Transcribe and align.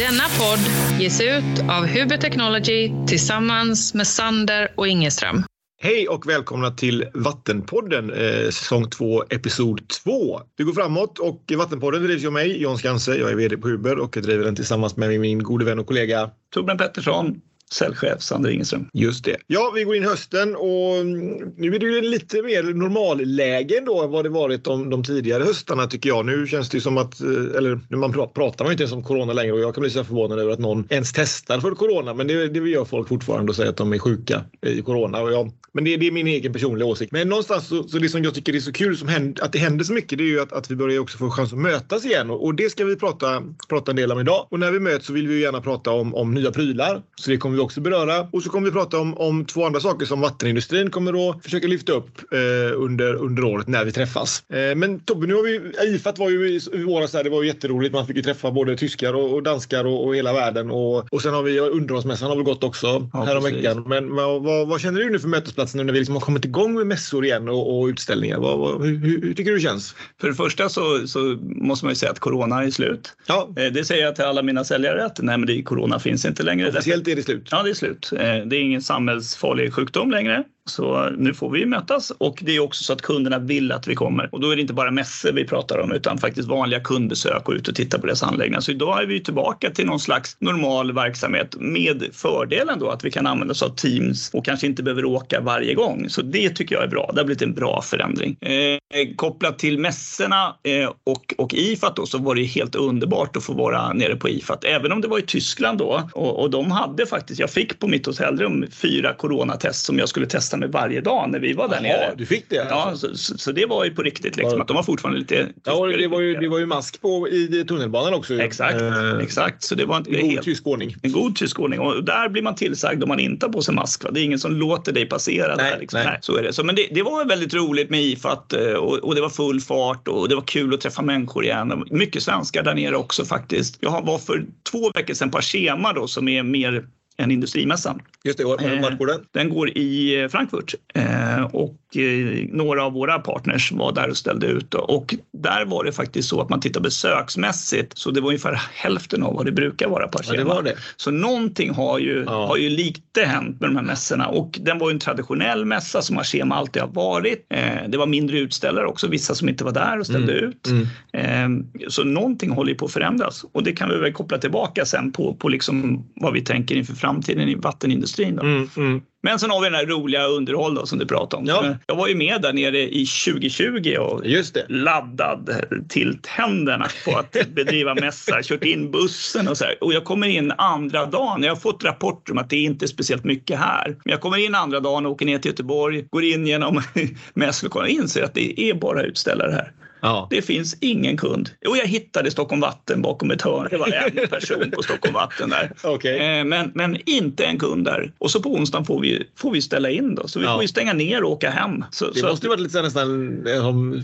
Denna 0.00 0.24
podd 0.38 0.60
ges 1.00 1.20
ut 1.20 1.60
av 1.70 1.86
Huber 1.86 2.16
Technology 2.16 2.92
tillsammans 3.06 3.94
med 3.94 4.06
Sander 4.06 4.72
och 4.76 4.88
Ingeström. 4.88 5.44
Hej 5.80 6.08
och 6.08 6.28
välkomna 6.28 6.70
till 6.70 7.06
Vattenpodden 7.14 8.12
eh, 8.12 8.44
säsong 8.44 8.90
2 8.90 9.24
episod 9.30 9.88
2. 9.88 10.40
Vi 10.56 10.64
går 10.64 10.72
framåt 10.72 11.18
och 11.18 11.52
Vattenpodden 11.56 12.02
drivs 12.02 12.26
av 12.26 12.32
mig, 12.32 12.62
Jan 12.62 12.78
Skanse. 12.78 13.14
Jag 13.14 13.30
är 13.30 13.34
vd 13.34 13.56
på 13.56 13.68
Huber 13.68 13.98
och 13.98 14.16
jag 14.16 14.24
driver 14.24 14.44
den 14.44 14.56
tillsammans 14.56 14.96
med 14.96 15.20
min 15.20 15.42
gode 15.42 15.64
vän 15.64 15.78
och 15.78 15.86
kollega 15.86 16.30
Torbjörn 16.54 16.78
Pettersson, 16.78 17.40
säljchef 17.72 18.22
Sander 18.22 18.50
Ingeström. 18.50 18.88
Just 18.92 19.24
det. 19.24 19.36
Ja, 19.46 19.72
vi 19.74 19.84
går 19.84 19.96
in 19.96 20.04
hösten 20.04 20.56
och 20.56 20.96
mm, 20.96 21.52
nu 21.56 21.74
är 21.74 21.78
det 21.78 21.86
ju 21.86 22.00
lite 22.00 22.42
mer 22.42 22.62
normalläge 22.62 23.78
ändå 23.78 24.02
än 24.02 24.10
vad 24.10 24.24
det 24.24 24.28
varit 24.28 24.64
de, 24.64 24.90
de 24.90 25.04
tidigare 25.04 25.44
höstarna 25.44 25.86
tycker 25.86 26.08
jag. 26.08 26.26
Nu 26.26 26.46
känns 26.46 26.68
det 26.68 26.76
ju 26.76 26.80
som 26.80 26.98
att, 26.98 27.20
eh, 27.20 27.28
eller 27.28 27.80
nu 27.88 27.96
man 27.96 28.12
pratar 28.12 28.64
man 28.64 28.66
ju 28.66 28.72
inte 28.72 28.82
ens 28.82 28.92
om 28.92 29.02
corona 29.02 29.32
längre 29.32 29.52
och 29.52 29.60
jag 29.60 29.74
kan 29.74 29.80
bli 29.80 29.90
så 29.90 30.04
förvånad 30.04 30.38
över 30.38 30.52
att 30.52 30.58
någon 30.58 30.86
ens 30.90 31.12
testar 31.12 31.60
för 31.60 31.70
corona. 31.70 32.14
Men 32.14 32.26
det, 32.26 32.48
det 32.48 32.70
gör 32.70 32.84
folk 32.84 33.08
fortfarande 33.08 33.50
och 33.50 33.56
säger 33.56 33.70
att 33.70 33.76
de 33.76 33.92
är 33.92 33.98
sjuka 33.98 34.44
i 34.66 34.82
corona. 34.82 35.20
Och 35.20 35.32
jag, 35.32 35.52
men 35.72 35.84
det, 35.84 35.96
det 35.96 36.06
är 36.06 36.12
min 36.12 36.26
egen 36.26 36.52
personliga 36.52 36.86
åsikt. 36.86 37.12
Men 37.12 37.28
någonstans 37.28 37.68
så, 37.68 37.88
så 37.88 37.98
det 37.98 38.08
som 38.08 38.24
jag 38.24 38.34
tycker 38.34 38.56
är 38.56 38.60
så 38.60 38.72
kul 38.72 38.96
som 38.96 39.08
händer, 39.08 39.44
att 39.44 39.52
det 39.52 39.58
händer 39.58 39.84
så 39.84 39.92
mycket 39.92 40.18
det 40.18 40.24
är 40.24 40.28
ju 40.28 40.40
att, 40.40 40.52
att 40.52 40.70
vi 40.70 40.76
börjar 40.76 40.98
också 40.98 41.18
få 41.18 41.30
chans 41.30 41.52
att 41.52 41.58
mötas 41.58 42.04
igen 42.04 42.30
och, 42.30 42.44
och 42.44 42.54
det 42.54 42.70
ska 42.70 42.84
vi 42.84 42.96
prata, 42.96 43.42
prata 43.68 43.92
en 43.92 43.96
del 43.96 44.12
om 44.12 44.20
idag. 44.20 44.46
Och 44.50 44.60
när 44.60 44.72
vi 44.72 44.80
möts 44.80 45.06
så 45.06 45.12
vill 45.12 45.28
vi 45.28 45.40
gärna 45.40 45.60
prata 45.60 45.90
om, 45.90 46.14
om 46.14 46.34
nya 46.34 46.50
prylar. 46.50 47.02
Så 47.14 47.30
det 47.30 47.36
kommer 47.36 47.59
vi 47.60 47.64
också 47.64 47.80
beröra. 47.80 48.28
Och 48.32 48.42
så 48.42 48.50
kommer 48.50 48.66
vi 48.66 48.72
prata 48.72 48.98
om, 48.98 49.18
om 49.18 49.44
två 49.44 49.66
andra 49.66 49.80
saker 49.80 50.06
som 50.06 50.20
vattenindustrin 50.20 50.90
kommer 50.90 51.30
att 51.30 51.44
försöka 51.44 51.66
lyfta 51.66 51.92
upp 51.92 52.32
eh, 52.32 52.38
under, 52.76 53.14
under 53.14 53.44
året 53.44 53.68
när 53.68 53.84
vi 53.84 53.92
träffas. 53.92 54.42
Eh, 54.50 54.74
men 54.76 55.00
Tobbe, 55.00 55.26
nu 55.26 55.34
har 55.34 55.42
vi, 55.42 55.72
IFAT 55.94 56.18
var 56.18 56.30
ju 56.30 56.48
i, 56.48 56.60
i 56.72 56.82
våras 56.84 57.14
här, 57.14 57.24
det 57.24 57.30
var 57.30 57.42
ju 57.42 57.48
jätteroligt. 57.48 57.94
Man 57.94 58.06
fick 58.06 58.16
ju 58.16 58.22
träffa 58.22 58.50
både 58.50 58.76
tyskar 58.76 59.14
och, 59.14 59.34
och 59.34 59.42
danskar 59.42 59.84
och, 59.84 60.06
och, 60.06 60.16
hela 60.16 60.32
världen. 60.32 60.70
Och, 60.70 61.12
och 61.12 61.22
sen 61.22 61.34
har 61.34 61.42
vi 61.42 61.60
underhållsmässan 61.60 62.28
har 62.28 62.36
väl 62.36 62.44
gått 62.44 62.64
också 62.64 63.08
ja, 63.12 63.22
häromveckan. 63.22 63.84
Men 63.86 64.14
vad, 64.14 64.42
vad, 64.42 64.68
vad, 64.68 64.80
känner 64.80 65.00
du 65.00 65.10
nu 65.10 65.18
för 65.18 65.28
mötesplatsen 65.28 65.78
nu 65.78 65.84
när 65.84 65.92
vi 65.92 65.98
liksom 65.98 66.14
har 66.14 66.22
kommit 66.22 66.44
igång 66.44 66.74
med 66.74 66.86
mässor 66.86 67.24
igen 67.24 67.48
och, 67.48 67.80
och 67.80 67.86
utställningar? 67.86 68.38
Vad, 68.38 68.58
vad, 68.58 68.86
hur, 68.86 68.98
hur, 68.98 69.34
tycker 69.34 69.50
du 69.50 69.56
det 69.56 69.62
känns? 69.62 69.94
För 70.20 70.28
det 70.28 70.34
första 70.34 70.68
så, 70.68 71.06
så 71.06 71.38
måste 71.42 71.84
man 71.86 71.92
ju 71.92 71.96
säga 71.96 72.12
att 72.12 72.18
corona 72.18 72.64
är 72.64 72.70
slut. 72.70 73.12
Ja. 73.26 73.48
Eh, 73.56 73.72
det 73.72 73.84
säger 73.84 74.04
jag 74.04 74.16
till 74.16 74.24
alla 74.24 74.42
mina 74.42 74.64
säljare 74.64 75.04
att 75.04 75.18
nej, 75.22 75.38
men 75.38 75.46
det, 75.46 75.62
corona 75.62 75.98
finns 75.98 76.24
inte 76.24 76.42
längre. 76.42 76.68
Officiellt 76.68 77.08
är 77.08 77.16
det 77.16 77.22
slut. 77.22 77.48
Ja, 77.50 77.62
det 77.62 77.70
är 77.70 77.74
slut. 77.74 78.12
Eh, 78.12 78.18
det 78.18 78.56
är 78.56 78.60
ingen 78.60 78.82
samhällsfarlig 78.82 79.74
sjukdom 79.74 80.10
längre. 80.10 80.44
Så 80.70 81.10
nu 81.10 81.34
får 81.34 81.50
vi 81.50 81.66
mötas 81.66 82.12
och 82.18 82.38
det 82.42 82.56
är 82.56 82.60
också 82.60 82.84
så 82.84 82.92
att 82.92 83.02
kunderna 83.02 83.38
vill 83.38 83.72
att 83.72 83.88
vi 83.88 83.94
kommer. 83.94 84.28
Och 84.32 84.40
då 84.40 84.50
är 84.50 84.56
det 84.56 84.62
inte 84.62 84.74
bara 84.74 84.90
mässor 84.90 85.32
vi 85.32 85.44
pratar 85.44 85.78
om 85.78 85.92
utan 85.92 86.18
faktiskt 86.18 86.48
vanliga 86.48 86.80
kundbesök 86.80 87.48
och 87.48 87.54
ut 87.54 87.68
och 87.68 87.74
titta 87.74 87.98
på 87.98 88.06
deras 88.06 88.22
anläggningar. 88.22 88.60
Så 88.60 88.70
idag 88.70 89.02
är 89.02 89.06
vi 89.06 89.20
tillbaka 89.20 89.70
till 89.70 89.86
någon 89.86 90.00
slags 90.00 90.36
normal 90.40 90.92
verksamhet 90.92 91.56
med 91.58 92.04
fördelen 92.12 92.78
då 92.78 92.90
att 92.90 93.04
vi 93.04 93.10
kan 93.10 93.26
använda 93.26 93.52
oss 93.52 93.62
av 93.62 93.68
Teams 93.68 94.30
och 94.34 94.44
kanske 94.44 94.66
inte 94.66 94.82
behöver 94.82 95.04
åka 95.04 95.40
varje 95.40 95.74
gång. 95.74 96.08
Så 96.08 96.22
det 96.22 96.50
tycker 96.50 96.74
jag 96.74 96.84
är 96.84 96.88
bra. 96.88 97.10
Det 97.14 97.20
har 97.20 97.26
blivit 97.26 97.42
en 97.42 97.54
bra 97.54 97.82
förändring. 97.82 98.36
Eh, 98.40 99.14
kopplat 99.16 99.58
till 99.58 99.78
mässorna 99.78 100.56
eh, 100.62 100.90
och, 101.04 101.34
och 101.38 101.54
IFAT 101.54 101.96
då 101.96 102.06
så 102.06 102.18
var 102.18 102.34
det 102.34 102.42
helt 102.42 102.74
underbart 102.74 103.36
att 103.36 103.44
få 103.44 103.52
vara 103.52 103.92
nere 103.92 104.16
på 104.16 104.28
IFAT. 104.28 104.64
Även 104.64 104.92
om 104.92 105.00
det 105.00 105.08
var 105.08 105.18
i 105.18 105.22
Tyskland 105.22 105.78
då 105.78 106.08
och, 106.12 106.40
och 106.40 106.50
de 106.50 106.70
hade 106.70 107.06
faktiskt, 107.06 107.40
jag 107.40 107.50
fick 107.50 107.78
på 107.78 107.88
mitt 107.88 108.06
hotellrum 108.06 108.66
fyra 108.70 109.14
coronatest 109.14 109.84
som 109.84 109.98
jag 109.98 110.08
skulle 110.08 110.26
testa 110.26 110.56
med 110.60 110.72
varje 110.72 111.00
dag 111.00 111.30
när 111.30 111.38
vi 111.38 111.52
var 111.52 111.68
där 111.68 111.74
Jaha, 111.74 111.82
nere. 111.82 112.14
Du 112.16 112.26
fick 112.26 112.44
det? 112.48 112.66
Ja, 112.70 112.74
alltså. 112.74 113.16
så, 113.16 113.38
så, 113.38 113.52
det 113.52 113.66
var 113.66 113.84
ju 113.84 113.90
på 113.90 114.02
riktigt. 114.02 114.36
Liksom, 114.36 114.60
att 114.60 114.68
de 114.68 114.76
var 114.76 114.82
fortfarande 114.82 115.20
lite... 115.20 115.48
Ja, 115.64 115.86
det 115.86 116.08
var, 116.08 116.20
ju, 116.20 116.34
det 116.34 116.48
var 116.48 116.58
ju 116.58 116.66
mask 116.66 117.00
på 117.00 117.28
i 117.28 117.64
tunnelbanan 117.68 118.14
också. 118.14 118.40
Exakt, 118.40 118.80
eh, 118.80 119.18
exakt. 119.22 119.62
Så 119.62 119.74
det 119.74 119.84
var 119.84 119.96
inte 119.96 120.10
en 120.10 120.20
god 120.20 120.30
helt... 120.30 120.44
tysk 120.44 120.66
ordning. 120.66 120.96
En 121.02 121.12
god 121.12 121.36
tysk 121.36 121.60
ordning. 121.60 121.80
Och 121.80 122.04
där 122.04 122.28
blir 122.28 122.42
man 122.42 122.54
tillsagd 122.54 123.02
om 123.02 123.08
man 123.08 123.20
inte 123.20 123.46
har 123.46 123.52
på 123.52 123.62
sig 123.62 123.74
mask. 123.74 124.04
Va? 124.04 124.10
Det 124.10 124.20
är 124.20 124.24
ingen 124.24 124.38
som 124.38 124.52
låter 124.52 124.92
dig 124.92 125.06
passera. 125.06 125.56
Nej, 125.56 125.70
där, 125.72 125.80
liksom. 125.80 125.98
nej. 125.98 126.06
nej. 126.06 126.18
så 126.22 126.36
är 126.36 126.42
det. 126.42 126.52
Så, 126.52 126.64
men 126.64 126.74
det, 126.74 126.88
det 126.90 127.02
var 127.02 127.24
väldigt 127.24 127.54
roligt 127.54 127.90
med 127.90 128.02
IFAT 128.02 128.52
eh, 128.52 128.72
och, 128.72 128.98
och 128.98 129.14
det 129.14 129.20
var 129.20 129.28
full 129.28 129.60
fart 129.60 130.08
och 130.08 130.28
det 130.28 130.34
var 130.34 130.42
kul 130.42 130.74
att 130.74 130.80
träffa 130.80 131.02
människor 131.02 131.44
igen. 131.44 131.84
Mycket 131.90 132.22
svenskar 132.22 132.62
där 132.62 132.74
nere 132.74 132.96
också 132.96 133.24
faktiskt. 133.24 133.78
Jag 133.80 134.06
var 134.06 134.18
för 134.18 134.44
två 134.70 134.90
veckor 134.90 135.14
sedan 135.14 135.30
på 135.30 135.38
Ashema 135.38 135.92
då 135.92 136.06
som 136.08 136.28
är 136.28 136.42
mer 136.42 136.84
en 137.20 137.30
industrimässa. 137.30 137.96
Just 138.24 138.38
det, 138.38 138.44
vart 138.44 138.98
går 138.98 139.06
den? 139.06 139.20
Den 139.30 139.48
går 139.48 139.78
i 139.78 140.28
Frankfurt 140.30 140.74
eh, 140.94 141.42
och 141.42 141.96
eh, 141.96 142.46
några 142.48 142.84
av 142.84 142.92
våra 142.92 143.18
partners 143.18 143.72
var 143.72 143.92
där 143.92 144.10
och 144.10 144.16
ställde 144.16 144.46
ut 144.46 144.74
och 144.74 145.14
där 145.32 145.64
var 145.64 145.84
det 145.84 145.92
faktiskt 145.92 146.28
så 146.28 146.40
att 146.40 146.48
man 146.48 146.60
tittar 146.60 146.80
besöksmässigt 146.80 147.98
så 147.98 148.10
det 148.10 148.20
var 148.20 148.28
ungefär 148.28 148.60
hälften 148.74 149.22
av 149.22 149.34
vad 149.34 149.46
det 149.46 149.52
brukar 149.52 149.88
vara 149.88 150.08
på 150.08 150.18
ja, 150.24 150.32
det 150.32 150.44
var 150.44 150.62
det. 150.62 150.74
Så 150.96 151.10
någonting 151.10 151.70
har 151.70 151.98
ju, 151.98 152.24
ja. 152.26 152.46
har 152.46 152.56
ju 152.56 152.68
lite 152.68 153.24
hänt 153.24 153.60
med 153.60 153.68
de 153.70 153.76
här 153.76 153.82
mässorna 153.82 154.28
och 154.28 154.58
den 154.62 154.78
var 154.78 154.90
ju 154.90 154.92
en 154.92 154.98
traditionell 154.98 155.64
mässa 155.64 156.02
som 156.02 156.18
Ashema 156.18 156.54
alltid 156.54 156.82
har 156.82 156.88
varit. 156.88 157.46
Eh, 157.50 157.88
det 157.88 157.98
var 157.98 158.06
mindre 158.06 158.38
utställare 158.38 158.86
också, 158.86 159.08
vissa 159.08 159.34
som 159.34 159.48
inte 159.48 159.64
var 159.64 159.72
där 159.72 159.98
och 159.98 160.06
ställde 160.06 160.38
mm. 160.38 160.50
ut. 160.50 160.66
Mm. 161.12 161.66
Så 161.88 162.04
någonting 162.04 162.50
håller 162.50 162.70
ju 162.70 162.78
på 162.78 162.84
att 162.84 162.92
förändras 162.92 163.44
och 163.52 163.62
det 163.62 163.72
kan 163.72 163.88
vi 163.88 163.96
väl 163.96 164.12
koppla 164.12 164.38
tillbaka 164.38 164.84
sen 164.84 165.12
på, 165.12 165.34
på 165.34 165.48
liksom 165.48 166.04
vad 166.14 166.32
vi 166.32 166.40
tänker 166.40 166.74
inför 166.74 166.94
framtiden 166.94 167.09
framtiden 167.10 167.48
i 167.48 167.54
vattenindustrin. 167.54 168.36
Då. 168.36 168.42
Mm, 168.42 168.70
mm. 168.76 169.02
Men 169.22 169.38
sen 169.38 169.50
har 169.50 169.60
vi 169.60 169.66
den 169.66 169.74
här 169.74 169.86
roliga 169.86 170.26
underhåll 170.26 170.74
då, 170.74 170.86
som 170.86 170.98
du 170.98 171.06
pratade 171.06 171.40
om. 171.40 171.46
Ja. 171.46 171.76
Jag 171.86 171.96
var 171.96 172.08
ju 172.08 172.14
med 172.14 172.42
där 172.42 172.52
nere 172.52 172.78
i 172.78 173.06
2020 173.06 173.96
och 173.98 174.22
laddad 174.68 175.50
till 175.88 176.18
tänderna 176.22 176.86
på 177.04 177.18
att 177.18 177.32
bedriva 177.54 177.94
mässa. 177.94 178.42
Kört 178.42 178.64
in 178.64 178.90
bussen 178.90 179.48
och 179.48 179.56
så 179.56 179.64
här. 179.64 179.84
Och 179.84 179.92
jag 179.92 180.04
kommer 180.04 180.26
in 180.26 180.52
andra 180.58 181.06
dagen. 181.06 181.42
Jag 181.42 181.50
har 181.50 181.60
fått 181.60 181.84
rapporter 181.84 182.32
om 182.32 182.38
att 182.38 182.50
det 182.50 182.56
inte 182.56 182.84
är 182.84 182.86
speciellt 182.86 183.24
mycket 183.24 183.58
här. 183.58 183.96
Men 184.04 184.10
jag 184.10 184.20
kommer 184.20 184.44
in 184.46 184.54
andra 184.54 184.80
dagen 184.80 185.06
och 185.06 185.12
åker 185.12 185.26
ner 185.26 185.38
till 185.38 185.50
Göteborg, 185.50 186.04
går 186.10 186.24
in 186.24 186.46
genom 186.46 186.82
mässlokalen 187.34 187.86
och 187.96 188.02
inser 188.02 188.22
att 188.22 188.34
det 188.34 188.60
är 188.60 188.74
bara 188.74 189.02
utställare 189.02 189.52
här. 189.52 189.72
Ja. 190.02 190.26
Det 190.30 190.42
finns 190.42 190.76
ingen 190.80 191.16
kund. 191.16 191.50
Jo, 191.60 191.76
jag 191.76 191.86
hittade 191.86 192.30
Stockholm 192.30 192.60
Vatten 192.60 193.02
bakom 193.02 193.30
ett 193.30 193.42
hörn. 193.42 193.68
Det 193.70 193.76
var 193.76 193.88
en 193.88 194.28
person 194.28 194.70
på 194.70 194.82
Stockholm 194.82 195.14
Vatten 195.14 195.50
där. 195.50 195.72
Okay. 195.84 196.18
Eh, 196.18 196.44
men, 196.44 196.72
men 196.74 196.98
inte 197.06 197.44
en 197.44 197.58
kund 197.58 197.84
där. 197.84 198.12
Och 198.18 198.30
så 198.30 198.42
på 198.42 198.54
onsdagen 198.54 198.84
får 198.84 199.00
vi, 199.00 199.28
får 199.36 199.52
vi 199.52 199.62
ställa 199.62 199.90
in 199.90 200.14
då. 200.14 200.28
Så 200.28 200.38
vi 200.38 200.44
ja. 200.44 200.54
får 200.54 200.62
ju 200.62 200.68
stänga 200.68 200.92
ner 200.92 201.24
och 201.24 201.30
åka 201.30 201.50
hem. 201.50 201.84
Så, 201.90 202.10
det 202.10 202.20
så 202.20 202.26
måste 202.26 202.46
ju 202.46 202.50
varit 202.50 202.60
lite 202.60 202.82
nästan 202.82 203.42
som 203.60 204.02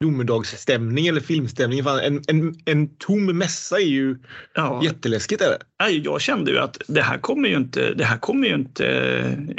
domedagsstämning 0.00 1.06
eller 1.06 1.20
filmstämning. 1.20 1.78
En, 1.78 2.22
en, 2.28 2.54
en 2.64 2.96
tom 2.96 3.38
mässa 3.38 3.76
är 3.76 3.86
ju 3.86 4.16
ja. 4.54 4.80
jätteläskigt. 4.84 5.42
Är 5.42 5.48
det? 5.48 5.58
Jag 5.88 6.20
kände 6.20 6.50
ju 6.50 6.58
att 6.58 6.78
det 6.86 7.02
här 7.02 7.18
kommer 7.18 7.48
ju 7.48 7.56
inte, 7.56 7.94
det 7.94 8.04
här 8.04 8.18
kommer 8.18 8.48
ju 8.48 8.54
inte, 8.54 8.84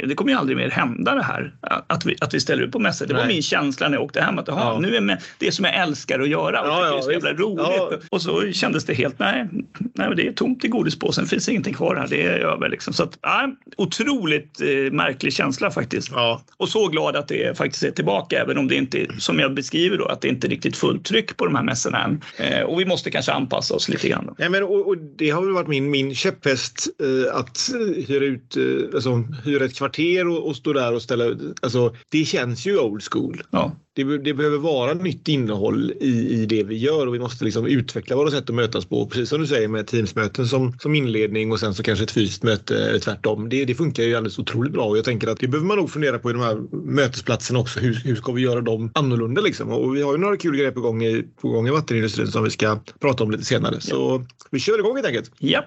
det 0.06 0.14
kommer 0.14 0.30
ju 0.30 0.38
aldrig 0.38 0.56
mer 0.56 0.70
hända 0.70 1.14
det 1.14 1.22
här. 1.22 1.54
Att 1.86 2.06
vi, 2.06 2.16
att 2.20 2.34
vi 2.34 2.40
ställer 2.40 2.62
upp 2.62 2.72
på 2.72 2.78
mässor. 2.78 3.06
Det 3.06 3.14
var 3.14 3.26
min 3.26 3.42
känsla 3.42 3.88
när 3.88 3.96
jag 3.96 4.04
åkte 4.04 4.20
hem 4.20 4.38
att 4.38 4.48
ja. 4.48 4.78
nu 4.80 4.96
är 4.96 5.00
med, 5.00 5.22
det 5.38 5.52
som 5.52 5.64
jag 5.64 5.74
älskar 5.74 6.20
att 6.20 6.28
göra 6.28 6.62
och 6.62 6.68
ja, 6.68 6.86
ja, 6.86 6.92
det 6.92 6.98
är 6.98 7.02
så 7.02 7.12
jävla 7.12 7.32
roligt. 7.32 8.08
Och 8.10 8.22
så 8.22 8.52
kändes 8.52 8.84
det 8.84 8.94
helt, 8.94 9.18
nej, 9.18 9.48
nej 9.94 10.08
det 10.16 10.28
är 10.28 10.32
tomt 10.32 10.64
i 10.64 10.68
godispåsen, 10.68 11.24
det 11.24 11.30
finns 11.30 11.48
ingenting 11.48 11.74
kvar 11.74 11.96
här, 11.96 12.06
det 12.08 12.22
är 12.22 12.38
över 12.38 12.68
liksom. 12.68 12.92
Så 12.92 13.02
att, 13.02 13.18
ja, 13.22 13.48
otroligt 13.76 14.60
eh, 14.60 14.92
märklig 14.92 15.32
känsla 15.32 15.70
faktiskt. 15.70 16.10
Och 16.56 16.68
så 16.68 16.88
glad 16.88 17.16
att 17.16 17.28
det 17.28 17.58
faktiskt 17.58 17.82
är 17.82 17.90
tillbaka, 17.90 18.42
även 18.42 18.58
om 18.58 18.68
det 18.68 18.74
inte, 18.74 19.06
som 19.18 19.38
jag 19.38 19.54
beskriver 19.54 19.98
då, 19.98 20.04
att 20.04 20.20
det 20.20 20.28
inte 20.28 20.48
riktigt 20.48 20.76
fullt 20.76 21.04
tryck 21.04 21.36
på 21.36 21.44
de 21.44 21.54
här 21.54 21.62
mässorna 21.62 22.04
än. 22.04 22.20
Eh, 22.38 22.62
och 22.62 22.80
vi 22.80 22.84
måste 22.84 23.10
kanske 23.10 23.32
anpassa 23.32 23.74
oss 23.74 23.88
lite 23.88 24.08
grann. 24.08 24.34
Ja, 24.38 24.48
men, 24.48 24.62
och, 24.62 24.88
och 24.88 24.96
det 24.98 25.30
har 25.30 25.42
väl 25.42 25.52
varit 25.52 25.68
min, 25.68 25.90
min 25.90 26.14
käpphäst 26.16 26.88
eh, 27.02 27.36
att 27.36 27.70
eh, 27.74 28.04
hyra 28.06 28.24
ut, 28.24 28.56
eh, 28.56 28.94
alltså, 28.94 29.24
hyra 29.44 29.64
ett 29.64 29.76
kvarter 29.76 30.28
och, 30.28 30.48
och 30.48 30.56
stå 30.56 30.72
där 30.72 30.94
och 30.94 31.02
ställa, 31.02 31.24
ut, 31.24 31.58
alltså 31.62 31.96
det 32.10 32.24
känns 32.24 32.66
ju 32.66 32.78
old 32.78 33.02
school. 33.10 33.42
Ja 33.50 33.76
det, 33.96 34.18
det, 34.18 34.34
behöver 34.34 34.58
vara 34.58 34.94
nytt 34.94 35.28
innehåll 35.28 35.92
i, 36.00 36.42
i 36.42 36.46
det 36.46 36.62
vi 36.62 36.76
gör 36.76 37.06
och 37.06 37.14
vi 37.14 37.18
måste 37.18 37.44
liksom 37.44 37.66
utveckla 37.66 38.16
våra 38.16 38.30
sätt 38.30 38.50
att 38.50 38.54
mötas 38.54 38.84
på. 38.84 39.06
Precis 39.06 39.28
som 39.28 39.40
du 39.40 39.46
säger 39.46 39.68
med 39.68 39.86
Teamsmöten 39.86 40.46
som, 40.46 40.78
som 40.78 40.94
inledning 40.94 41.52
och 41.52 41.60
sen 41.60 41.74
så 41.74 41.82
kanske 41.82 42.04
ett 42.04 42.10
fysiskt 42.10 42.42
möte 42.42 42.84
eller 42.84 42.98
tvärtom. 42.98 43.48
Det, 43.48 43.64
det 43.64 43.74
funkar 43.74 44.02
ju 44.02 44.14
alldeles 44.14 44.38
otroligt 44.38 44.72
bra 44.72 44.84
och 44.84 44.98
jag 44.98 45.04
tänker 45.04 45.28
att 45.28 45.40
det 45.40 45.48
behöver 45.48 45.66
man 45.66 45.76
nog 45.76 45.90
fundera 45.90 46.18
på 46.18 46.30
i 46.30 46.32
de 46.32 46.42
här 46.42 46.62
mötesplatserna 46.70 47.58
också. 47.58 47.80
Hur, 47.80 47.94
hur 47.94 48.16
ska 48.16 48.32
vi 48.32 48.42
göra 48.42 48.60
dem 48.60 48.90
annorlunda 48.94 49.40
liksom? 49.40 49.68
Och 49.70 49.96
vi 49.96 50.02
har 50.02 50.12
ju 50.12 50.18
några 50.18 50.36
kul 50.36 50.56
grejer 50.56 50.70
på 50.70 50.80
gång 50.80 51.04
i, 51.04 51.24
på 51.40 51.48
gång 51.48 51.68
i 51.68 51.70
vattenindustrin 51.70 52.26
som 52.26 52.44
vi 52.44 52.50
ska 52.50 52.78
prata 53.00 53.24
om 53.24 53.30
lite 53.30 53.44
senare. 53.44 53.80
Så 53.80 54.24
vi 54.50 54.60
kör 54.60 54.78
igång 54.78 54.94
helt 54.94 55.06
enkelt. 55.06 55.30
Ja. 55.38 55.64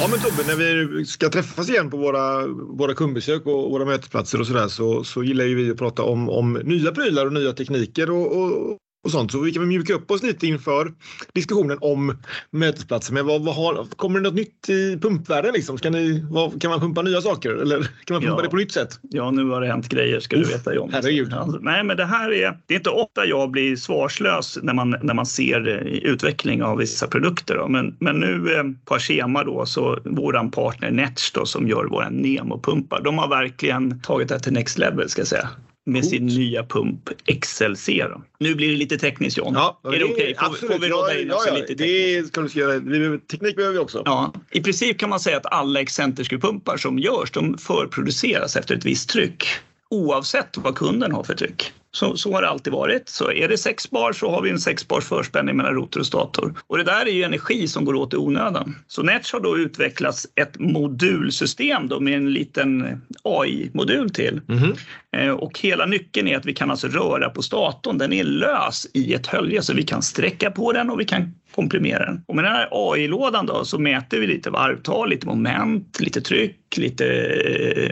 Ja 0.00 0.08
men 0.10 0.20
Tobbe, 0.20 0.46
när 0.46 0.56
vi 0.56 1.04
ska 1.04 1.28
träffas 1.28 1.68
igen 1.70 1.90
på 1.90 1.96
våra, 1.96 2.46
våra 2.78 2.94
kundbesök 2.94 3.46
och 3.46 3.70
våra 3.70 3.84
mötesplatser 3.84 4.40
och 4.40 4.46
sådär 4.46 4.68
så, 4.68 5.04
så 5.04 5.24
gillar 5.24 5.44
ju 5.44 5.54
vi 5.54 5.70
att 5.70 5.76
prata 5.76 6.02
om, 6.02 6.28
om 6.28 6.52
nya 6.52 6.92
prylar 6.92 7.26
och 7.26 7.32
nya 7.32 7.52
tekniker 7.52 8.10
och, 8.10 8.26
och, 8.26 8.78
och 9.06 9.12
sånt. 9.12 9.32
Så 9.32 9.40
vi 9.40 9.52
kan 9.52 9.68
mjuka 9.68 9.94
upp 9.94 10.10
oss 10.10 10.22
lite 10.22 10.46
inför 10.46 10.92
diskussionen 11.32 11.78
om 11.80 12.16
mötesplatser. 12.50 13.12
Men 13.12 13.26
vad, 13.26 13.44
vad 13.44 13.54
har, 13.54 13.86
kommer 13.96 14.20
det 14.20 14.28
något 14.28 14.34
nytt 14.34 14.68
i 14.68 14.98
pumpvärlden? 15.02 15.54
Liksom? 15.54 15.78
Ska 15.78 15.90
ni, 15.90 16.24
vad, 16.30 16.62
kan 16.62 16.70
man 16.70 16.80
pumpa 16.80 17.02
nya 17.02 17.20
saker 17.20 17.50
eller 17.50 17.76
kan 18.04 18.14
man 18.14 18.22
pumpa 18.22 18.36
ja. 18.38 18.42
det 18.42 18.48
på 18.48 18.56
nytt 18.56 18.72
sätt? 18.72 19.00
Ja, 19.02 19.30
nu 19.30 19.48
har 19.48 19.60
det 19.60 19.66
hänt 19.66 19.88
grejer 19.88 20.20
ska 20.20 20.36
Uff, 20.36 20.46
du 20.46 20.52
veta 20.52 20.74
John. 20.74 20.90
Herregud. 20.92 21.32
Alltså, 21.32 21.58
nej, 21.62 21.84
men 21.84 21.96
det 21.96 22.04
här 22.04 22.32
är, 22.32 22.58
det 22.66 22.74
är 22.74 22.78
inte 22.78 22.90
ofta 22.90 23.26
jag 23.26 23.50
blir 23.50 23.76
svarslös 23.76 24.58
när 24.62 24.74
man, 24.74 24.96
när 25.02 25.14
man 25.14 25.26
ser 25.26 25.68
utveckling 25.86 26.62
av 26.62 26.78
vissa 26.78 27.06
produkter. 27.06 27.56
Då. 27.56 27.68
Men, 27.68 27.96
men 27.98 28.20
nu 28.20 28.54
eh, 28.54 28.64
på 28.84 28.94
Ashema 28.94 29.44
då, 29.44 29.66
så 29.66 29.98
våran 30.04 30.50
partner 30.50 30.90
Netch 30.90 31.32
då, 31.32 31.46
som 31.46 31.68
gör 31.68 31.84
våra 31.84 32.08
Nemo-pumpar, 32.08 33.00
de 33.04 33.18
har 33.18 33.28
verkligen 33.28 34.00
tagit 34.00 34.28
det 34.28 34.40
till 34.40 34.52
next 34.52 34.78
level 34.78 35.08
ska 35.08 35.20
jag 35.20 35.28
säga 35.28 35.48
med 35.86 36.02
Coolt. 36.02 36.10
sin 36.10 36.26
nya 36.26 36.64
pump 36.64 37.10
XLC. 37.42 37.86
Då. 37.86 38.22
Nu 38.38 38.54
blir 38.54 38.70
det 38.70 38.76
lite 38.76 38.98
tekniskt 38.98 39.38
John. 39.38 39.54
Ja, 39.54 39.80
är 39.84 39.90
det, 39.90 40.04
okej? 40.04 40.14
Okay? 40.14 40.34
Får, 40.34 40.66
får, 40.66 40.78
vi 40.78 40.88
råda 40.88 41.20
in 41.20 41.28
ja, 41.28 41.42
ja, 41.46 41.54
lite 41.54 41.66
tekniskt? 41.66 42.34
Det 42.34 42.48
ska 42.50 42.58
göra. 42.58 42.78
Vi, 42.78 43.18
teknik 43.18 43.56
behöver 43.56 43.74
vi 43.74 43.78
också. 43.80 44.02
Ja, 44.04 44.32
I 44.50 44.60
princip 44.60 44.98
kan 44.98 45.10
man 45.10 45.20
säga 45.20 45.36
att 45.36 45.46
alla 45.46 45.80
excenterskruvpumpar 45.80 46.76
som 46.76 46.98
görs 46.98 47.30
de 47.30 47.58
förproduceras 47.58 48.56
efter 48.56 48.76
ett 48.76 48.84
visst 48.84 49.08
tryck 49.08 49.46
oavsett 49.90 50.56
vad 50.56 50.74
kunden 50.74 51.12
har 51.12 51.24
för 51.24 51.34
tryck. 51.34 51.72
Så, 51.96 52.16
så 52.16 52.32
har 52.32 52.42
det 52.42 52.48
alltid 52.48 52.72
varit. 52.72 53.08
Så 53.08 53.32
är 53.32 53.48
det 53.48 53.58
sex 53.58 53.90
bar 53.90 54.12
så 54.12 54.30
har 54.30 54.42
vi 54.42 54.50
en 54.50 54.58
sex 54.58 54.88
bars 54.88 55.04
förspänning 55.04 55.56
mellan 55.56 55.74
rotor 55.74 56.00
och 56.00 56.06
stator. 56.06 56.54
Och 56.66 56.78
det 56.78 56.84
där 56.84 57.06
är 57.06 57.10
ju 57.10 57.22
energi 57.22 57.68
som 57.68 57.84
går 57.84 57.94
åt 57.94 58.14
i 58.14 58.16
onödan. 58.16 58.76
Så 58.86 59.02
Nets 59.02 59.32
har 59.32 59.40
då 59.40 59.58
utvecklats 59.58 60.26
ett 60.34 60.58
modulsystem 60.58 61.88
då 61.88 62.00
med 62.00 62.16
en 62.16 62.32
liten 62.32 63.00
AI-modul 63.22 64.10
till. 64.10 64.40
Mm. 64.48 65.36
Och 65.36 65.58
hela 65.58 65.86
nyckeln 65.86 66.28
är 66.28 66.36
att 66.36 66.46
vi 66.46 66.54
kan 66.54 66.70
alltså 66.70 66.88
röra 66.88 67.30
på 67.30 67.42
statorn. 67.42 67.98
Den 67.98 68.12
är 68.12 68.24
lös 68.24 68.86
i 68.94 69.14
ett 69.14 69.26
hölje 69.26 69.62
så 69.62 69.74
vi 69.74 69.82
kan 69.82 70.02
sträcka 70.02 70.50
på 70.50 70.72
den 70.72 70.90
och 70.90 71.00
vi 71.00 71.04
kan 71.04 71.34
komprimera 71.56 72.04
den. 72.04 72.22
Och 72.26 72.36
med 72.36 72.44
den 72.44 72.52
här 72.52 72.68
AI-lådan 72.70 73.46
då 73.46 73.64
så 73.64 73.78
mäter 73.78 74.20
vi 74.20 74.26
lite 74.26 74.50
varvtal, 74.50 75.08
lite 75.10 75.26
moment, 75.26 76.00
lite 76.00 76.20
tryck, 76.20 76.76
lite 76.76 77.06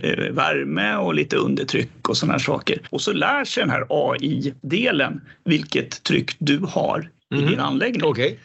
eh, 0.03 0.33
värme 0.33 0.97
och 0.97 1.15
lite 1.15 1.37
undertryck 1.37 2.09
och 2.09 2.17
sådana 2.17 2.33
här 2.33 2.39
saker. 2.39 2.79
Och 2.91 3.01
så 3.01 3.13
lär 3.13 3.45
sig 3.45 3.63
den 3.63 3.71
här 3.71 3.87
AI-delen 3.95 5.21
vilket 5.45 6.03
tryck 6.03 6.37
du 6.39 6.59
har 6.59 7.11
i 7.35 7.39
mm. 7.39 7.51
din 7.51 7.61
anläggning. 7.61 8.05
Okay. 8.05 8.37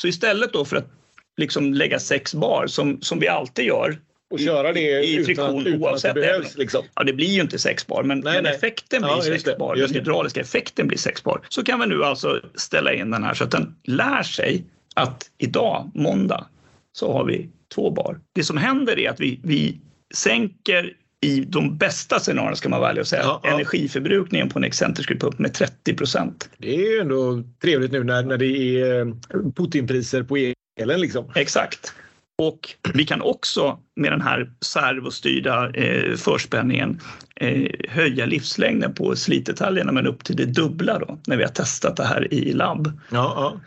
Så 0.00 0.08
istället 0.08 0.52
då 0.52 0.64
för 0.64 0.76
att 0.76 0.90
liksom 1.36 1.74
lägga 1.74 1.98
sex 1.98 2.34
bar 2.34 2.66
som, 2.66 3.00
som 3.00 3.18
vi 3.18 3.28
alltid 3.28 3.64
gör 3.64 3.98
och 4.30 4.40
köra 4.40 4.72
det 4.72 4.80
i, 4.80 5.20
i 5.20 5.24
friktion 5.24 5.66
utan, 5.66 5.82
oavsett. 5.82 6.14
det 6.14 6.20
behövs, 6.20 6.56
liksom. 6.56 6.84
Ja, 6.94 7.04
det 7.04 7.12
blir 7.12 7.26
ju 7.26 7.40
inte 7.40 7.58
sex 7.58 7.86
bar, 7.86 8.02
men, 8.02 8.20
nej, 8.20 8.34
men 8.34 8.44
nej. 8.44 8.54
effekten 8.54 9.02
blir 9.02 9.10
ja, 9.10 9.22
sex 9.22 9.44
det, 9.44 9.56
bar. 9.58 9.76
Den 9.76 9.94
hydrauliska 9.94 10.40
effekten 10.40 10.86
blir 10.86 10.98
sex 10.98 11.24
bar. 11.24 11.40
Så 11.48 11.64
kan 11.64 11.80
vi 11.80 11.86
nu 11.86 12.04
alltså 12.04 12.40
ställa 12.54 12.94
in 12.94 13.10
den 13.10 13.24
här 13.24 13.34
så 13.34 13.44
att 13.44 13.50
den 13.50 13.76
lär 13.84 14.22
sig 14.22 14.64
att 14.94 15.30
idag, 15.38 15.90
måndag, 15.94 16.46
så 16.92 17.12
har 17.12 17.24
vi 17.24 17.50
två 17.74 17.90
bar. 17.90 18.20
Det 18.32 18.44
som 18.44 18.56
händer 18.56 18.98
är 18.98 19.10
att 19.10 19.20
vi, 19.20 19.40
vi 19.42 19.80
sänker 20.14 20.96
i 21.20 21.40
de 21.40 21.76
bästa 21.76 22.18
scenarierna 22.18 22.56
ska 22.56 22.68
man 22.68 22.80
välja 22.80 23.02
att 23.02 23.08
säga, 23.08 23.22
ja, 23.22 23.40
ja. 23.42 23.50
energiförbrukningen 23.50 24.48
på 24.48 24.58
en 24.58 24.64
excentrisk 24.64 25.20
pump 25.20 25.38
med 25.38 25.54
30 25.54 25.94
procent. 25.94 26.50
Det 26.58 26.74
är 26.74 26.92
ju 26.94 27.00
ändå 27.00 27.42
trevligt 27.62 27.92
nu 27.92 28.04
när, 28.04 28.22
när 28.22 28.36
det 28.36 28.46
är 28.46 29.00
eh, 29.00 29.06
Putinpriser 29.56 30.22
på 30.22 30.36
elen. 30.80 31.00
Liksom. 31.00 31.32
Exakt. 31.34 31.94
Och 32.38 32.74
vi 32.94 33.04
kan 33.04 33.22
också 33.22 33.78
med 33.96 34.12
den 34.12 34.20
här 34.20 34.50
servostyrda 34.60 35.70
eh, 35.70 36.16
förspänningen 36.16 37.00
eh, 37.36 37.70
höja 37.88 38.26
livslängden 38.26 38.94
på 38.94 39.16
slitdetaljerna 39.16 39.92
men 39.92 40.06
upp 40.06 40.24
till 40.24 40.36
det 40.36 40.44
dubbla 40.44 40.98
då, 40.98 41.18
när 41.26 41.36
vi 41.36 41.42
har 41.42 41.50
testat 41.50 41.96
det 41.96 42.04
här 42.04 42.34
i 42.34 42.52
labb. 42.52 42.86
Ja, 43.10 43.32
ja. 43.36 43.60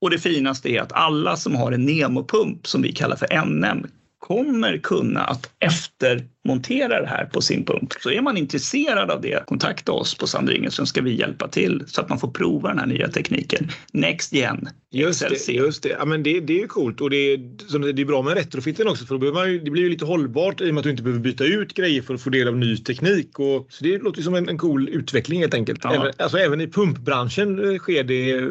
Och 0.00 0.10
det 0.10 0.18
finaste 0.18 0.70
är 0.70 0.80
att 0.80 0.92
alla 0.92 1.36
som 1.36 1.56
har 1.56 1.72
en 1.72 1.88
Nemo-pump 1.88 2.66
som 2.66 2.82
vi 2.82 2.92
kallar 2.92 3.16
för 3.16 3.44
NM 3.46 3.86
kommer 4.20 4.78
kunna 4.78 5.20
att 5.20 5.50
eftermontera 5.58 7.00
det 7.00 7.06
här 7.06 7.24
på 7.24 7.40
sin 7.40 7.64
pump. 7.64 7.92
Så 8.00 8.10
är 8.10 8.20
man 8.20 8.36
intresserad 8.36 9.10
av 9.10 9.20
det, 9.20 9.46
kontakta 9.46 9.92
oss 9.92 10.14
på 10.14 10.26
Sandringen 10.26 10.70
så 10.70 10.86
ska 10.86 11.02
vi 11.02 11.18
hjälpa 11.18 11.48
till 11.48 11.84
så 11.86 12.00
att 12.00 12.08
man 12.08 12.18
får 12.18 12.30
prova 12.30 12.68
den 12.68 12.78
här 12.78 12.86
nya 12.86 13.08
tekniken. 13.08 13.68
Next 13.92 14.32
Gen. 14.32 14.68
Just 14.92 15.24
XLC. 15.24 15.46
det, 15.46 15.52
just 15.52 15.82
det. 15.82 15.88
Ja, 15.88 16.04
men 16.04 16.22
det, 16.22 16.40
det 16.40 16.62
är 16.62 16.66
coolt 16.66 17.00
och 17.00 17.10
det 17.10 17.16
är, 17.16 17.92
det 17.92 18.02
är 18.02 18.06
bra 18.06 18.22
med 18.22 18.34
retrofitten 18.34 18.88
också 18.88 19.06
för 19.06 19.18
då 19.18 19.32
man 19.32 19.52
ju, 19.52 19.60
det 19.60 19.70
blir 19.70 19.82
ju 19.82 19.88
lite 19.88 20.04
hållbart 20.04 20.60
i 20.60 20.70
och 20.70 20.74
med 20.74 20.78
att 20.78 20.84
du 20.84 20.90
inte 20.90 21.02
behöver 21.02 21.22
byta 21.22 21.44
ut 21.44 21.74
grejer 21.74 22.02
för 22.02 22.14
att 22.14 22.22
få 22.22 22.30
del 22.30 22.48
av 22.48 22.56
ny 22.56 22.76
teknik. 22.76 23.38
Och, 23.38 23.66
så 23.70 23.84
det 23.84 23.98
låter 23.98 24.22
som 24.22 24.34
en, 24.34 24.48
en 24.48 24.58
cool 24.58 24.88
utveckling 24.88 25.40
helt 25.40 25.54
enkelt. 25.54 25.80
Ja. 25.82 25.94
Även, 25.94 26.12
alltså 26.18 26.38
även 26.38 26.60
i 26.60 26.66
pumpbranschen 26.66 27.78
sker 27.78 28.04
det 28.04 28.48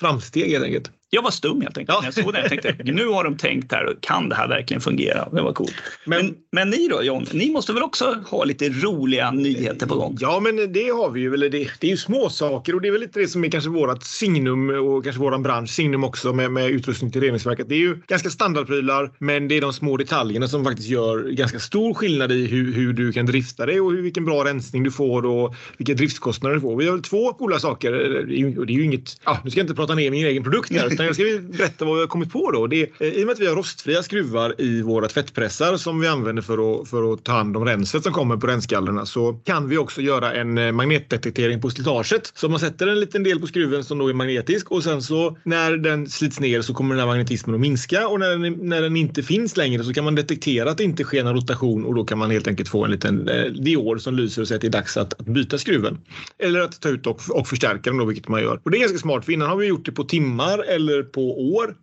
framsteg 0.00 0.50
helt 0.50 0.64
enkelt 0.64 0.90
jag 1.12 1.22
var 1.22 1.30
stum 1.30 1.60
helt 1.60 1.78
enkelt. 1.78 1.98
Ja. 2.02 2.04
Jag 2.04 2.14
såg 2.14 2.32
det. 2.32 2.40
Jag 2.40 2.62
tänkte 2.62 2.92
nu 2.92 3.06
har 3.06 3.24
de 3.24 3.36
tänkt 3.36 3.72
här. 3.72 3.96
Kan 4.00 4.28
det 4.28 4.34
här 4.34 4.48
verkligen 4.48 4.80
fungera? 4.80 5.28
Det 5.32 5.42
var 5.42 5.52
coolt. 5.52 5.74
Men, 6.04 6.26
men, 6.26 6.34
men, 6.52 6.70
ni 6.70 6.88
då 6.88 7.02
John? 7.02 7.26
Ni 7.32 7.50
måste 7.50 7.72
väl 7.72 7.82
också 7.82 8.24
ha 8.26 8.44
lite 8.44 8.68
roliga 8.68 9.30
nyheter 9.30 9.86
på 9.86 9.94
gång? 9.94 10.16
Ja, 10.20 10.40
men 10.40 10.72
det 10.72 10.88
har 10.88 11.10
vi 11.10 11.20
ju. 11.20 11.34
Eller 11.34 11.48
det, 11.48 11.70
det 11.80 11.86
är 11.86 11.90
ju 11.90 11.96
små 11.96 12.30
saker 12.30 12.74
och 12.74 12.80
det 12.80 12.88
är 12.88 12.92
väl 12.92 13.00
lite 13.00 13.20
det 13.20 13.28
som 13.28 13.44
är 13.44 13.48
kanske 13.50 13.70
vårat 13.70 14.04
signum 14.04 14.70
och 14.70 15.04
kanske 15.04 15.20
våran 15.20 15.42
bransch 15.42 15.70
signum 15.70 16.04
också 16.04 16.32
med, 16.32 16.52
med 16.52 16.70
utrustning 16.70 17.10
till 17.10 17.20
reningsverket. 17.20 17.68
Det 17.68 17.74
är 17.74 17.78
ju 17.78 17.98
ganska 18.06 18.30
standardprylar, 18.30 19.10
men 19.18 19.48
det 19.48 19.56
är 19.56 19.60
de 19.60 19.72
små 19.72 19.96
detaljerna 19.96 20.48
som 20.48 20.64
faktiskt 20.64 20.88
gör 20.88 21.30
ganska 21.30 21.58
stor 21.58 21.94
skillnad 21.94 22.32
i 22.32 22.46
hur, 22.46 22.72
hur 22.72 22.92
du 22.92 23.12
kan 23.12 23.26
drifta 23.26 23.66
det 23.66 23.80
och 23.80 23.92
hur, 23.92 24.02
vilken 24.02 24.24
bra 24.24 24.44
rensning 24.44 24.82
du 24.82 24.90
får 24.90 25.26
och 25.26 25.54
vilka 25.76 25.94
driftskostnader 25.94 26.54
du 26.54 26.60
får. 26.60 26.76
Vi 26.76 26.86
har 26.86 26.92
väl 26.92 27.02
två 27.02 27.32
coola 27.32 27.58
saker. 27.58 27.92
Och 28.58 28.66
det 28.66 28.72
är 28.72 28.76
ju 28.76 28.84
inget. 28.84 29.20
Ja, 29.24 29.38
nu 29.44 29.50
ska 29.50 29.60
jag 29.60 29.64
inte 29.64 29.74
prata 29.74 29.94
ner 29.94 30.10
min 30.10 30.26
egen 30.26 30.42
produkt 30.42 30.72
här, 30.72 30.90
utan 31.00 31.06
jag 31.06 31.14
ska 31.14 31.48
berätta 31.58 31.80
berätta 31.80 31.84
vad 31.84 31.94
vi 31.94 32.00
har 32.00 32.08
kommit 32.08 32.32
på 32.32 32.50
då. 32.50 32.66
Det 32.66 32.82
är, 32.82 32.88
eh, 32.98 33.08
I 33.08 33.22
och 33.22 33.26
med 33.26 33.32
att 33.32 33.40
vi 33.40 33.46
har 33.46 33.56
rostfria 33.56 34.02
skruvar 34.02 34.54
i 34.58 34.82
våra 34.82 35.08
tvättpressar 35.08 35.76
som 35.76 36.00
vi 36.00 36.08
använder 36.08 36.42
för 36.42 36.82
att, 36.82 36.88
för 36.88 37.12
att 37.12 37.24
ta 37.24 37.32
hand 37.32 37.56
om 37.56 37.64
renset 37.64 38.02
som 38.02 38.12
kommer 38.12 38.36
på 38.36 38.46
rensgallerna 38.46 39.06
så 39.06 39.32
kan 39.32 39.68
vi 39.68 39.78
också 39.78 40.00
göra 40.00 40.32
en 40.32 40.58
eh, 40.58 40.72
magnetdetektering 40.72 41.60
på 41.60 41.70
slitaget. 41.70 42.32
Så 42.34 42.48
man 42.48 42.60
sätter 42.60 42.86
en 42.86 43.00
liten 43.00 43.22
del 43.22 43.40
på 43.40 43.46
skruven 43.46 43.84
som 43.84 43.98
då 43.98 44.08
är 44.08 44.14
magnetisk 44.14 44.70
och 44.70 44.84
sen 44.84 45.02
så 45.02 45.36
när 45.44 45.76
den 45.76 46.08
slits 46.08 46.40
ner 46.40 46.62
så 46.62 46.74
kommer 46.74 46.94
den 46.94 47.00
här 47.00 47.06
magnetismen 47.06 47.54
att 47.54 47.60
minska 47.60 48.08
och 48.08 48.20
när 48.20 48.30
den, 48.30 48.68
när 48.68 48.82
den 48.82 48.96
inte 48.96 49.22
finns 49.22 49.56
längre 49.56 49.84
så 49.84 49.92
kan 49.92 50.04
man 50.04 50.14
detektera 50.14 50.70
att 50.70 50.78
det 50.78 50.84
inte 50.84 51.04
sker 51.04 51.24
någon 51.24 51.34
rotation 51.34 51.84
och 51.84 51.94
då 51.94 52.04
kan 52.04 52.18
man 52.18 52.30
helt 52.30 52.48
enkelt 52.48 52.68
få 52.68 52.84
en 52.84 52.90
liten 52.90 53.28
eh, 53.28 53.44
dior 53.44 53.98
som 53.98 54.14
lyser 54.14 54.42
och 54.42 54.48
säger 54.48 54.56
att 54.58 54.62
det 54.62 54.66
är 54.66 54.80
dags 54.80 54.96
att, 54.96 55.20
att 55.20 55.26
byta 55.26 55.58
skruven. 55.58 55.98
Eller 56.38 56.60
att 56.60 56.80
ta 56.80 56.88
ut 56.88 57.06
och, 57.06 57.20
och 57.30 57.48
förstärka 57.48 57.90
den 57.90 57.98
då, 57.98 58.04
vilket 58.04 58.28
man 58.28 58.42
gör. 58.42 58.60
Och 58.62 58.70
det 58.70 58.76
är 58.76 58.80
ganska 58.80 58.98
smart 58.98 59.24
för 59.24 59.32
innan 59.32 59.48
har 59.48 59.56
vi 59.56 59.66
gjort 59.66 59.86
det 59.86 59.92
på 59.92 60.04
timmar 60.04 60.58
eller 60.58 60.89
på 61.12 61.52
år 61.54 61.74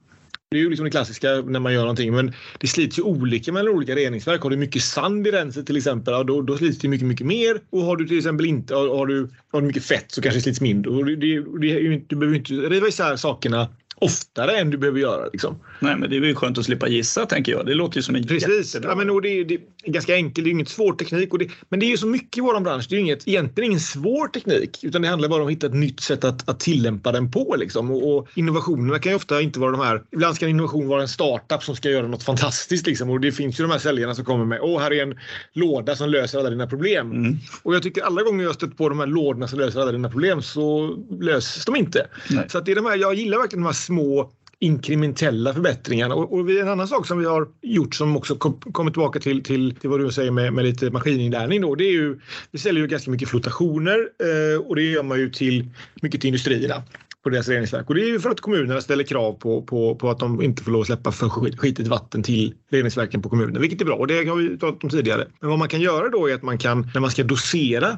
det 0.51 0.57
är 0.57 0.61
ju 0.61 0.69
liksom 0.69 0.83
det 0.83 0.91
klassiska 0.91 1.41
när 1.41 1.59
man 1.59 1.73
gör 1.73 1.81
någonting 1.81 2.13
men 2.13 2.33
det 2.59 2.67
slits 2.67 2.99
ju 2.99 3.03
olika 3.03 3.51
mellan 3.51 3.73
olika 3.73 3.95
reningsverk. 3.95 4.41
Har 4.41 4.49
du 4.49 4.57
mycket 4.57 4.81
sand 4.81 5.27
i 5.27 5.31
renset 5.31 5.65
till 5.65 5.77
exempel, 5.77 6.25
då, 6.25 6.41
då 6.41 6.57
slits 6.57 6.79
det 6.79 6.87
mycket, 6.87 7.07
mycket 7.07 7.27
mer. 7.27 7.61
Och 7.69 7.81
har 7.81 7.95
du 7.95 8.07
till 8.07 8.17
exempel 8.17 8.45
inte, 8.45 8.75
har 8.75 9.05
du, 9.05 9.29
har 9.51 9.61
du 9.61 9.67
mycket 9.67 9.83
fett 9.83 10.11
så 10.11 10.21
kanske 10.21 10.37
det 10.37 10.43
slits 10.43 10.61
mindre. 10.61 10.91
Och 10.91 11.05
det, 11.05 11.15
det, 11.15 11.39
det, 11.39 12.01
du 12.07 12.15
behöver 12.15 12.37
inte 12.37 12.53
riva 12.53 12.87
isär 12.87 13.15
sakerna 13.15 13.69
oftare 13.99 14.57
än 14.57 14.69
du 14.69 14.77
behöver 14.77 14.99
göra. 14.99 15.29
Liksom. 15.31 15.59
Nej, 15.79 15.97
men 15.97 16.09
det 16.09 16.17
är 16.17 16.21
väl 16.21 16.35
skönt 16.35 16.57
att 16.57 16.65
slippa 16.65 16.87
gissa 16.87 17.25
tänker 17.25 17.51
jag. 17.51 17.65
Det 17.65 17.73
låter 17.73 17.97
ju 17.97 18.01
som 18.01 18.15
en 18.15 18.27
Precis. 18.27 18.75
jättebra... 18.75 18.91
Ja, 18.91 18.95
men, 18.95 19.09
och 19.09 19.21
det, 19.21 19.29
är, 19.29 19.45
det 19.45 19.53
är 19.83 19.91
ganska 19.91 20.15
enkelt, 20.15 20.45
det 20.45 20.49
är 20.49 20.51
inget 20.51 20.69
svår 20.69 20.93
teknik. 20.93 21.33
Och 21.33 21.39
det, 21.39 21.49
men 21.69 21.79
det 21.79 21.85
är 21.85 21.87
ju 21.87 21.97
så 21.97 22.07
mycket 22.07 22.37
i 22.37 22.41
vår 22.41 22.59
bransch. 22.59 22.87
Det 22.89 22.95
är 22.95 22.99
inget, 22.99 23.27
egentligen 23.27 23.71
ingen 23.71 23.79
svår 23.79 24.27
teknik 24.27 24.83
utan 24.83 25.01
det 25.01 25.07
handlar 25.07 25.29
bara 25.29 25.41
om 25.41 25.47
att 25.47 25.51
hitta 25.51 25.67
ett 25.67 25.73
nytt 25.73 25.99
sätt 25.99 26.23
att, 26.23 26.49
att 26.49 26.59
tillämpa 26.59 27.11
den 27.11 27.31
på. 27.31 27.55
Liksom. 27.57 27.91
Och, 27.91 28.15
och, 28.15 28.27
innovationerna 28.35 28.99
kan 28.99 29.11
ju 29.11 29.15
ofta 29.15 29.41
inte 29.41 29.59
vara 29.59 29.71
de 29.71 29.81
här. 29.81 30.03
Ibland 30.11 30.35
ska 30.35 30.45
en 30.45 30.51
innovation 30.51 30.87
vara 30.87 31.01
en 31.01 31.07
startup 31.07 31.63
som 31.63 31.75
ska 31.75 31.89
göra 31.89 32.07
något 32.07 32.23
fantastiskt. 32.23 32.87
Liksom. 32.87 33.09
Och 33.09 33.19
det 33.19 33.31
finns 33.31 33.59
ju 33.59 33.63
de 33.63 33.71
här 33.71 33.79
säljarna 33.79 34.15
som 34.15 34.25
kommer 34.25 34.45
med 34.45 34.59
åh, 34.61 34.79
här 34.79 34.93
är 34.93 35.03
en 35.03 35.15
låda 35.53 35.95
som 35.95 36.09
löser 36.09 36.39
alla 36.39 36.49
dina 36.49 36.67
problem. 36.67 37.11
Mm. 37.11 37.37
Och 37.63 37.75
jag 37.75 37.83
tycker 37.83 38.01
alla 38.01 38.23
gånger 38.23 38.43
jag 38.43 38.55
stött 38.55 38.77
på 38.77 38.89
de 38.89 38.99
här 38.99 39.07
lådorna 39.07 39.47
som 39.47 39.59
löser 39.59 39.79
alla 39.79 39.91
dina 39.91 40.09
problem 40.09 40.41
så 40.41 40.95
löses 41.21 41.65
de 41.65 41.75
inte. 41.75 42.07
Nej. 42.29 42.45
Så 42.49 42.57
att 42.57 42.65
det 42.65 42.71
är 42.71 42.75
de 42.75 42.85
här, 42.85 42.97
jag 42.97 43.13
gillar 43.13 43.37
verkligen 43.37 43.63
de 43.63 43.67
här 43.67 43.73
små 43.87 44.31
inkrementella 44.59 45.53
förbättringar. 45.53 46.09
Och, 46.09 46.33
och 46.33 46.51
en 46.51 46.67
annan 46.67 46.87
sak 46.87 47.07
som 47.07 47.19
vi 47.19 47.25
har 47.25 47.47
gjort 47.61 47.95
som 47.95 48.17
också 48.17 48.35
kom, 48.35 48.59
kommer 48.59 48.91
tillbaka 48.91 49.19
till, 49.19 49.43
till, 49.43 49.75
till 49.75 49.89
vad 49.89 49.99
du 49.99 50.11
säger 50.11 50.31
med, 50.31 50.53
med 50.53 50.65
lite 50.65 50.91
maskininlärning 50.91 51.61
då. 51.61 51.75
Det 51.75 51.83
är 51.83 51.91
ju, 51.91 52.19
vi 52.51 52.59
säljer 52.59 52.81
ju 52.81 52.87
ganska 52.87 53.11
mycket 53.11 53.29
flotationer 53.29 53.97
eh, 53.97 54.61
och 54.61 54.75
det 54.75 54.81
gör 54.83 55.03
man 55.03 55.19
ju 55.19 55.29
till 55.29 55.69
mycket 56.01 56.21
till 56.21 56.27
industrierna 56.27 56.83
på 57.23 57.29
deras 57.29 57.47
reningsverk. 57.47 57.89
Och 57.89 57.95
det 57.95 58.01
är 58.01 58.07
ju 58.07 58.19
för 58.19 58.29
att 58.29 58.41
kommunerna 58.41 58.81
ställer 58.81 59.03
krav 59.03 59.33
på, 59.33 59.61
på, 59.61 59.95
på 59.95 60.09
att 60.09 60.19
de 60.19 60.41
inte 60.41 60.63
får 60.63 60.71
lov 60.71 60.81
att 60.81 60.87
släppa 60.87 61.11
för 61.11 61.29
skitigt 61.57 61.87
vatten 61.87 62.23
till 62.23 62.53
reningsverken 62.71 63.21
på 63.21 63.29
kommunen, 63.29 63.61
vilket 63.61 63.81
är 63.81 63.85
bra 63.85 63.95
och 63.95 64.07
det 64.07 64.25
har 64.29 64.35
vi 64.35 64.57
pratat 64.57 64.83
om 64.83 64.89
tidigare. 64.89 65.27
Men 65.39 65.49
vad 65.49 65.59
man 65.59 65.67
kan 65.67 65.81
göra 65.81 66.09
då 66.09 66.29
är 66.29 66.35
att 66.35 66.43
man 66.43 66.57
kan, 66.57 66.91
när 66.93 67.01
man 67.01 67.11
ska 67.11 67.23
dosera 67.23 67.97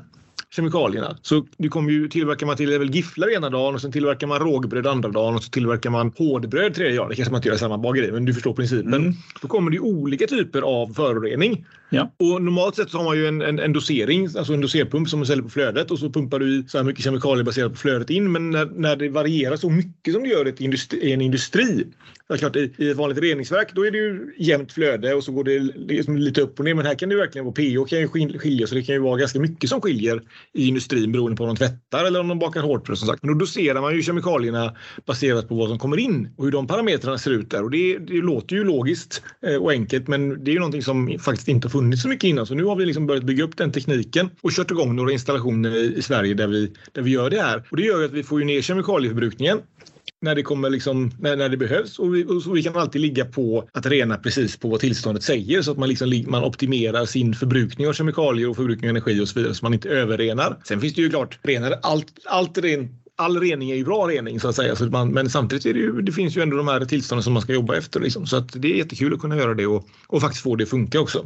kemikalierna. 0.55 1.17
Så 1.21 1.45
du 1.57 1.69
kommer 1.69 1.91
ju 1.91 2.07
tillverkar 2.07 2.45
man 2.45 2.57
till 2.57 2.79
väl 2.79 2.95
gifflar 2.95 3.35
ena 3.35 3.49
dagen 3.49 3.75
och 3.75 3.81
sen 3.81 3.91
tillverkar 3.91 4.27
man 4.27 4.39
rågbröd 4.39 4.87
andra 4.87 5.09
dagen 5.09 5.35
och 5.35 5.43
så 5.43 5.49
tillverkar 5.49 5.89
man 5.89 6.13
hårdbröd 6.17 6.73
tredje 6.73 6.97
dagen. 6.97 7.09
Det 7.09 7.15
kanske 7.15 7.31
man 7.31 7.39
inte 7.39 7.47
gör 7.47 7.55
i 7.55 7.59
samma 7.59 7.77
bageri 7.77 8.11
men 8.11 8.25
du 8.25 8.33
förstår 8.33 8.53
principen. 8.53 8.93
Mm. 8.93 9.13
Då 9.41 9.47
kommer 9.47 9.71
det 9.71 9.79
olika 9.79 10.27
typer 10.27 10.61
av 10.61 10.93
förorening. 10.93 11.65
Ja. 11.89 12.11
Och 12.17 12.41
normalt 12.41 12.75
sett 12.75 12.89
så 12.89 12.97
har 12.97 13.05
man 13.05 13.17
ju 13.17 13.27
en, 13.27 13.41
en, 13.41 13.59
en 13.59 13.73
dosering, 13.73 14.25
alltså 14.37 14.53
en 14.53 14.61
doserpump 14.61 15.09
som 15.09 15.19
man 15.19 15.25
säljer 15.25 15.43
på 15.43 15.49
flödet 15.49 15.91
och 15.91 15.99
så 15.99 16.09
pumpar 16.09 16.39
du 16.39 16.59
i 16.59 16.63
så 16.67 16.77
här 16.77 16.85
mycket 16.85 17.03
kemikalier 17.03 17.43
baserat 17.43 17.71
på 17.71 17.77
flödet 17.77 18.09
in. 18.09 18.31
Men 18.31 18.49
när, 18.49 18.65
när 18.65 18.95
det 18.95 19.09
varierar 19.09 19.55
så 19.55 19.69
mycket 19.69 20.13
som 20.13 20.23
det 20.23 20.29
gör 20.29 20.47
i, 20.47 20.63
industri, 20.63 20.99
i 20.99 21.11
en 21.11 21.21
industri 21.21 21.85
så 22.33 22.37
klart, 22.37 22.55
i, 22.55 22.73
I 22.77 22.89
ett 22.89 22.97
vanligt 22.97 23.17
reningsverk 23.17 23.71
då 23.75 23.85
är 23.85 23.91
det 23.91 23.97
ju 23.97 24.33
jämnt 24.37 24.71
flöde 24.71 25.13
och 25.13 25.23
så 25.23 25.31
går 25.31 25.43
det 25.43 25.59
liksom 25.59 26.17
lite 26.17 26.41
upp 26.41 26.59
och 26.59 26.65
ner. 26.65 26.73
Men 26.73 26.85
här 26.85 26.95
kan 26.95 27.09
det 27.09 27.15
verkligen 27.15 27.45
vara 27.45 27.55
pH 27.55 27.89
kan 27.89 27.99
ju 27.99 28.07
skilja 28.39 28.67
så 28.67 28.75
det 28.75 28.83
kan 28.83 28.95
ju 28.95 29.01
vara 29.01 29.17
ganska 29.17 29.39
mycket 29.39 29.69
som 29.69 29.81
skiljer 29.81 30.21
i 30.53 30.67
industrin 30.67 31.11
beroende 31.11 31.37
på 31.37 31.43
om 31.43 31.49
de 31.49 31.55
tvättar 31.55 32.05
eller 32.05 32.19
om 32.19 32.27
de 32.27 32.39
bakar 32.39 32.61
hårdbröd 32.61 32.97
som 32.97 33.07
sagt. 33.07 33.23
Men 33.23 33.33
då 33.33 33.39
doserar 33.39 33.81
man 33.81 33.95
ju 33.95 34.01
kemikalierna 34.01 34.75
baserat 35.05 35.49
på 35.49 35.55
vad 35.55 35.69
som 35.69 35.79
kommer 35.79 35.97
in 35.97 36.29
och 36.37 36.45
hur 36.45 36.51
de 36.51 36.67
parametrarna 36.67 37.17
ser 37.17 37.31
ut 37.31 37.49
där. 37.49 37.63
Och 37.63 37.71
det, 37.71 37.97
det 37.97 38.13
låter 38.13 38.55
ju 38.55 38.63
logiskt 38.63 39.23
eh, 39.47 39.55
och 39.55 39.71
enkelt 39.71 40.07
men 40.07 40.43
det 40.43 40.51
är 40.51 40.53
ju 40.53 40.59
någonting 40.59 40.83
som 40.83 41.19
faktiskt 41.19 41.47
inte 41.47 41.67
har 41.67 41.71
funnits 41.79 42.01
så 42.01 42.07
mycket 42.07 42.27
innan. 42.27 42.45
Så 42.45 42.53
nu 42.53 42.63
har 42.63 42.75
vi 42.75 42.85
liksom 42.85 43.07
börjat 43.07 43.23
bygga 43.23 43.43
upp 43.43 43.57
den 43.57 43.71
tekniken 43.71 44.29
och 44.41 44.51
kört 44.51 44.71
igång 44.71 44.95
några 44.95 45.11
installationer 45.11 45.75
i, 45.75 45.95
i 45.97 46.01
Sverige 46.01 46.33
där 46.33 46.47
vi, 46.47 46.71
där 46.91 47.01
vi 47.01 47.11
gör 47.11 47.29
det 47.29 47.41
här. 47.41 47.63
Och 47.71 47.77
det 47.77 47.83
gör 47.83 47.99
ju 47.99 48.05
att 48.05 48.11
vi 48.11 48.23
får 48.23 48.39
ju 48.39 48.45
ner 48.45 48.61
kemikalieförbrukningen 48.61 49.59
när 50.21 50.35
det, 50.35 50.43
kommer 50.43 50.69
liksom, 50.69 51.11
när, 51.19 51.37
när 51.37 51.49
det 51.49 51.57
behövs. 51.57 51.99
Och 51.99 52.15
vi, 52.15 52.25
och 52.25 52.43
så 52.43 52.51
vi 52.51 52.63
kan 52.63 52.75
alltid 52.75 53.01
ligga 53.01 53.25
på 53.25 53.69
att 53.73 53.85
rena 53.85 54.17
precis 54.17 54.57
på 54.57 54.69
vad 54.69 54.79
tillståndet 54.79 55.23
säger 55.23 55.61
så 55.61 55.71
att 55.71 55.77
man, 55.77 55.89
liksom, 55.89 56.23
man 56.27 56.43
optimerar 56.43 57.05
sin 57.05 57.35
förbrukning 57.35 57.87
av 57.87 57.93
kemikalier 57.93 58.49
och 58.49 58.55
förbrukning 58.55 58.89
av 58.89 58.95
energi 58.95 59.21
och 59.21 59.27
så 59.27 59.39
vidare 59.39 59.53
så 59.53 59.65
man 59.65 59.73
inte 59.73 59.89
överrenar. 59.89 60.57
Sen 60.63 60.81
finns 60.81 60.93
det 60.93 61.01
ju 61.01 61.09
klart, 61.09 61.39
renar, 61.43 61.79
allt, 61.81 62.07
allt 62.25 62.57
ren, 62.57 62.89
all 63.15 63.39
rening 63.39 63.71
är 63.71 63.75
ju 63.75 63.85
bra 63.85 64.07
rening 64.07 64.39
så 64.39 64.47
att 64.47 64.55
säga. 64.55 64.75
Så 64.75 64.85
man, 64.85 65.11
men 65.11 65.29
samtidigt 65.29 65.65
är 65.65 65.73
det, 65.73 65.79
ju, 65.79 66.01
det 66.01 66.11
finns 66.11 66.37
ju 66.37 66.41
ändå 66.41 66.57
de 66.57 66.67
här 66.67 66.85
tillstånden 66.85 67.23
som 67.23 67.33
man 67.33 67.41
ska 67.41 67.53
jobba 67.53 67.75
efter. 67.75 67.99
Liksom. 67.99 68.27
Så 68.27 68.37
att 68.37 68.61
det 68.61 68.73
är 68.73 68.77
jättekul 68.77 69.13
att 69.13 69.19
kunna 69.19 69.37
göra 69.37 69.53
det 69.53 69.67
och, 69.67 69.87
och 70.07 70.21
faktiskt 70.21 70.43
få 70.43 70.55
det 70.55 70.63
att 70.63 70.69
funka 70.69 70.99
också. 70.99 71.25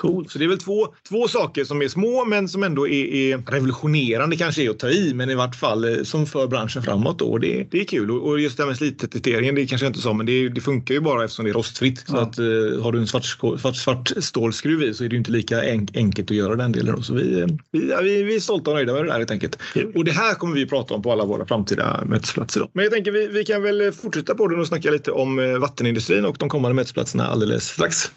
Cool. 0.00 0.28
Så 0.28 0.38
det 0.38 0.44
är 0.44 0.48
väl 0.48 0.58
två, 0.58 0.88
två 1.08 1.28
saker 1.28 1.64
som 1.64 1.82
är 1.82 1.88
små 1.88 2.24
men 2.24 2.48
som 2.48 2.62
ändå 2.62 2.88
är, 2.88 3.04
är 3.04 3.38
revolutionerande 3.38 4.36
kanske 4.36 4.62
är 4.62 4.70
att 4.70 4.78
ta 4.78 4.88
i 4.88 5.14
men 5.14 5.30
i 5.30 5.34
vart 5.34 5.54
fall 5.54 5.84
eh, 5.84 6.02
som 6.02 6.26
för 6.26 6.46
branschen 6.46 6.82
framåt. 6.82 7.18
Då. 7.18 7.26
Och 7.26 7.40
det, 7.40 7.66
det 7.70 7.80
är 7.80 7.84
kul 7.84 8.10
och 8.10 8.40
just 8.40 8.56
det 8.56 8.62
här 8.62 8.68
med 8.68 8.76
slitetiteringen 8.76 9.54
det 9.54 9.66
kanske 9.66 9.84
jag 9.84 9.90
inte 9.90 10.00
sa 10.00 10.12
men 10.12 10.26
det, 10.26 10.48
det, 10.48 10.60
funkar 10.60 10.94
ju 10.94 11.00
bara 11.00 11.24
eftersom 11.24 11.44
det 11.44 11.50
är 11.50 11.54
rostfritt. 11.54 12.04
Ja. 12.06 12.12
Så 12.12 12.18
att, 12.18 12.38
uh, 12.38 12.82
har 12.82 12.92
du 12.92 12.98
en 12.98 13.06
svart, 13.06 13.24
svart, 13.60 13.76
svart 13.76 14.10
stålskruv 14.18 14.82
i 14.82 14.94
så 14.94 15.04
är 15.04 15.08
det 15.08 15.16
inte 15.16 15.30
lika 15.30 15.64
enk, 15.64 15.96
enkelt 15.96 16.30
att 16.30 16.36
göra 16.36 16.56
den 16.56 16.72
delen. 16.72 17.02
Så 17.02 17.14
vi, 17.14 17.46
vi, 17.72 17.94
vi, 18.02 18.22
vi 18.22 18.36
är 18.36 18.40
stolta 18.40 18.70
och 18.70 18.76
nöjda 18.76 18.92
med 18.92 19.04
det 19.04 19.08
där 19.08 19.18
helt 19.18 19.30
enkelt. 19.30 19.58
Kul. 19.72 19.92
Och 19.94 20.04
det 20.04 20.12
här 20.12 20.34
kommer 20.34 20.54
vi 20.54 20.66
prata 20.66 20.94
om 20.94 21.02
på 21.02 21.12
alla 21.12 21.24
våra 21.24 21.46
framtida 21.46 22.04
mötesplatser. 22.06 22.60
Då. 22.60 22.70
Men 22.72 22.84
jag 22.84 22.92
tänker 22.92 23.12
vi, 23.12 23.26
vi 23.26 23.44
kan 23.44 23.62
väl 23.62 23.92
fortsätta 23.92 24.34
på 24.34 24.48
den 24.48 24.60
och 24.60 24.66
snacka 24.66 24.90
lite 24.90 25.10
om 25.10 25.38
eh, 25.38 25.58
vattenindustrin 25.58 26.24
och 26.24 26.36
de 26.38 26.48
kommande 26.48 26.74
mötesplatserna 26.74 27.26
alldeles 27.26 27.64
strax. 27.64 28.10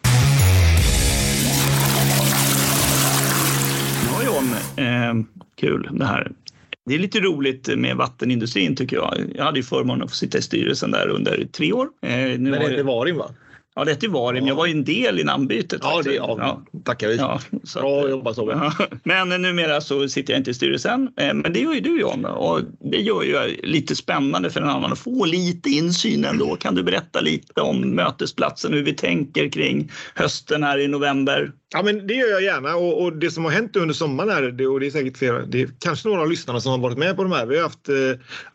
Eh, 4.78 5.14
kul 5.56 5.90
det 5.92 6.06
här. 6.06 6.32
Det 6.86 6.96
är 6.96 7.00
lite 7.00 7.20
roligt 7.20 7.78
med 7.78 7.96
vattenindustrin 7.96 8.76
tycker 8.76 8.96
jag. 8.96 9.18
Jag 9.36 9.44
hade 9.44 9.60
ju 9.60 9.64
förmånen 9.64 10.04
att 10.04 10.10
få 10.10 10.16
sitta 10.16 10.38
i 10.38 10.42
styrelsen 10.42 10.92
där 10.92 11.08
under 11.08 11.46
tre 11.46 11.74
år. 11.74 11.88
Eh, 12.02 12.10
nu 12.12 12.38
Men 12.38 12.52
det 12.52 12.60
heter 12.60 12.84
Varim 12.84 13.18
va? 13.18 13.30
Ja, 13.76 13.84
det 13.84 13.92
hette 13.92 14.08
Varim. 14.08 14.48
Jag 14.48 14.56
var 14.56 14.66
ju 14.66 14.72
en 14.72 14.84
del 14.84 15.20
i 15.20 15.24
namnbytet. 15.24 15.80
Ja, 15.84 16.02
det, 16.04 16.14
ja, 16.14 16.36
ja. 16.40 16.62
tackar 16.84 17.08
vi. 17.08 17.16
Ja, 17.16 17.40
så 17.64 17.80
Bra 17.80 18.10
jobbat 18.10 18.36
Tobbe. 18.36 18.52
Ja. 18.52 18.88
Men 19.04 19.42
numera 19.42 19.82
så 19.82 20.10
sitter 20.10 20.34
jag 20.34 20.40
inte 20.40 20.52
i 20.52 20.54
styrelsen. 20.54 21.10
Eh, 21.18 21.34
men 21.34 21.54
det 21.54 21.60
gör 21.60 21.74
ju 21.74 21.80
du 21.80 22.00
John 22.00 22.26
och 22.26 22.62
det 22.92 22.98
gör 22.98 23.24
ju 23.24 23.62
lite 23.64 23.96
spännande 23.96 24.50
för 24.50 24.62
en 24.62 24.70
annan 24.70 24.92
att 24.92 25.00
få 25.00 25.26
lite 25.26 25.70
insyn 25.70 26.26
ändå. 26.26 26.56
Kan 26.56 26.76
du 26.76 26.84
berätta 26.84 27.22
lite 27.22 27.62
om 27.62 27.82
mötesplatsen, 27.82 28.74
hur 28.74 28.84
vi 28.84 28.94
tänker 28.94 29.50
kring 29.50 29.92
hösten 30.16 30.64
här 30.64 30.80
i 30.80 30.88
november? 30.88 31.52
Ja, 31.74 31.84
men 31.84 32.08
det 32.08 32.14
gör 32.14 32.30
jag 32.30 32.44
gärna 32.44 32.76
och, 32.76 33.04
och 33.04 33.18
det 33.18 33.32
som 33.32 33.44
har 33.44 33.52
hänt 33.52 33.76
under 33.76 33.94
sommaren 33.94 34.30
här, 34.30 34.42
det, 34.42 34.68
och 34.68 34.80
det 34.80 34.86
är 34.86 34.92
säkert 34.92 35.18
flera, 35.18 35.46
det 35.46 35.62
är 35.62 35.70
kanske 35.80 36.08
några 36.08 36.22
av 36.22 36.30
lyssnarna 36.30 36.60
som 36.60 36.72
har 36.72 36.80
varit 36.80 36.98
med 36.98 37.16
på 37.16 37.24
de 37.24 37.32
här. 37.32 37.46
Vi 37.46 37.56
har 37.56 37.64
haft 37.64 37.90
eh, 37.90 37.96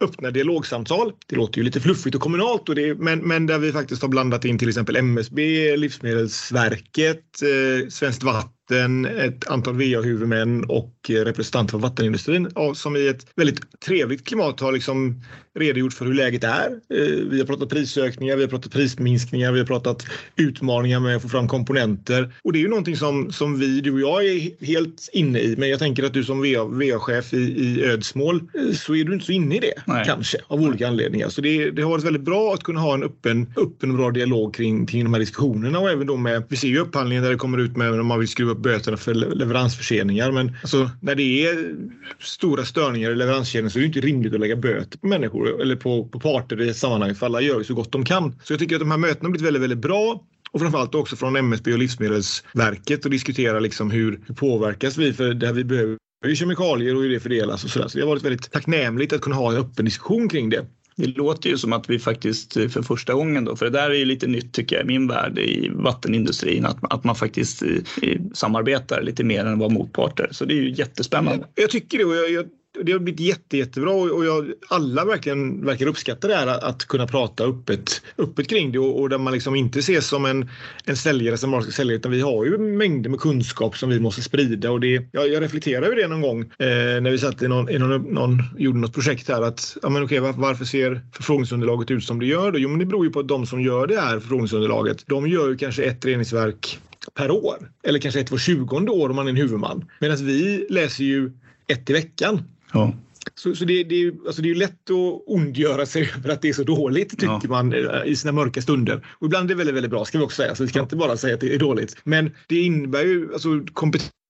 öppna 0.00 0.30
dialogsamtal. 0.30 1.12
Det 1.26 1.36
låter 1.36 1.58
ju 1.58 1.64
lite 1.64 1.80
fluffigt 1.80 2.14
och 2.16 2.22
kommunalt, 2.22 2.68
och 2.68 2.74
det, 2.74 2.94
men, 2.94 3.18
men 3.18 3.46
där 3.46 3.58
vi 3.58 3.72
faktiskt 3.72 4.02
har 4.02 4.08
blandat 4.08 4.44
in 4.44 4.58
till 4.58 4.68
exempel 4.68 4.96
MSB, 4.96 5.76
Livsmedelsverket, 5.76 7.42
eh, 7.42 7.88
Svenskt 7.88 8.22
Vatten 8.22 8.57
vatten, 8.68 9.04
ett 9.04 9.48
antal 9.48 9.74
VA-huvudmän 9.74 10.64
och 10.64 10.94
representanter 11.08 11.70
för 11.70 11.78
vattenindustrin 11.78 12.48
som 12.74 12.96
i 12.96 13.08
ett 13.08 13.26
väldigt 13.36 13.80
trevligt 13.80 14.24
klimat 14.26 14.60
har 14.60 14.72
liksom 14.72 15.22
redogjort 15.58 15.92
för 15.92 16.04
hur 16.04 16.14
läget 16.14 16.44
är. 16.44 16.70
Eh, 16.94 17.28
vi 17.30 17.38
har 17.38 17.46
pratat 17.46 17.68
prisökningar, 17.68 18.36
vi 18.36 18.42
har 18.42 18.48
pratat 18.48 18.72
prisminskningar, 18.72 19.52
vi 19.52 19.58
har 19.58 19.66
pratat 19.66 20.06
utmaningar 20.36 21.00
med 21.00 21.16
att 21.16 21.22
få 21.22 21.28
fram 21.28 21.48
komponenter 21.48 22.32
och 22.44 22.52
det 22.52 22.58
är 22.58 22.60
ju 22.60 22.68
någonting 22.68 22.96
som, 22.96 23.32
som 23.32 23.58
vi, 23.58 23.80
du 23.80 23.92
och 23.92 24.00
jag 24.00 24.26
är 24.26 24.64
helt 24.66 25.08
inne 25.12 25.38
i. 25.38 25.56
Men 25.58 25.68
jag 25.68 25.78
tänker 25.78 26.04
att 26.04 26.12
du 26.12 26.24
som 26.24 26.42
VA-chef 26.78 27.34
i, 27.34 27.36
i 27.36 27.84
Ödsmål 27.84 28.36
eh, 28.36 28.74
så 28.74 28.94
är 28.94 29.04
du 29.04 29.14
inte 29.14 29.26
så 29.26 29.32
inne 29.32 29.56
i 29.56 29.58
det 29.58 29.82
Nej. 29.86 30.04
kanske 30.06 30.38
av 30.46 30.60
olika 30.60 30.88
anledningar. 30.88 31.28
Så 31.28 31.40
det, 31.40 31.70
det 31.70 31.82
har 31.82 31.90
varit 31.90 32.04
väldigt 32.04 32.22
bra 32.22 32.54
att 32.54 32.62
kunna 32.62 32.80
ha 32.80 32.94
en 32.94 33.02
öppen, 33.02 33.52
öppen 33.56 33.90
och 33.90 33.96
bra 33.96 34.10
dialog 34.10 34.54
kring, 34.54 34.86
kring 34.86 35.04
de 35.04 35.12
här 35.12 35.20
diskussionerna 35.20 35.78
och 35.78 35.90
även 35.90 36.06
då 36.06 36.16
med, 36.16 36.42
vi 36.48 36.56
ser 36.56 36.68
ju 36.68 36.78
upphandlingen 36.78 37.24
där 37.24 37.30
det 37.30 37.36
kommer 37.36 37.58
ut 37.58 37.76
med 37.76 38.00
om 38.00 38.06
man 38.06 38.18
vill 38.18 38.28
skruva 38.28 38.54
böterna 38.58 38.96
för 38.96 39.14
leveransförseningar. 39.14 40.32
Men 40.32 40.56
alltså, 40.62 40.90
när 41.00 41.14
det 41.14 41.46
är 41.46 41.74
stora 42.20 42.64
störningar 42.64 43.10
i 43.10 43.14
leveranskedjan 43.14 43.70
så 43.70 43.78
är 43.78 43.80
det 43.80 43.86
inte 43.86 44.00
rimligt 44.00 44.34
att 44.34 44.40
lägga 44.40 44.56
böter 44.56 44.98
på 44.98 45.06
människor 45.06 45.62
eller 45.62 45.76
på, 45.76 46.08
på 46.08 46.20
parter 46.20 46.60
i 46.60 46.74
sammanhanget 46.74 47.18
för 47.18 47.26
alla 47.26 47.40
gör 47.40 47.58
ju 47.58 47.64
så 47.64 47.74
gott 47.74 47.92
de 47.92 48.04
kan. 48.04 48.34
Så 48.42 48.52
jag 48.52 48.60
tycker 48.60 48.74
att 48.74 48.80
de 48.80 48.90
här 48.90 48.98
mötena 48.98 49.26
har 49.26 49.30
blivit 49.30 49.46
väldigt, 49.46 49.62
väldigt 49.62 49.78
bra 49.78 50.24
och 50.52 50.60
framförallt 50.60 50.94
också 50.94 51.16
från 51.16 51.36
MSB 51.36 51.72
och 51.72 51.78
Livsmedelsverket 51.78 53.04
och 53.04 53.10
diskutera 53.10 53.60
liksom 53.60 53.90
hur, 53.90 54.20
hur 54.26 54.34
påverkas 54.34 54.96
vi 54.96 55.12
för 55.12 55.34
det 55.34 55.52
vi 55.52 55.64
behöver 55.64 55.96
är 56.26 56.34
kemikalier 56.34 56.96
och 56.96 57.02
hur 57.02 57.10
det 57.10 57.20
fördelas 57.20 57.64
och 57.64 57.70
sådär. 57.70 57.88
Så 57.88 57.98
det 57.98 58.04
har 58.04 58.08
varit 58.08 58.24
väldigt 58.24 58.52
tacknämligt 58.52 59.12
att 59.12 59.20
kunna 59.20 59.36
ha 59.36 59.52
en 59.52 59.58
öppen 59.58 59.84
diskussion 59.84 60.28
kring 60.28 60.50
det. 60.50 60.66
Det 60.98 61.06
låter 61.06 61.50
ju 61.50 61.58
som 61.58 61.72
att 61.72 61.90
vi 61.90 61.98
faktiskt 61.98 62.56
eh, 62.56 62.68
för 62.68 62.82
första 62.82 63.14
gången 63.14 63.44
då, 63.44 63.56
för 63.56 63.64
det 63.64 63.70
där 63.70 63.90
är 63.90 63.94
ju 63.94 64.04
lite 64.04 64.26
nytt 64.26 64.52
tycker 64.52 64.76
jag 64.76 64.84
i 64.84 64.88
min 64.88 65.08
värld 65.08 65.38
i 65.38 65.70
vattenindustrin, 65.74 66.66
att, 66.66 66.78
att 66.80 67.04
man 67.04 67.14
faktiskt 67.14 67.62
eh, 67.62 68.20
samarbetar 68.32 69.02
lite 69.02 69.24
mer 69.24 69.44
än 69.44 69.58
vad 69.58 69.72
motparter. 69.72 70.28
Så 70.30 70.44
det 70.44 70.54
är 70.54 70.62
ju 70.62 70.70
jättespännande. 70.70 71.46
Jag 71.54 71.70
tycker 71.70 71.98
det 71.98 72.04
och 72.04 72.16
jag, 72.16 72.30
jag 72.30 72.46
det 72.82 72.92
har 72.92 72.98
blivit 72.98 73.20
jätte, 73.20 73.56
jättebra 73.56 73.90
och 73.90 74.24
jag, 74.24 74.52
alla 74.68 75.04
verkligen 75.04 75.64
verkar 75.64 75.86
uppskatta 75.86 76.28
det 76.28 76.34
här 76.34 76.46
att 76.46 76.84
kunna 76.84 77.06
prata 77.06 77.44
öppet, 77.44 78.02
öppet 78.18 78.48
kring 78.48 78.72
det 78.72 78.78
och, 78.78 79.00
och 79.00 79.08
där 79.08 79.18
man 79.18 79.32
liksom 79.32 79.54
inte 79.54 79.78
ses 79.78 80.06
som 80.06 80.24
en, 80.24 80.50
en 80.84 80.96
säljare 80.96 81.36
som 81.36 81.50
bara 81.50 81.62
ska 81.62 81.72
sälja 81.72 81.96
utan 81.96 82.12
vi 82.12 82.20
har 82.20 82.44
ju 82.44 82.58
mängder 82.58 83.10
med 83.10 83.20
kunskap 83.20 83.76
som 83.76 83.90
vi 83.90 84.00
måste 84.00 84.22
sprida 84.22 84.70
och 84.70 84.80
det, 84.80 85.08
jag, 85.12 85.28
jag 85.28 85.42
reflekterar 85.42 85.82
över 85.82 85.96
det 85.96 86.08
någon 86.08 86.20
gång 86.20 86.40
eh, 86.40 87.00
när 87.00 87.10
vi 87.10 87.18
satt 87.18 87.42
i 87.42 87.48
någon, 87.48 87.70
i 87.70 87.78
någon, 87.78 88.02
någon, 88.02 88.42
gjorde 88.58 88.78
något 88.78 88.94
projekt 88.94 89.28
här 89.28 89.42
att 89.42 89.76
ja, 89.82 89.88
men 89.88 90.04
okej, 90.04 90.20
varför, 90.20 90.40
varför 90.40 90.64
ser 90.64 91.00
förfrågningsunderlaget 91.12 91.90
ut 91.90 92.04
som 92.04 92.18
det 92.18 92.26
gör? 92.26 92.52
Då? 92.52 92.58
Jo, 92.58 92.68
men 92.68 92.78
det 92.78 92.86
beror 92.86 93.04
ju 93.04 93.12
på 93.12 93.20
att 93.20 93.28
de 93.28 93.46
som 93.46 93.60
gör 93.60 93.86
det 93.86 94.00
här 94.00 94.20
förfrågningsunderlaget, 94.20 95.04
de 95.06 95.28
gör 95.28 95.48
ju 95.48 95.56
kanske 95.56 95.82
ett 95.82 96.04
reningsverk 96.04 96.78
per 97.14 97.30
år 97.30 97.70
eller 97.82 97.98
kanske 97.98 98.20
ett 98.20 98.30
var 98.30 98.38
tjugonde 98.38 98.90
år 98.90 99.10
om 99.10 99.16
man 99.16 99.26
är 99.26 99.30
en 99.30 99.36
huvudman. 99.36 99.84
Medan 100.00 100.16
vi 100.16 100.66
läser 100.70 101.04
ju 101.04 101.32
ett 101.66 101.90
i 101.90 101.92
veckan. 101.92 102.42
Ja. 102.72 102.94
Så, 103.34 103.54
så 103.54 103.64
det, 103.64 103.84
det, 103.84 104.14
alltså 104.26 104.42
det 104.42 104.50
är 104.50 104.54
lätt 104.54 104.90
att 104.90 105.22
ondgöra 105.26 105.86
sig 105.86 106.10
över 106.16 106.30
att 106.30 106.42
det 106.42 106.48
är 106.48 106.52
så 106.52 106.62
dåligt 106.62 107.10
tycker 107.10 107.40
ja. 107.42 107.48
man 107.48 107.72
eh, 107.72 108.04
i 108.04 108.16
sina 108.16 108.32
mörka 108.32 108.62
stunder. 108.62 109.06
Och 109.18 109.26
ibland 109.26 109.50
är 109.50 109.54
det 109.54 109.58
väldigt, 109.58 109.74
väldigt 109.74 109.90
bra 109.90 110.04
ska 110.04 110.18
vi 110.18 110.24
också 110.24 110.42
säga, 110.42 110.54
så 110.54 110.62
vi 110.62 110.68
ska 110.68 110.78
ja. 110.78 110.82
inte 110.82 110.96
bara 110.96 111.16
säga 111.16 111.34
att 111.34 111.40
det 111.40 111.54
är 111.54 111.58
dåligt. 111.58 111.96
Men 112.04 112.30
det 112.46 112.60
innebär 112.60 113.02
ju 113.02 113.32
alltså 113.32 113.48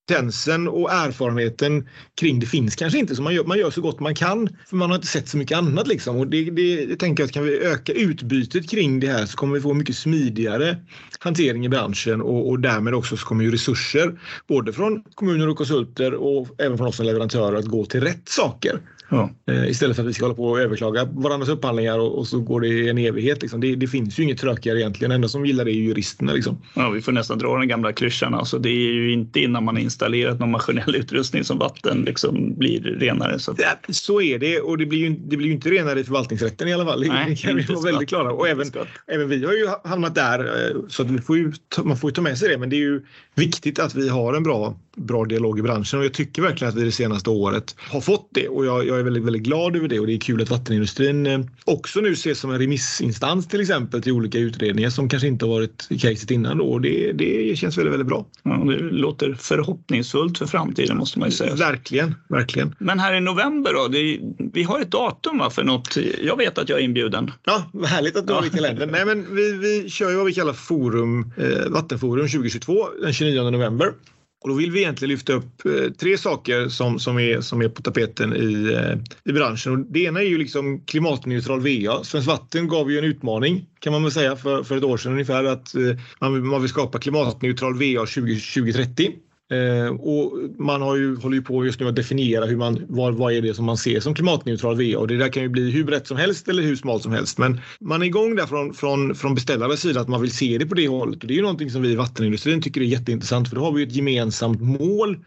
kompetensen 0.08 0.68
och 0.68 0.92
erfarenheten 0.92 1.88
kring 2.20 2.40
det 2.40 2.46
finns 2.46 2.76
kanske 2.76 2.98
inte. 2.98 3.16
Så 3.16 3.22
man 3.22 3.34
gör, 3.34 3.44
man 3.44 3.58
gör 3.58 3.70
så 3.70 3.80
gott 3.80 4.00
man 4.00 4.14
kan 4.14 4.48
för 4.66 4.76
man 4.76 4.90
har 4.90 4.96
inte 4.96 5.08
sett 5.08 5.28
så 5.28 5.36
mycket 5.36 5.58
annat. 5.58 5.86
Liksom. 5.86 6.16
Och 6.16 6.26
det, 6.26 6.50
det, 6.50 6.86
det 6.86 6.96
tänker 6.96 7.22
jag 7.22 7.28
att 7.28 7.34
kan 7.34 7.44
vi 7.44 7.58
öka 7.58 7.92
utbytet 7.92 8.70
kring 8.70 9.00
det 9.00 9.06
här 9.06 9.26
så 9.26 9.36
kommer 9.36 9.54
vi 9.54 9.60
få 9.60 9.74
mycket 9.74 9.96
smidigare 9.96 10.76
hantering 11.18 11.64
i 11.64 11.68
branschen 11.68 12.22
och, 12.22 12.48
och 12.48 12.60
därmed 12.60 12.94
också 12.94 13.16
så 13.16 13.26
kommer 13.26 13.44
ju 13.44 13.50
resurser 13.50 14.20
både 14.48 14.72
från 14.72 15.02
kommuner 15.14 15.48
och 15.48 15.56
konsulter 15.56 16.14
och 16.14 16.48
även 16.58 16.78
från 16.78 16.86
oss 16.86 16.96
som 16.96 17.06
leverantörer 17.06 17.56
att 17.56 17.64
gå 17.64 17.84
till 17.84 18.00
rätt 18.00 18.28
saker. 18.28 18.80
Ja. 19.10 19.30
Eh, 19.46 19.70
istället 19.70 19.96
för 19.96 20.02
att 20.02 20.08
vi 20.08 20.14
ska 20.14 20.24
hålla 20.24 20.34
på 20.34 20.44
och 20.44 20.60
överklaga 20.60 21.04
varandras 21.04 21.48
upphandlingar 21.48 21.98
och, 21.98 22.18
och 22.18 22.26
så 22.26 22.40
går 22.40 22.60
det 22.60 22.68
i 22.68 22.88
en 22.88 22.98
evighet. 22.98 23.42
Liksom. 23.42 23.60
Det, 23.60 23.76
det, 23.76 23.86
finns 23.86 24.18
ju 24.18 24.22
inget 24.22 24.38
trökigare 24.38 24.80
egentligen. 24.80 25.12
enda 25.12 25.28
som 25.28 25.46
gillar 25.46 25.64
det 25.64 25.70
är 25.70 25.74
ju 25.74 25.84
juristerna. 25.84 26.32
Liksom. 26.32 26.62
Ja, 26.74 26.90
vi 26.90 27.00
får 27.00 27.12
nästan 27.12 27.38
dra 27.38 27.58
den 27.58 27.68
gamla 27.68 27.92
klyschan. 27.92 28.34
Alltså, 28.34 28.58
det 28.58 28.68
är 28.68 28.92
ju 28.92 29.12
inte 29.12 29.40
innan 29.40 29.64
man 29.64 29.76
har 29.76 29.82
installerat 29.82 30.38
någon 30.38 30.50
maskinell 30.50 30.96
utrustning 30.96 31.44
som 31.44 31.58
vatten 31.58 32.02
liksom 32.02 32.54
blir 32.58 32.80
renare. 32.80 33.38
Så, 33.38 33.54
ja, 33.58 33.78
så 33.88 34.20
är 34.20 34.38
det 34.38 34.60
och 34.60 34.78
det 34.78 34.86
blir, 34.86 34.98
ju, 34.98 35.10
det 35.10 35.36
blir 35.36 35.46
ju 35.46 35.54
inte 35.54 35.70
renare 35.70 36.00
i 36.00 36.04
förvaltningsrätten 36.04 36.68
i 36.68 36.72
alla 36.72 36.84
fall. 36.84 37.04
Nej, 37.08 37.30
det 37.30 37.36
kan 37.36 37.56
vi 37.56 37.62
vara 37.62 37.80
väldigt 37.80 38.08
klara 38.08 38.32
Och 38.32 38.48
även, 38.48 38.66
även 39.06 39.28
vi 39.28 39.44
har 39.44 39.52
ju 39.52 39.68
hamnat 39.84 40.14
där 40.14 40.38
eh, 40.38 40.76
så 40.88 41.02
att 41.02 41.24
får 41.24 41.36
ju, 41.36 41.52
man 41.84 41.96
får 41.96 42.10
ju 42.10 42.14
ta 42.14 42.22
med 42.22 42.38
sig 42.38 42.48
det. 42.48 42.58
Men 42.58 42.70
det 42.70 42.76
är 42.76 42.80
ju 42.80 43.02
viktigt 43.38 43.78
att 43.78 43.94
vi 43.94 44.08
har 44.08 44.34
en 44.34 44.42
bra, 44.42 44.76
bra 44.96 45.24
dialog 45.24 45.58
i 45.58 45.62
branschen 45.62 45.98
och 45.98 46.04
jag 46.04 46.12
tycker 46.12 46.42
verkligen 46.42 46.68
att 46.68 46.78
vi 46.78 46.84
det 46.84 46.92
senaste 46.92 47.30
året 47.30 47.76
har 47.78 48.00
fått 48.00 48.28
det 48.34 48.48
och 48.48 48.66
jag, 48.66 48.86
jag 48.86 48.98
är 48.98 49.02
väldigt, 49.02 49.24
väldigt 49.24 49.42
glad 49.42 49.76
över 49.76 49.88
det 49.88 50.00
och 50.00 50.06
det 50.06 50.14
är 50.14 50.20
kul 50.20 50.42
att 50.42 50.50
vattenindustrin 50.50 51.26
eh, 51.26 51.40
också 51.64 52.00
nu 52.00 52.12
ses 52.12 52.38
som 52.38 52.50
en 52.50 52.58
remissinstans 52.58 53.48
till 53.48 53.60
exempel 53.60 54.02
till 54.02 54.12
olika 54.12 54.38
utredningar 54.38 54.90
som 54.90 55.08
kanske 55.08 55.28
inte 55.28 55.44
har 55.44 55.52
varit 55.52 55.88
caset 56.00 56.30
innan 56.30 56.58
då 56.58 56.64
och 56.64 56.80
det, 56.80 57.12
det 57.12 57.58
känns 57.58 57.78
väldigt, 57.78 57.92
väldigt 57.92 58.08
bra. 58.08 58.26
Ja, 58.42 58.64
det 58.64 58.78
låter 58.78 59.34
förhoppningsfullt 59.34 60.38
för 60.38 60.46
framtiden 60.46 60.96
måste 60.96 61.18
man 61.18 61.28
ju 61.28 61.34
säga. 61.34 61.54
Verkligen, 61.54 62.14
verkligen. 62.28 62.74
Men 62.78 62.98
här 62.98 63.14
i 63.14 63.20
november 63.20 63.74
då, 63.74 63.88
det, 63.88 64.20
vi 64.52 64.62
har 64.62 64.80
ett 64.80 64.90
datum 64.90 65.38
va, 65.38 65.50
för 65.50 65.64
något. 65.64 65.96
Jag 66.22 66.36
vet 66.36 66.58
att 66.58 66.68
jag 66.68 66.78
är 66.78 66.82
inbjuden. 66.82 67.30
Ja, 67.44 67.70
vad 67.72 67.88
härligt 67.88 68.16
att 68.16 68.26
du 68.26 68.32
har 68.32 68.42
ja. 68.42 68.46
i 68.46 68.50
kalendern. 68.50 68.90
Nej, 68.90 69.04
men 69.04 69.36
vi, 69.36 69.52
vi 69.52 69.90
kör 69.90 70.10
ju 70.10 70.16
vad 70.16 70.26
vi 70.26 70.34
kallar 70.34 70.52
forum, 70.52 71.32
eh, 71.36 71.70
Vattenforum 71.70 72.28
2022 72.28 72.88
den 73.02 73.12
29 73.12 73.27
november. 73.34 73.92
Och 74.40 74.48
då 74.48 74.54
vill 74.54 74.70
vi 74.70 74.80
egentligen 74.80 75.10
lyfta 75.10 75.32
upp 75.32 75.64
eh, 75.64 75.92
tre 75.92 76.18
saker 76.18 76.68
som, 76.68 76.98
som, 76.98 77.18
är, 77.18 77.40
som 77.40 77.62
är 77.62 77.68
på 77.68 77.82
tapeten 77.82 78.36
i, 78.36 78.72
eh, 78.72 79.30
i 79.30 79.32
branschen. 79.32 79.72
Och 79.72 79.78
det 79.78 80.00
ena 80.00 80.20
är 80.20 80.24
ju 80.24 80.38
liksom 80.38 80.80
klimatneutral 80.80 81.60
VA. 81.60 82.04
Svenskt 82.04 82.28
Vatten 82.28 82.68
gav 82.68 82.90
ju 82.92 82.98
en 82.98 83.04
utmaning 83.04 83.66
kan 83.78 83.92
man 83.92 84.02
väl 84.02 84.12
säga 84.12 84.36
för, 84.36 84.62
för 84.62 84.76
ett 84.76 84.84
år 84.84 84.96
sedan 84.96 85.12
ungefär 85.12 85.44
att 85.44 85.74
eh, 85.74 85.82
man, 86.20 86.46
man 86.46 86.60
vill 86.60 86.70
skapa 86.70 86.98
klimatneutral 86.98 87.74
VA 87.74 88.06
20, 88.06 88.40
2030. 88.40 89.12
Eh, 89.50 89.88
och 89.88 90.32
man 90.58 90.82
har 90.82 90.96
ju, 90.96 91.16
håller 91.16 91.36
ju 91.36 91.42
på 91.42 91.64
just 91.64 91.80
nu 91.80 91.88
att 91.88 91.96
definiera 91.96 92.44
hur 92.44 92.56
man, 92.56 92.84
vad, 92.88 93.14
vad 93.14 93.32
är 93.32 93.42
det 93.42 93.54
som 93.54 93.64
man 93.64 93.76
ser 93.76 94.00
som 94.00 94.14
klimatneutral 94.14 94.76
VA 94.76 94.98
och 94.98 95.08
det 95.08 95.16
där 95.16 95.28
kan 95.28 95.42
ju 95.42 95.48
bli 95.48 95.70
hur 95.70 95.84
brett 95.84 96.06
som 96.06 96.16
helst 96.16 96.48
eller 96.48 96.62
hur 96.62 96.76
smalt 96.76 97.02
som 97.02 97.12
helst. 97.12 97.38
Men 97.38 97.60
man 97.80 98.02
är 98.02 98.06
igång 98.06 98.36
där 98.36 98.46
från, 98.46 98.74
från, 98.74 99.14
från 99.14 99.34
beställarens 99.34 99.80
sida 99.80 100.00
att 100.00 100.08
man 100.08 100.20
vill 100.20 100.32
se 100.32 100.58
det 100.58 100.66
på 100.66 100.74
det 100.74 100.88
hållet 100.88 101.22
och 101.22 101.28
det 101.28 101.34
är 101.34 101.36
ju 101.36 101.42
någonting 101.42 101.70
som 101.70 101.82
vi 101.82 101.92
i 101.92 101.96
vattenindustrin 101.96 102.62
tycker 102.62 102.80
är 102.80 102.84
jätteintressant 102.84 103.48
för 103.48 103.56
då 103.56 103.62
har 103.62 103.72
vi 103.72 103.82
ett 103.82 103.96
gemensamt 103.96 104.60
mål 104.60 105.18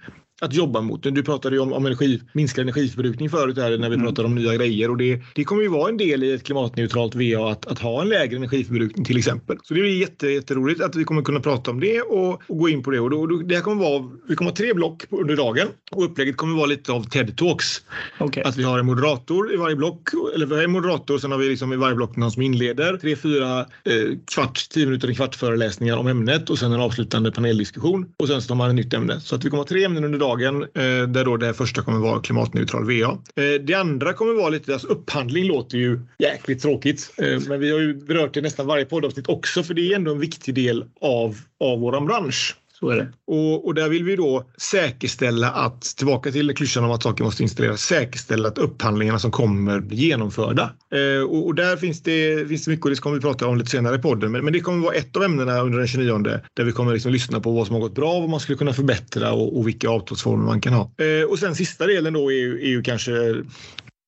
att 0.41 0.53
jobba 0.53 0.81
mot. 0.81 1.03
Du 1.03 1.23
pratade 1.23 1.55
ju 1.55 1.61
om, 1.61 1.73
om 1.73 1.85
energi, 1.85 2.21
minskad 2.33 2.61
energiförbrukning 2.61 3.29
förut 3.29 3.57
här 3.57 3.77
när 3.77 3.89
vi 3.89 3.95
mm. 3.95 4.07
pratade 4.07 4.25
om 4.25 4.35
nya 4.35 4.55
grejer 4.55 4.89
och 4.89 4.97
det, 4.97 5.21
det 5.35 5.43
kommer 5.43 5.61
ju 5.61 5.67
vara 5.67 5.89
en 5.89 5.97
del 5.97 6.23
i 6.23 6.33
ett 6.33 6.43
klimatneutralt 6.43 7.15
VA 7.15 7.51
att, 7.51 7.67
att 7.67 7.79
ha 7.79 8.01
en 8.01 8.09
lägre 8.09 8.35
energiförbrukning 8.35 9.05
till 9.05 9.17
exempel. 9.17 9.57
Så 9.63 9.73
det 9.73 9.79
är 9.79 9.85
jätte, 9.85 10.27
jätteroligt 10.27 10.81
att 10.81 10.95
vi 10.95 11.03
kommer 11.03 11.21
kunna 11.21 11.39
prata 11.39 11.71
om 11.71 11.79
det 11.79 12.01
och, 12.01 12.41
och 12.47 12.57
gå 12.57 12.69
in 12.69 12.83
på 12.83 12.91
det. 12.91 12.99
Och 12.99 13.09
då, 13.09 13.25
då, 13.25 13.37
det 13.37 13.55
här 13.55 13.61
kommer 13.61 13.83
vara, 13.83 14.11
vi 14.27 14.35
kommer 14.35 14.51
ha 14.51 14.55
tre 14.55 14.73
block 14.73 15.03
under 15.09 15.35
dagen 15.35 15.67
och 15.91 16.03
upplägget 16.03 16.37
kommer 16.37 16.55
vara 16.55 16.65
lite 16.65 16.91
av 16.91 17.03
TED 17.03 17.37
Talks. 17.37 17.81
Okay. 18.19 18.43
Att 18.43 18.57
vi 18.57 18.63
har 18.63 18.79
en 18.79 18.85
moderator 18.85 19.53
i 19.53 19.57
varje 19.57 19.75
block, 19.75 20.09
eller 20.35 20.45
vi 20.45 20.55
har 20.55 20.63
en 20.63 20.71
moderator 20.71 21.13
och 21.13 21.21
sen 21.21 21.31
har 21.31 21.37
vi 21.37 21.49
liksom 21.49 21.73
i 21.73 21.75
varje 21.75 21.95
block 21.95 22.15
någon 22.15 22.31
som 22.31 22.41
inleder. 22.41 22.97
Tre, 22.97 23.15
fyra, 23.15 23.59
eh, 23.59 24.17
kvart, 24.33 24.69
tio 24.69 24.85
minuter, 24.85 25.07
en 25.07 25.15
kvart 25.15 25.35
föreläsningar 25.35 25.97
om 25.97 26.07
ämnet 26.07 26.49
och 26.49 26.59
sen 26.59 26.71
en 26.71 26.81
avslutande 26.81 27.31
paneldiskussion 27.31 28.05
och 28.17 28.27
sen 28.27 28.41
så 28.41 28.47
tar 28.47 28.55
man 28.55 28.69
ett 28.69 28.75
nytt 28.75 28.93
ämne. 28.93 29.19
Så 29.19 29.35
att 29.35 29.45
vi 29.45 29.49
kommer 29.49 29.63
ha 29.63 29.67
tre 29.67 29.83
ämnen 29.83 30.03
under 30.03 30.19
dagen 30.19 30.30
dagen 30.31 30.63
eh, 30.63 31.07
där 31.07 31.25
då 31.25 31.37
det 31.37 31.53
första 31.53 31.81
kommer 31.81 31.99
vara 31.99 32.21
klimatneutral 32.21 32.85
VA. 32.85 33.17
Eh, 33.35 33.61
det 33.61 33.73
andra 33.73 34.13
kommer 34.13 34.33
vara 34.33 34.49
lite, 34.49 34.73
alltså 34.73 34.87
upphandling 34.87 35.45
låter 35.45 35.77
ju 35.77 35.99
jäkligt 36.19 36.61
tråkigt, 36.61 37.13
eh, 37.17 37.39
men 37.47 37.59
vi 37.59 37.71
har 37.71 37.79
ju 37.79 37.93
berört 37.93 38.33
det 38.33 38.41
nästan 38.41 38.67
varje 38.67 38.85
poddavsnitt 38.85 39.29
också 39.29 39.63
för 39.63 39.73
det 39.73 39.81
är 39.81 39.95
ändå 39.95 40.11
en 40.11 40.19
viktig 40.19 40.55
del 40.55 40.85
av, 41.01 41.37
av 41.59 41.79
våran 41.79 42.05
bransch. 42.05 42.55
Så 42.81 42.89
är 42.89 42.95
det. 42.95 43.07
Och, 43.27 43.65
och, 43.65 43.73
där 43.73 43.89
vill 43.89 44.03
vi 44.03 44.15
då 44.15 44.49
säkerställa 44.57 45.51
att, 45.51 45.81
tillbaka 45.81 46.31
till 46.31 46.55
klyschan 46.55 46.83
om 46.83 46.91
att 46.91 47.03
saker 47.03 47.23
måste 47.23 47.43
installeras, 47.43 47.81
säkerställa 47.81 48.47
att 48.47 48.57
upphandlingarna 48.57 49.19
som 49.19 49.31
kommer 49.31 49.79
blir 49.79 49.97
genomförda. 49.97 50.73
Eh, 50.93 51.23
och, 51.23 51.45
och, 51.45 51.55
där 51.55 51.77
finns 51.77 52.01
det, 52.01 52.49
finns 52.49 52.65
det 52.65 52.71
mycket 52.71 52.85
och 52.85 52.89
det 52.89 53.01
kommer 53.01 53.15
vi 53.15 53.21
prata 53.21 53.47
om 53.47 53.57
lite 53.57 53.71
senare 53.71 53.95
i 53.95 53.99
podden. 53.99 54.31
Men, 54.31 54.43
men 54.43 54.53
det 54.53 54.59
kommer 54.59 54.83
vara 54.83 54.95
ett 54.95 55.17
av 55.17 55.23
ämnena 55.23 55.61
under 55.61 55.77
den 55.77 55.87
29 55.87 56.17
där 56.53 56.63
vi 56.63 56.71
kommer 56.71 56.93
liksom 56.93 57.11
lyssna 57.11 57.39
på 57.39 57.51
vad 57.51 57.67
som 57.67 57.73
har 57.73 57.81
gått 57.81 57.95
bra, 57.95 58.19
vad 58.19 58.29
man 58.29 58.39
skulle 58.39 58.57
kunna 58.57 58.73
förbättra 58.73 59.33
och, 59.33 59.57
och 59.57 59.67
vilka 59.67 59.89
avtalsformer 59.89 60.45
man 60.45 60.61
kan 60.61 60.73
ha. 60.73 60.91
Eh, 60.97 61.29
och 61.29 61.39
sen 61.39 61.55
sista 61.55 61.87
delen 61.87 62.13
då 62.13 62.31
är 62.31 62.61
är 62.61 62.67
ju 62.67 62.81
kanske 62.81 63.11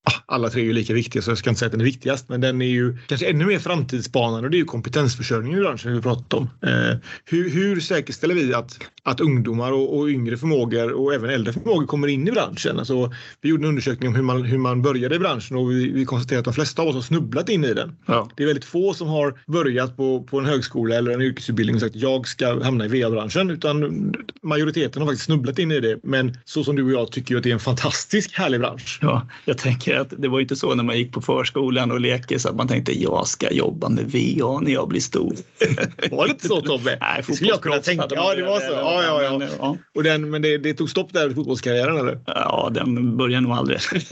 Ah, 0.06 0.12
alla 0.26 0.50
tre 0.50 0.62
är 0.62 0.64
ju 0.64 0.72
lika 0.72 0.94
viktiga 0.94 1.22
så 1.22 1.30
jag 1.30 1.38
ska 1.38 1.50
inte 1.50 1.58
säga 1.58 1.66
att 1.66 1.72
den 1.72 1.80
är 1.80 1.84
viktigast 1.84 2.28
men 2.28 2.40
den 2.40 2.62
är 2.62 2.66
ju 2.66 2.98
kanske 3.06 3.26
ännu 3.26 3.46
mer 3.46 3.58
framtidsspanande 3.58 4.46
och 4.46 4.50
det 4.50 4.56
är 4.56 4.58
ju 4.58 4.64
kompetensförsörjningen 4.64 5.58
i 5.58 5.62
branschen 5.62 5.94
vi 5.94 6.02
pratat 6.02 6.32
om. 6.34 6.50
Eh, 6.62 6.96
hur, 7.24 7.50
hur 7.50 7.80
säkerställer 7.80 8.34
vi 8.34 8.54
att, 8.54 8.78
att 9.04 9.20
ungdomar 9.20 9.72
och, 9.72 9.98
och, 9.98 10.08
yngre 10.08 10.36
förmågor 10.36 10.92
och 10.92 11.14
även 11.14 11.30
äldre 11.30 11.52
förmågor 11.52 11.86
kommer 11.86 12.08
in 12.08 12.28
i 12.28 12.32
branschen? 12.32 12.78
Alltså, 12.78 13.12
vi 13.40 13.48
gjorde 13.48 13.62
en 13.62 13.68
undersökning 13.68 14.08
om 14.08 14.14
hur 14.14 14.22
man, 14.22 14.42
hur 14.42 14.58
man 14.58 14.82
började 14.82 15.14
i 15.14 15.18
branschen 15.18 15.56
och 15.56 15.70
vi, 15.70 15.90
vi 15.90 16.04
konstaterade 16.04 16.38
att 16.38 16.44
de 16.44 16.54
flesta 16.54 16.82
av 16.82 16.88
oss 16.88 16.94
har 16.94 17.02
snubblat 17.02 17.48
in 17.48 17.64
i 17.64 17.74
den. 17.74 17.96
Ja. 18.06 18.28
Det 18.36 18.42
är 18.42 18.46
väldigt 18.46 18.64
få 18.64 18.94
som 18.94 19.08
har 19.08 19.40
börjat 19.46 19.96
på, 19.96 20.22
på 20.22 20.38
en 20.38 20.46
högskola 20.46 20.94
eller 20.94 21.10
en 21.10 21.22
yrkesutbildning 21.22 21.74
och 21.74 21.80
sagt 21.80 21.96
jag 21.96 22.28
ska 22.28 22.64
hamna 22.64 22.86
i 22.86 22.88
VA-branschen 22.88 23.50
utan 23.50 24.12
majoriteten 24.42 25.02
har 25.02 25.08
faktiskt 25.08 25.24
snubblat 25.24 25.58
in 25.58 25.72
i 25.72 25.80
det. 25.80 25.98
Men 26.02 26.38
så 26.44 26.64
som 26.64 26.76
du 26.76 26.84
och 26.84 26.92
jag 26.92 27.12
tycker 27.12 27.36
att 27.36 27.42
det 27.42 27.50
är 27.50 27.54
en 27.54 27.60
fantastisk 27.60 28.38
härlig 28.38 28.60
bransch. 28.60 28.98
Ja, 29.02 29.28
jag 29.44 29.58
tänker 29.58 29.96
att 29.96 30.12
det 30.18 30.28
var 30.28 30.40
inte 30.40 30.56
så 30.56 30.74
när 30.74 30.84
man 30.84 30.98
gick 30.98 31.12
på 31.12 31.20
förskolan 31.20 31.90
och 31.90 32.00
lekte 32.00 32.38
så 32.38 32.48
att 32.48 32.56
man 32.56 32.68
tänkte 32.68 33.02
jag 33.02 33.26
ska 33.26 33.52
jobba 33.52 33.88
med 33.88 34.04
VA 34.04 34.60
när 34.60 34.70
jag 34.70 34.88
blir 34.88 35.00
stor. 35.00 35.36
var 36.10 36.26
det 36.26 36.30
inte 36.30 36.48
så 36.48 36.60
Tobbe? 36.60 36.98
Nej, 37.00 37.36
skulle 37.36 37.50
jag 37.50 37.60
kunna 37.60 37.78
tänka. 37.78 38.06
Ja, 38.10 38.34
det 38.34 38.42
var 38.42 38.60
så. 38.60 38.72
Ja, 38.72 38.93
ja, 39.02 39.22
ja. 39.22 39.38
Men, 39.38 39.48
ja. 39.58 39.76
Och 39.94 40.02
den, 40.02 40.30
men 40.30 40.42
det, 40.42 40.58
det, 40.58 40.74
tog 40.74 40.90
stopp 40.90 41.12
där 41.12 41.30
i 41.30 41.34
fotbollskarriären 41.34 41.96
eller? 41.96 42.18
Ja, 42.26 42.70
den 42.74 43.16
började 43.16 43.46
nog 43.46 43.52
aldrig. 43.52 43.78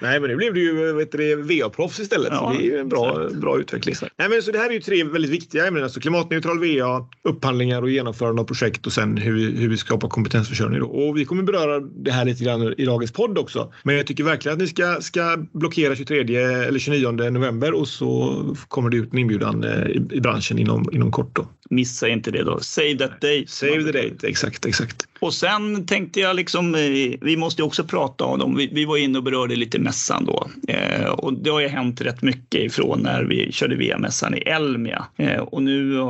Nej, 0.00 0.20
men 0.20 0.30
nu 0.30 0.36
blev 0.36 0.54
du 0.54 0.62
ju 0.62 1.02
VA-proffs 1.42 2.00
istället. 2.00 2.28
Ja, 2.32 2.38
så 2.38 2.58
det 2.58 2.66
är 2.66 2.70
ju 2.70 2.78
en 2.78 2.88
bra, 2.88 3.28
bra 3.34 3.58
utveckling. 3.58 3.94
Nej, 4.18 4.28
men 4.28 4.42
så 4.42 4.52
det 4.52 4.58
här 4.58 4.68
är 4.68 4.74
ju 4.74 4.80
tre 4.80 5.04
väldigt 5.04 5.30
viktiga 5.30 5.66
ämnen. 5.66 5.82
Alltså 5.82 6.00
klimatneutral 6.00 6.58
VA, 6.58 7.08
upphandlingar 7.24 7.82
och 7.82 7.90
genomförande 7.90 8.42
av 8.42 8.46
projekt 8.46 8.86
och 8.86 8.92
sen 8.92 9.16
hur, 9.16 9.52
hur 9.56 9.68
vi 9.68 9.76
skapar 9.76 10.08
kompetensförsörjning. 10.08 10.80
Då. 10.80 10.86
Och 10.86 11.16
vi 11.16 11.24
kommer 11.24 11.42
beröra 11.42 11.80
det 11.80 12.10
här 12.10 12.24
lite 12.24 12.44
grann 12.44 12.74
i 12.78 12.84
dagens 12.84 13.12
podd 13.12 13.38
också. 13.38 13.72
Men 13.82 13.96
jag 13.96 14.06
tycker 14.06 14.24
verkligen 14.24 14.52
att 14.52 14.60
ni 14.60 14.66
ska, 14.66 15.00
ska 15.00 15.36
blockera 15.52 15.96
23 15.96 16.36
eller 16.36 16.78
29 16.78 17.10
november 17.10 17.74
och 17.74 17.88
så 17.88 18.44
kommer 18.68 18.90
det 18.90 18.96
ut 18.96 19.12
en 19.12 19.18
inbjudan 19.18 19.64
eh, 19.64 19.86
i, 19.86 20.06
i 20.10 20.20
branschen 20.20 20.58
inom, 20.58 20.88
inom 20.92 21.12
kort. 21.12 21.36
Då. 21.36 21.48
Missa 21.68 22.08
inte 22.08 22.30
det 22.30 22.44
då. 22.44 22.60
Save 22.60 22.98
that 22.98 23.20
date. 23.20 23.44
Save 23.46 23.92
the 23.92 23.92
date, 23.92 24.28
exakt, 24.28 24.66
exakt. 24.66 25.08
Och 25.20 25.34
sen 25.34 25.86
tänkte 25.86 26.20
jag 26.20 26.36
liksom, 26.36 26.74
eh, 26.74 26.80
vi 27.20 27.36
måste 27.36 27.62
också 27.62 27.84
prata 27.84 28.24
om 28.24 28.38
dem. 28.38 28.56
Vi, 28.56 28.66
vi 28.72 28.84
var 28.84 28.96
inne 28.96 29.18
och 29.18 29.24
berörde 29.24 29.56
lite 29.56 29.78
mässan 29.78 30.24
då 30.24 30.50
eh, 30.68 31.08
och 31.10 31.32
det 31.32 31.50
har 31.50 31.60
ju 31.60 31.68
hänt 31.68 32.00
rätt 32.00 32.22
mycket 32.22 32.60
ifrån 32.60 33.00
när 33.00 33.24
vi 33.24 33.52
körde 33.52 33.76
VM-mässan 33.76 34.34
i 34.34 34.38
Elmia 34.38 35.06
eh, 35.16 35.40
och 35.40 35.62
nu 35.62 36.00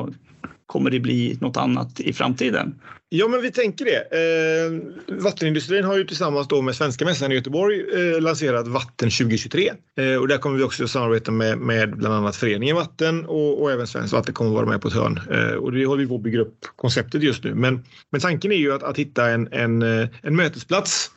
kommer 0.68 0.90
det 0.90 1.00
bli 1.00 1.38
något 1.40 1.56
annat 1.56 2.00
i 2.00 2.12
framtiden? 2.12 2.74
Ja, 3.08 3.28
men 3.28 3.42
vi 3.42 3.52
tänker 3.52 3.84
det. 3.84 3.98
Eh, 3.98 5.16
vattenindustrin 5.22 5.84
har 5.84 5.96
ju 5.96 6.04
tillsammans 6.04 6.48
då 6.48 6.62
med 6.62 6.76
Svenska 6.76 7.04
mässan 7.04 7.32
i 7.32 7.34
Göteborg 7.34 7.80
eh, 7.80 8.20
lanserat 8.20 8.68
Vatten 8.68 9.10
2023 9.10 9.70
eh, 9.98 10.14
och 10.14 10.28
där 10.28 10.38
kommer 10.38 10.58
vi 10.58 10.64
också 10.64 10.88
samarbeta 10.88 11.32
med, 11.32 11.58
med 11.58 11.96
bland 11.96 12.14
annat 12.14 12.36
Föreningen 12.36 12.76
Vatten 12.76 13.26
och, 13.26 13.62
och 13.62 13.72
även 13.72 13.86
Svenskt 13.86 14.12
Vatten 14.12 14.34
kommer 14.34 14.50
vara 14.50 14.66
med 14.66 14.80
på 14.80 14.88
ett 14.88 14.94
hörn 14.94 15.20
eh, 15.30 15.54
och 15.54 15.72
det 15.72 15.86
håller 15.86 16.02
vi 16.02 16.08
på 16.08 16.14
att 16.14 16.22
bygga 16.22 16.40
upp 16.40 16.58
konceptet 16.76 17.22
just 17.22 17.44
nu. 17.44 17.54
Men, 17.54 17.84
men 18.10 18.20
tanken 18.20 18.52
är 18.52 18.56
ju 18.56 18.72
att, 18.72 18.82
att 18.82 18.98
hitta 18.98 19.30
en, 19.30 19.48
en, 19.52 19.82
eh, 19.82 20.08
en 20.22 20.36
mötesplats 20.36 21.10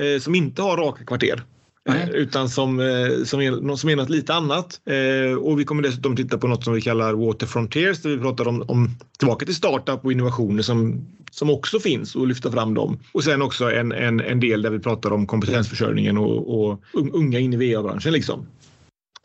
eh, 0.00 0.20
som 0.20 0.34
inte 0.34 0.62
har 0.62 0.76
raka 0.76 1.04
kvarter 1.04 1.42
Nej. 1.84 2.02
Eh, 2.02 2.08
utan 2.08 2.48
som, 2.48 2.80
eh, 2.80 3.24
som, 3.24 3.40
är, 3.40 3.76
som 3.76 3.90
är 3.90 3.96
något 3.96 4.10
lite 4.10 4.34
annat. 4.34 4.80
Eh, 4.84 5.36
och 5.36 5.60
vi 5.60 5.64
kommer 5.64 5.82
dessutom 5.82 6.16
titta 6.16 6.38
på 6.38 6.46
något 6.46 6.64
som 6.64 6.72
vi 6.72 6.80
kallar 6.80 7.14
Water 7.14 7.46
Frontiers 7.46 8.02
där 8.02 8.10
vi 8.10 8.18
pratar 8.18 8.48
om, 8.48 8.64
om 8.68 8.90
tillbaka 9.18 9.46
till 9.46 9.54
startup 9.54 10.04
och 10.04 10.12
innovationer 10.12 10.62
som, 10.62 11.06
som 11.30 11.50
också 11.50 11.80
finns 11.80 12.16
och 12.16 12.26
lyfta 12.26 12.52
fram 12.52 12.74
dem. 12.74 12.98
Och 13.12 13.24
sen 13.24 13.42
också 13.42 13.70
en, 13.70 13.92
en, 13.92 14.20
en 14.20 14.40
del 14.40 14.62
där 14.62 14.70
vi 14.70 14.78
pratar 14.78 15.12
om 15.12 15.26
kompetensförsörjningen 15.26 16.18
och, 16.18 16.70
och 16.70 16.80
unga 16.94 17.38
in 17.38 17.52
i 17.52 17.74
VA-branschen. 17.74 18.12
Liksom. 18.12 18.46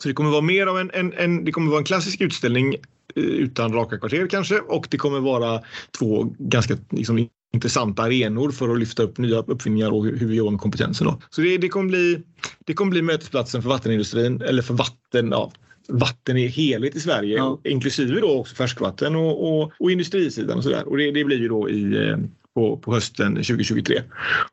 Så 0.01 0.07
det 0.07 0.13
kommer 0.13 0.29
vara 0.29 0.41
mer 0.41 0.67
av 0.67 0.79
en, 0.79 0.91
en, 0.93 1.13
en, 1.13 1.45
det 1.45 1.51
kommer 1.51 1.69
vara 1.69 1.79
en 1.79 1.85
klassisk 1.85 2.21
utställning 2.21 2.73
eh, 3.15 3.23
utan 3.23 3.73
raka 3.73 3.97
kvarter 3.97 4.27
kanske 4.27 4.59
och 4.59 4.87
det 4.89 4.97
kommer 4.97 5.19
vara 5.19 5.61
två 5.99 6.33
ganska 6.37 6.77
liksom, 6.89 7.27
intressanta 7.57 8.03
arenor 8.03 8.51
för 8.51 8.69
att 8.69 8.79
lyfta 8.79 9.03
upp 9.03 9.17
nya 9.17 9.37
uppfinningar 9.37 9.91
och 9.91 10.05
hur 10.05 10.27
vi 10.27 10.35
jobbar 10.35 10.51
med 10.51 10.61
kompetensen. 10.61 11.07
Då. 11.07 11.21
Så 11.29 11.41
det, 11.41 11.57
det, 11.57 11.69
kommer 11.69 11.89
bli, 11.89 12.23
det 12.65 12.73
kommer 12.73 12.91
bli 12.91 13.01
mötesplatsen 13.01 13.61
för 13.61 13.69
vattenindustrin 13.69 14.41
eller 14.41 14.61
för 14.61 14.73
vatten, 14.73 15.31
ja, 15.31 15.51
vatten 15.87 16.37
i 16.37 16.47
helhet 16.47 16.95
i 16.95 16.99
Sverige, 16.99 17.37
ja. 17.37 17.59
inklusive 17.63 18.19
då 18.19 18.39
också 18.39 18.55
färskvatten 18.55 19.15
och, 19.15 19.47
och, 19.47 19.71
och 19.79 19.91
industrisidan 19.91 20.57
och 20.57 20.63
sådär. 20.63 20.87
Och 20.87 20.97
det, 20.97 21.11
det 21.11 21.23
blir 21.23 21.37
ju 21.37 21.47
då 21.47 21.69
i 21.69 22.09
eh, 22.09 22.17
på, 22.57 22.77
på 22.77 22.93
hösten 22.93 23.35
2023. 23.35 24.01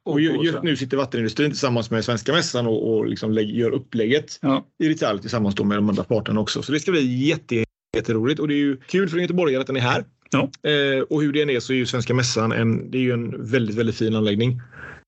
Och 0.04 0.20
just 0.20 0.62
nu 0.62 0.76
sitter 0.76 0.96
vattenindustrin 0.96 1.50
tillsammans 1.50 1.90
med 1.90 2.04
Svenska 2.04 2.32
mässan 2.32 2.66
och, 2.66 2.94
och 2.94 3.06
liksom 3.06 3.34
gör 3.34 3.70
upplägget 3.70 4.38
ja. 4.42 4.66
i 4.78 4.88
detalj 4.88 5.20
tillsammans 5.20 5.58
med 5.58 5.78
de 5.78 5.88
andra 5.88 6.04
parterna 6.04 6.40
också. 6.40 6.62
Så 6.62 6.72
det 6.72 6.80
ska 6.80 6.90
bli 6.90 7.26
jätte, 7.26 7.64
jätteroligt 7.96 8.40
och 8.40 8.48
det 8.48 8.54
är 8.54 8.58
ju 8.58 8.76
kul 8.76 9.08
för 9.08 9.16
en 9.16 9.22
göteborgare 9.22 9.60
att 9.60 9.66
den 9.66 9.76
är 9.76 9.80
här. 9.80 10.04
Ja. 10.30 10.70
Eh, 10.70 11.02
och 11.02 11.22
hur 11.22 11.32
det 11.32 11.42
än 11.42 11.50
är 11.50 11.60
så 11.60 11.72
är 11.72 11.76
ju 11.76 11.86
Svenska 11.86 12.14
Mässan 12.14 12.52
en, 12.52 12.90
det 12.90 12.98
är 12.98 13.02
ju 13.02 13.12
en 13.12 13.50
väldigt, 13.50 13.76
väldigt 13.76 13.96
fin 13.96 14.16
anläggning. 14.16 14.60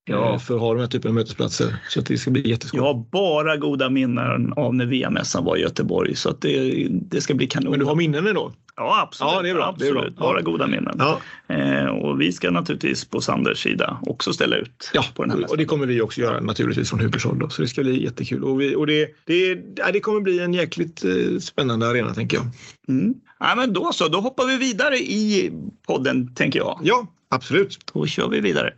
Ja. 0.05 0.33
Eh, 0.33 0.39
för 0.39 0.55
att 0.55 0.61
ha 0.61 0.75
de 0.75 0.81
här 0.81 0.87
typen 0.87 1.09
av 1.09 1.15
mötesplatser. 1.15 1.77
Så 1.89 2.01
det 2.01 2.19
ska 2.19 2.31
bli 2.31 2.49
jätteskoj. 2.49 2.81
Jag 2.81 2.85
har 2.85 3.05
bara 3.13 3.57
goda 3.57 3.91
minnen 3.91 4.53
av 4.53 4.75
när 4.75 4.87
VM-mässan 4.87 5.45
var 5.45 5.57
i 5.57 5.61
Göteborg 5.61 6.17
så 6.17 6.31
att 6.31 6.41
det, 6.41 6.87
det 6.91 7.21
ska 7.21 7.35
bli 7.35 7.47
kanon. 7.47 7.71
Men 7.71 7.81
du 7.81 7.87
har 7.87 7.95
minnen 7.95 8.27
ändå? 8.27 8.53
Ja, 8.77 9.03
absolut. 9.03 9.33
Ja, 9.33 9.43
det 9.43 9.51
är 9.51 9.55
bra. 9.55 9.65
Absolut. 9.65 9.95
Det 9.95 10.07
är 10.07 10.11
bra. 10.11 10.27
Bara 10.27 10.41
goda 10.41 10.67
minnen. 10.67 10.97
Ja. 10.99 11.21
Eh, 11.49 11.87
och 11.87 12.21
vi 12.21 12.33
ska 12.33 12.51
naturligtvis 12.51 13.05
på 13.05 13.21
Sanders 13.21 13.63
sida 13.63 13.99
också 14.03 14.33
ställa 14.33 14.57
ut 14.57 14.91
ja, 14.95 15.05
på 15.15 15.23
den 15.23 15.31
här 15.31 15.39
mässan. 15.39 15.51
och 15.51 15.59
det 15.59 15.65
kommer 15.65 15.87
vi 15.87 16.01
också 16.01 16.21
göra 16.21 16.41
naturligtvis 16.41 16.91
från 16.91 17.01
Hubershåll. 17.01 17.51
Så 17.51 17.63
det 17.63 17.69
ska 17.69 17.83
bli 17.83 18.05
jättekul. 18.05 18.45
Och, 18.45 18.61
vi, 18.61 18.77
och 18.77 18.87
det, 18.87 19.09
det, 19.25 19.55
det 19.93 20.01
kommer 20.01 20.21
bli 20.21 20.41
en 20.41 20.55
jäkligt 20.55 21.05
eh, 21.05 21.39
spännande 21.41 21.89
arena 21.89 22.15
tänker 22.15 22.37
jag. 22.37 22.47
Mm. 22.89 23.15
Ja, 23.39 23.55
men 23.57 23.73
då 23.73 23.93
så, 23.93 24.09
då 24.09 24.21
hoppar 24.21 24.47
vi 24.47 24.57
vidare 24.57 24.97
i 24.99 25.53
podden 25.87 26.35
tänker 26.35 26.59
jag. 26.59 26.81
Ja, 26.83 27.07
absolut. 27.29 27.79
Då 27.93 28.07
kör 28.07 28.29
vi 28.29 28.41
vidare. 28.41 28.73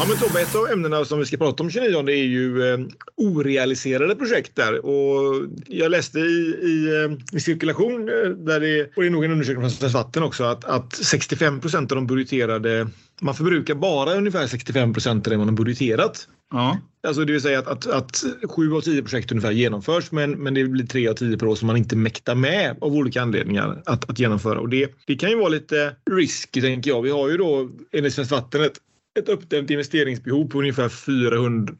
Ja, 0.00 0.06
men 0.08 0.18
Tobbe, 0.18 0.40
ett 0.40 0.54
av 0.54 0.68
ämnena 0.68 1.04
som 1.04 1.18
vi 1.18 1.26
ska 1.26 1.36
prata 1.36 1.62
om 1.62 1.70
29 1.70 2.08
är 2.08 2.14
ju 2.14 2.72
eh, 2.72 2.78
orealiserade 3.16 4.16
projekt 4.16 4.56
där. 4.56 4.86
Och 4.86 5.46
jag 5.66 5.90
läste 5.90 6.18
i, 6.18 6.22
i, 6.62 7.04
eh, 7.04 7.36
i 7.36 7.40
cirkulation, 7.40 8.08
eh, 8.08 8.30
där 8.30 8.60
det, 8.60 8.82
och 8.96 9.02
det 9.02 9.08
är 9.08 9.10
nog 9.10 9.24
en 9.24 9.32
undersökning 9.32 9.62
från 9.62 9.70
Svenskt 9.70 9.94
Vatten 9.94 10.22
också, 10.22 10.44
att, 10.44 10.64
att 10.64 10.94
65 10.94 11.60
procent 11.60 11.92
av 11.92 11.96
de 11.96 12.06
budgeterade 12.06 12.88
man 13.20 13.34
förbrukar 13.34 13.74
bara 13.74 14.14
ungefär 14.14 14.46
65 14.46 14.92
procent 14.92 15.26
av 15.26 15.30
det 15.30 15.38
man 15.38 15.48
har 15.48 15.56
budgeterat. 15.56 16.28
Ja. 16.50 16.78
Alltså 17.06 17.24
det 17.24 17.32
vill 17.32 17.42
säga 17.42 17.58
att, 17.58 17.66
att, 17.66 17.86
att 17.86 18.24
7 18.50 18.72
av 18.72 18.80
10 18.80 19.02
projekt 19.02 19.32
ungefär 19.32 19.50
genomförs 19.50 20.12
men, 20.12 20.30
men 20.30 20.54
det 20.54 20.64
blir 20.64 20.86
3 20.86 21.08
av 21.08 21.14
10 21.14 21.38
per 21.38 21.46
år 21.46 21.54
som 21.54 21.66
man 21.66 21.76
inte 21.76 21.96
mäktar 21.96 22.34
med 22.34 22.76
av 22.80 22.92
olika 22.92 23.22
anledningar 23.22 23.82
att, 23.86 24.10
att 24.10 24.18
genomföra. 24.18 24.60
Och 24.60 24.68
det, 24.68 24.90
det 25.06 25.16
kan 25.16 25.30
ju 25.30 25.36
vara 25.36 25.48
lite 25.48 25.96
risky 26.10 26.60
tänker 26.60 26.90
jag. 26.90 27.02
Vi 27.02 27.10
har 27.10 27.30
ju 27.30 27.36
då 27.36 27.70
enligt 27.92 28.14
Svenskt 28.14 28.32
Vatten 28.32 28.64
ett 28.64 28.80
ett 29.18 29.28
uppdämt 29.28 29.70
investeringsbehov 29.70 30.48
på 30.48 30.58
ungefär 30.58 30.88
400 30.88 31.74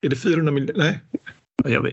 är 0.00 0.08
det 0.08 0.16
400 0.16 0.52
miljoner? 0.52 0.78
Nej. 0.78 1.00
Jag 1.68 1.82
vet, 1.82 1.92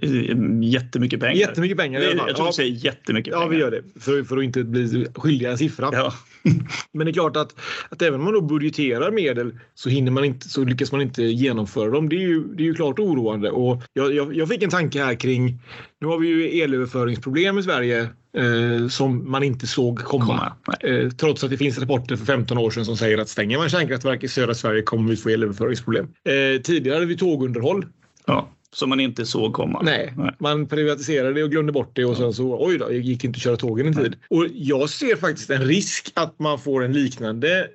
jättemycket 0.63 1.19
pengar. 1.19 1.35
Jättemycket 1.35 1.77
pengar 1.77 2.01
i 2.01 2.05
alla 2.05 2.17
fall. 2.17 2.27
Jag 2.27 2.35
tror 2.35 2.47
du 2.47 2.53
säger 2.53 2.71
jättemycket 2.71 3.33
pengar. 3.33 3.45
Ja, 3.45 3.49
vi 3.49 3.57
gör 3.57 3.71
det. 3.71 3.83
För, 3.99 4.23
för 4.23 4.37
att 4.37 4.43
inte 4.43 4.63
bli 4.63 5.07
skyldiga 5.15 5.51
en 5.51 5.57
siffra. 5.57 5.89
Ja. 5.91 6.13
Men 6.91 7.05
det 7.05 7.11
är 7.11 7.13
klart 7.13 7.37
att, 7.37 7.55
att 7.89 8.01
även 8.01 8.19
om 8.19 8.23
man 8.23 8.33
då 8.33 8.41
budgeterar 8.41 9.11
medel 9.11 9.59
så, 9.75 9.89
hinner 9.89 10.11
man 10.11 10.25
inte, 10.25 10.49
så 10.49 10.63
lyckas 10.63 10.91
man 10.91 11.01
inte 11.01 11.23
genomföra 11.23 11.89
dem. 11.89 12.09
Det 12.09 12.15
är 12.15 12.27
ju, 12.27 12.43
det 12.43 12.63
är 12.63 12.65
ju 12.65 12.73
klart 12.73 12.99
oroande. 12.99 13.51
Och 13.51 13.83
jag, 13.93 14.13
jag, 14.13 14.35
jag 14.35 14.47
fick 14.47 14.63
en 14.63 14.69
tanke 14.69 15.03
här 15.03 15.15
kring, 15.15 15.59
nu 16.01 16.07
har 16.07 16.19
vi 16.19 16.27
ju 16.27 16.61
elöverföringsproblem 16.61 17.57
i 17.57 17.63
Sverige 17.63 18.01
eh, 18.37 18.87
som 18.89 19.31
man 19.31 19.43
inte 19.43 19.67
såg 19.67 19.99
komma. 19.99 20.53
Eh, 20.79 21.09
trots 21.09 21.43
att 21.43 21.49
det 21.49 21.57
finns 21.57 21.79
rapporter 21.79 22.15
för 22.15 22.25
15 22.25 22.57
år 22.57 22.71
sedan 22.71 22.85
som 22.85 22.97
säger 22.97 23.17
att 23.17 23.29
stänger 23.29 23.57
man 23.57 23.69
kärnkraftverk 23.69 24.23
i 24.23 24.27
södra 24.27 24.53
Sverige 24.53 24.81
kommer 24.81 25.09
vi 25.09 25.17
få 25.17 25.29
elöverföringsproblem. 25.29 26.05
Eh, 26.05 26.61
tidigare 26.61 26.95
hade 26.95 27.05
vi 27.05 27.17
tågunderhåll. 27.17 27.85
Ja 28.25 28.52
som 28.73 28.89
man 28.89 28.99
inte 28.99 29.25
såg 29.25 29.53
komma. 29.53 29.81
Nej, 29.83 30.13
Nej, 30.17 30.35
man 30.39 30.67
privatiserade 30.67 31.33
det 31.33 31.43
och 31.43 31.51
glömde 31.51 31.71
bort 31.71 31.91
det 31.93 32.05
och 32.05 32.17
sen 32.17 32.33
så 32.33 32.65
oj 32.65 32.77
då, 32.77 32.87
det 32.87 32.97
gick 32.97 33.23
inte 33.23 33.37
att 33.37 33.41
köra 33.41 33.57
tågen 33.57 33.87
i 33.87 33.93
tid. 33.93 34.15
Och 34.29 34.45
jag 34.53 34.89
ser 34.89 35.15
faktiskt 35.15 35.49
en 35.49 35.61
risk 35.61 36.11
att 36.13 36.39
man 36.39 36.59
får 36.59 36.83
en 36.83 36.93
liknande 36.93 37.67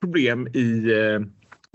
problem 0.00 0.48
i 0.48 0.92
eh, 0.92 1.26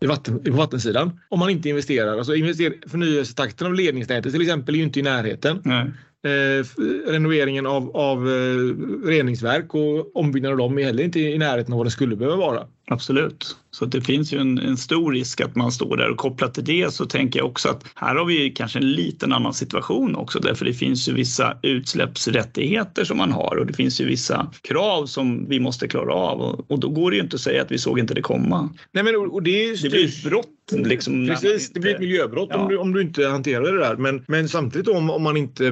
i 0.02 0.06
vatten, 0.06 0.44
på 0.44 0.52
vattensidan 0.52 1.20
om 1.30 1.40
man 1.40 1.50
inte 1.50 1.70
investerar. 1.70 2.18
Alltså 2.18 2.36
invester, 2.36 2.74
förnyelsetakten 2.88 3.68
av 3.68 3.74
ledningsnätet 3.74 4.32
till 4.32 4.42
exempel 4.42 4.76
är 4.76 4.78
ju 4.80 4.84
inte 4.84 5.00
i 5.00 5.04
närheten. 5.04 5.62
Nej. 5.64 5.92
Eh, 6.24 6.66
renoveringen 7.12 7.66
av, 7.66 7.98
av 7.98 8.30
eh, 8.30 9.08
reningsverk 9.08 9.74
och 9.76 10.16
ombyggnaden 10.16 10.54
av 10.54 10.58
dem 10.58 10.80
är 10.80 10.84
heller 10.84 11.04
inte 11.04 11.20
i 11.20 11.38
närheten 11.38 11.74
av 11.74 11.78
vad 11.78 11.88
det 11.88 11.92
skulle 11.92 12.16
behöva 12.16 12.38
vara. 12.38 12.68
Absolut. 12.88 13.56
Så 13.80 13.86
det 13.86 14.02
finns 14.02 14.34
ju 14.34 14.38
en, 14.38 14.58
en, 14.58 14.78
stor 14.78 15.12
risk 15.12 15.42
att 15.42 15.56
man 15.56 15.72
står 15.72 15.98
där 15.98 16.10
och 16.10 16.18
kopplat 16.18 16.54
till 16.54 16.64
det 16.64 16.94
så 16.94 17.06
tänker 17.06 17.40
jag 17.40 17.48
också 17.48 17.70
att 17.70 17.86
här 17.96 18.16
har 18.16 18.26
vi 18.26 18.50
kanske 18.50 18.80
en 18.80 18.92
liten 18.92 19.34
annan 19.34 19.54
situation 19.54 20.16
också 20.16 20.40
därför 20.40 20.66
det 20.66 20.74
finns 20.74 21.10
ju 21.10 21.14
vissa 21.14 21.58
utsläppsrättigheter 21.62 23.04
som 23.04 23.18
man 23.18 23.32
har 23.32 23.56
och 23.56 23.66
det 23.66 23.74
finns 23.74 24.02
ju 24.02 24.06
vissa 24.06 24.52
krav 24.62 25.06
som 25.06 25.50
vi 25.50 25.60
måste 25.60 25.88
klara 25.88 26.14
av 26.14 26.42
och, 26.42 26.72
och 26.72 26.80
då 26.80 26.90
går 26.90 27.12
det 27.12 27.18
ju 27.18 27.24
inte 27.24 27.36
att 27.36 27.42
säga 27.42 27.62
att 27.62 27.72
vi 27.72 27.78
såg 27.78 28.00
inte 28.00 28.14
det 28.14 28.22
komma. 28.22 28.70
Nej, 28.92 29.04
men 29.04 29.16
och 29.16 29.44
det, 29.44 29.82
det 29.82 29.90
blir 29.90 30.06
ett 30.06 30.24
brott. 30.24 30.46
Liksom, 30.72 31.28
Precis, 31.28 31.68
inte, 31.68 31.74
det 31.74 31.80
blir 31.80 31.94
ett 31.94 32.00
miljöbrott 32.00 32.50
ja. 32.52 32.58
om, 32.58 32.70
du, 32.70 32.78
om 32.78 32.94
du 32.94 33.02
inte 33.02 33.28
hanterar 33.28 33.74
det 33.74 33.80
där. 33.80 33.96
Men, 33.96 34.24
men 34.28 34.50
samtidigt 34.50 34.88
om, 34.88 35.10
om 35.10 35.24
man 35.24 35.38
inte 35.38 35.72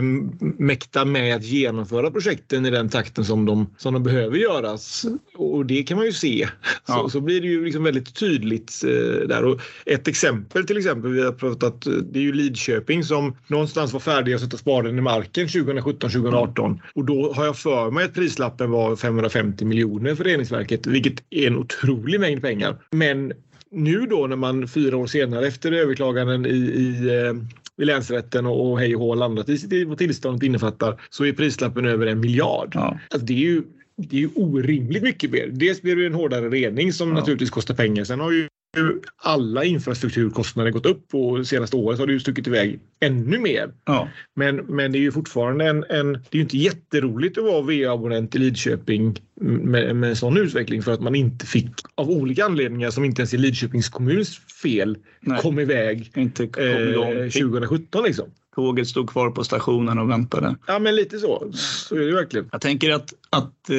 mäktar 0.58 1.06
med 1.06 1.36
att 1.36 1.44
genomföra 1.44 2.12
projekten 2.12 2.66
i 2.66 2.70
den 2.70 2.90
takten 2.90 3.26
som 3.26 3.46
de, 3.46 3.70
som 3.78 3.94
de 3.94 4.04
behöver 4.04 4.38
göras 4.38 5.06
och 5.36 5.66
det 5.66 5.84
kan 5.84 5.98
man 5.98 6.06
ju 6.06 6.14
se. 6.14 6.48
Ja. 6.88 6.94
Så, 6.94 7.10
så 7.10 7.22
blir 7.22 7.42
det 7.42 7.48
ju 7.48 7.66
liksom 7.66 7.84
väldigt 7.84 7.97
tydligt 8.02 8.84
eh, 8.84 9.28
där. 9.28 9.46
Och 9.46 9.62
ett 9.86 10.08
exempel 10.08 10.68
till 10.68 10.78
exempel, 10.78 11.12
vi 11.12 11.24
har 11.24 11.32
pratat, 11.32 11.88
det 12.12 12.20
är 12.20 12.24
ju 12.24 12.34
Lidköping 12.34 13.04
som 13.04 13.36
någonstans 13.48 13.94
var 13.94 14.00
färdig 14.00 14.34
att 14.34 14.42
sätta 14.42 14.58
spaden 14.58 14.98
i 14.98 15.02
marken 15.02 15.48
2017-2018 15.48 16.80
och 16.94 17.06
då 17.06 17.34
har 17.34 17.46
jag 17.46 17.58
för 17.58 17.92
mig 17.92 18.06
att 18.06 18.14
prislappen 18.14 18.72
var 18.72 18.96
550 18.96 19.66
miljoner 19.66 20.16
för 20.16 20.24
reningsverket, 20.24 20.88
vilket 20.88 21.24
är 21.30 21.48
en 21.48 21.58
otrolig 21.58 22.20
mängd 22.20 22.42
pengar. 22.42 22.78
Men 22.92 23.34
nu 23.72 24.06
då 24.10 24.28
när 24.28 24.36
man 24.36 24.68
fyra 24.68 24.98
år 24.98 25.08
senare 25.08 25.48
efter 25.48 25.72
överklaganden 25.72 26.46
i, 26.46 26.50
i 26.50 27.22
eh, 27.26 27.34
i 27.82 27.86
länsrätten 27.86 28.46
och, 28.46 28.72
och 28.72 28.80
hej 28.80 28.96
och 28.96 29.02
hå 29.02 29.16
landat 29.16 29.50
i 29.50 29.58
sitt 29.58 29.88
vad 29.88 29.98
tillståndet 29.98 30.44
innefattar 30.44 31.02
så 31.10 31.26
är 31.26 31.34
prislappen 31.34 31.86
över 31.86 32.08
en 32.08 32.20
miljard. 32.20 32.72
Ja. 32.74 33.00
Alltså 33.10 33.26
det 33.26 33.34
är 33.34 33.38
ju 33.38 33.64
det 33.98 34.16
är 34.16 34.20
ju 34.20 34.30
orimligt 34.36 35.04
mycket 35.04 35.32
mer. 35.32 35.48
Dels 35.48 35.82
blir 35.82 35.96
det 35.96 36.06
en 36.06 36.14
hårdare 36.14 36.50
rening 36.50 36.94
som 36.94 37.10
ja. 37.10 37.16
naturligtvis 37.16 37.50
kostar 37.50 37.76
pengar. 37.76 38.04
Sen 38.04 38.20
har 38.20 38.32
ju 38.32 38.48
alla 39.18 39.64
infrastrukturkostnader 39.64 40.72
gått 40.72 40.86
upp 40.86 41.14
och 41.14 41.48
senaste 41.48 41.76
året 41.76 42.00
har 42.00 42.08
det 42.08 42.14
ju 42.14 42.20
stuckit 42.20 42.48
iväg 42.48 42.80
ännu 43.00 43.40
mer. 43.40 43.72
Ja. 43.86 44.10
Men, 44.36 44.56
men 44.56 44.92
det 44.92 44.98
är 44.98 45.02
ju 45.02 45.12
fortfarande 45.12 45.66
en, 45.66 45.84
en 45.90 46.14
Det 46.14 46.20
är 46.32 46.36
ju 46.36 46.42
inte 46.42 46.58
jätteroligt 46.58 47.38
att 47.38 47.44
vara 47.44 47.62
VA-abonnent 47.62 48.36
i 48.36 48.38
Lidköping 48.40 49.22
med, 49.42 49.96
med 49.96 50.10
en 50.10 50.16
sån 50.16 50.38
utveckling 50.38 50.84
för 50.84 50.92
att 50.92 51.02
man 51.02 51.16
inte 51.16 51.46
fick 51.46 51.72
av 51.96 52.12
olika 52.12 52.46
anledningar 52.46 52.92
som 52.92 53.06
inte 53.06 53.22
ens 53.22 53.34
är 53.34 53.38
Lidköpings 53.38 53.90
kommuns 53.90 54.40
fel 54.64 54.98
Nej. 55.20 55.42
kom 55.42 55.60
iväg 55.60 56.12
inte 56.16 56.48
kom 56.48 56.64
eh, 56.64 57.30
2017 57.30 58.04
liksom. 58.04 58.32
Tåget 58.58 58.88
stod 58.88 59.10
kvar 59.10 59.30
på 59.30 59.44
stationen 59.44 60.00
och 60.00 60.10
väntade. 60.10 60.56
Ja, 60.68 60.80
men 60.80 60.96
lite 60.96 61.20
så. 61.20 61.52
Så 61.54 61.96
är 61.96 62.00
det 62.00 62.14
verkligen. 62.14 62.50
Jag 62.52 62.62
tänker 62.62 62.92
att, 62.92 63.14
att 63.30 63.70
eh, 63.70 63.76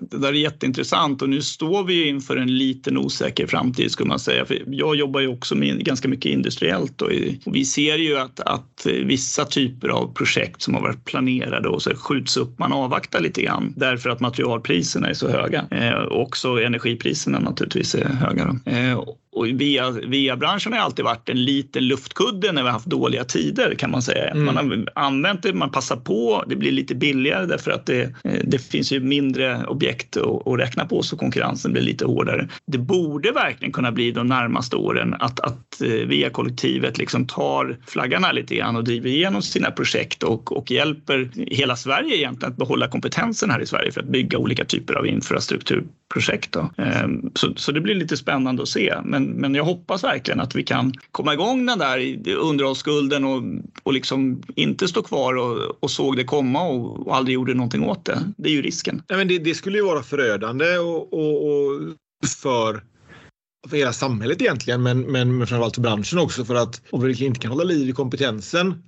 det 0.00 0.18
där 0.18 0.28
är 0.28 0.32
jätteintressant 0.32 1.22
och 1.22 1.28
nu 1.28 1.42
står 1.42 1.84
vi 1.84 2.08
inför 2.08 2.36
en 2.36 2.58
liten 2.58 2.98
osäker 2.98 3.46
framtid 3.46 3.90
skulle 3.90 4.08
man 4.08 4.18
säga. 4.18 4.44
För 4.44 4.62
jag 4.66 4.96
jobbar 4.96 5.20
ju 5.20 5.28
också 5.28 5.54
med 5.54 5.84
ganska 5.84 6.08
mycket 6.08 6.32
industriellt 6.32 7.02
och, 7.02 7.10
och 7.46 7.56
vi 7.56 7.64
ser 7.64 7.98
ju 7.98 8.18
att, 8.18 8.40
att 8.40 8.86
vissa 8.86 9.44
typer 9.44 9.88
av 9.88 10.14
projekt 10.14 10.62
som 10.62 10.74
har 10.74 10.80
varit 10.80 11.04
planerade 11.04 11.68
och 11.68 11.82
så 11.82 11.94
skjuts 11.94 12.36
upp. 12.36 12.58
Man 12.58 12.72
avvaktar 12.72 13.20
lite 13.20 13.42
grann 13.42 13.74
därför 13.76 14.10
att 14.10 14.20
materialpriserna 14.20 15.08
är 15.08 15.14
så 15.14 15.28
höga. 15.28 15.66
Eh, 15.70 16.02
också 16.02 16.62
energipriserna 16.62 17.38
naturligtvis 17.38 17.94
är 17.94 18.04
höga. 18.04 18.60
Eh, 18.66 19.04
och 19.32 19.46
via, 19.46 19.90
via 19.90 20.36
branschen 20.36 20.72
har 20.72 20.80
alltid 20.80 21.04
varit 21.04 21.28
en 21.28 21.44
liten 21.44 21.86
luftkudde 21.86 22.52
när 22.52 22.62
vi 22.62 22.68
har 22.68 22.72
haft 22.72 22.86
dåliga 22.86 23.24
tider 23.24 23.74
kan 23.74 23.90
man 23.90 24.02
säga. 24.02 24.30
Mm. 24.30 24.44
Man 24.44 24.56
har 24.56 24.86
använt 24.94 25.42
det, 25.42 25.52
man 25.52 25.70
passar 25.70 25.96
på, 25.96 26.44
det 26.48 26.56
blir 26.56 26.72
lite 26.72 26.94
billigare 26.94 27.46
därför 27.46 27.70
att 27.70 27.86
det, 27.86 28.02
eh, 28.02 28.40
det 28.44 28.58
finns 28.58 28.92
ju 28.92 29.00
mindre 29.00 29.64
objekt 29.64 30.16
att, 30.16 30.46
att 30.46 30.58
räkna 30.58 30.84
på 30.84 31.02
så 31.02 31.16
konkurrensen 31.16 31.72
blir 31.72 31.82
lite 31.82 32.04
hårdare. 32.04 32.48
Det 32.66 32.78
borde 32.78 33.32
verkligen 33.32 33.72
kunna 33.72 33.92
bli 33.92 34.10
de 34.10 34.26
närmaste 34.26 34.76
åren 34.76 35.14
att, 35.20 35.40
att 35.40 35.80
eh, 35.80 35.88
via 35.88 36.30
kollektivet 36.30 36.98
liksom 36.98 37.26
tar 37.26 37.78
flaggarna 37.86 38.32
lite 38.32 38.54
grann 38.54 38.76
och 38.76 38.84
driver 38.84 39.10
igenom 39.10 39.42
sina 39.42 39.70
projekt 39.70 40.22
och, 40.22 40.56
och 40.56 40.70
hjälper 40.70 41.30
hela 41.46 41.76
Sverige 41.76 42.16
egentligen 42.16 42.52
att 42.52 42.58
behålla 42.58 42.88
kompetensen 42.88 43.50
här 43.50 43.60
i 43.60 43.66
Sverige 43.66 43.92
för 43.92 44.00
att 44.00 44.08
bygga 44.08 44.38
olika 44.38 44.64
typer 44.64 44.94
av 44.94 45.06
projekt. 46.12 46.52
Då. 46.52 46.70
Ehm, 46.78 47.30
så, 47.34 47.52
så 47.56 47.72
det 47.72 47.80
blir 47.80 47.94
lite 47.94 48.16
spännande 48.16 48.62
att 48.62 48.68
se. 48.68 48.94
Men 49.04 49.24
men, 49.24 49.54
jag 49.54 49.64
hoppas 49.64 50.04
verkligen 50.04 50.40
att 50.40 50.54
vi 50.54 50.62
kan 50.62 50.92
komma 51.10 51.34
igång 51.34 51.66
den 51.66 51.78
där 51.78 52.28
underhållsskulden 52.36 53.24
och, 53.24 53.42
och 53.82 53.92
liksom 53.92 54.42
inte 54.56 54.88
stå 54.88 55.02
kvar 55.02 55.34
och, 55.34 55.76
och 55.80 55.90
såg 55.90 56.16
det 56.16 56.24
komma 56.24 56.62
och, 56.62 57.06
och 57.06 57.16
aldrig 57.16 57.34
gjorde 57.34 57.54
någonting 57.54 57.84
åt 57.84 58.04
det. 58.04 58.18
Det 58.36 58.48
är 58.48 58.52
ju 58.52 58.62
risken. 58.62 59.02
Ja, 59.08 59.16
men 59.16 59.28
det, 59.28 59.38
det 59.38 59.54
skulle 59.54 59.78
ju 59.78 59.84
vara 59.84 60.02
förödande 60.02 60.78
och, 60.78 61.12
och, 61.12 61.46
och 61.46 61.80
för 62.42 62.82
för 63.68 63.76
hela 63.76 63.92
samhället 63.92 64.42
egentligen, 64.42 64.82
men, 64.82 65.00
men, 65.00 65.38
men 65.38 65.46
framförallt 65.46 65.74
för 65.74 65.82
branschen 65.82 66.18
också 66.18 66.44
för 66.44 66.54
att 66.54 66.82
om 66.90 67.02
vi 67.02 67.24
inte 67.24 67.40
kan 67.40 67.50
hålla 67.50 67.64
liv 67.64 67.88
i 67.88 67.92
kompetensen 67.92 68.82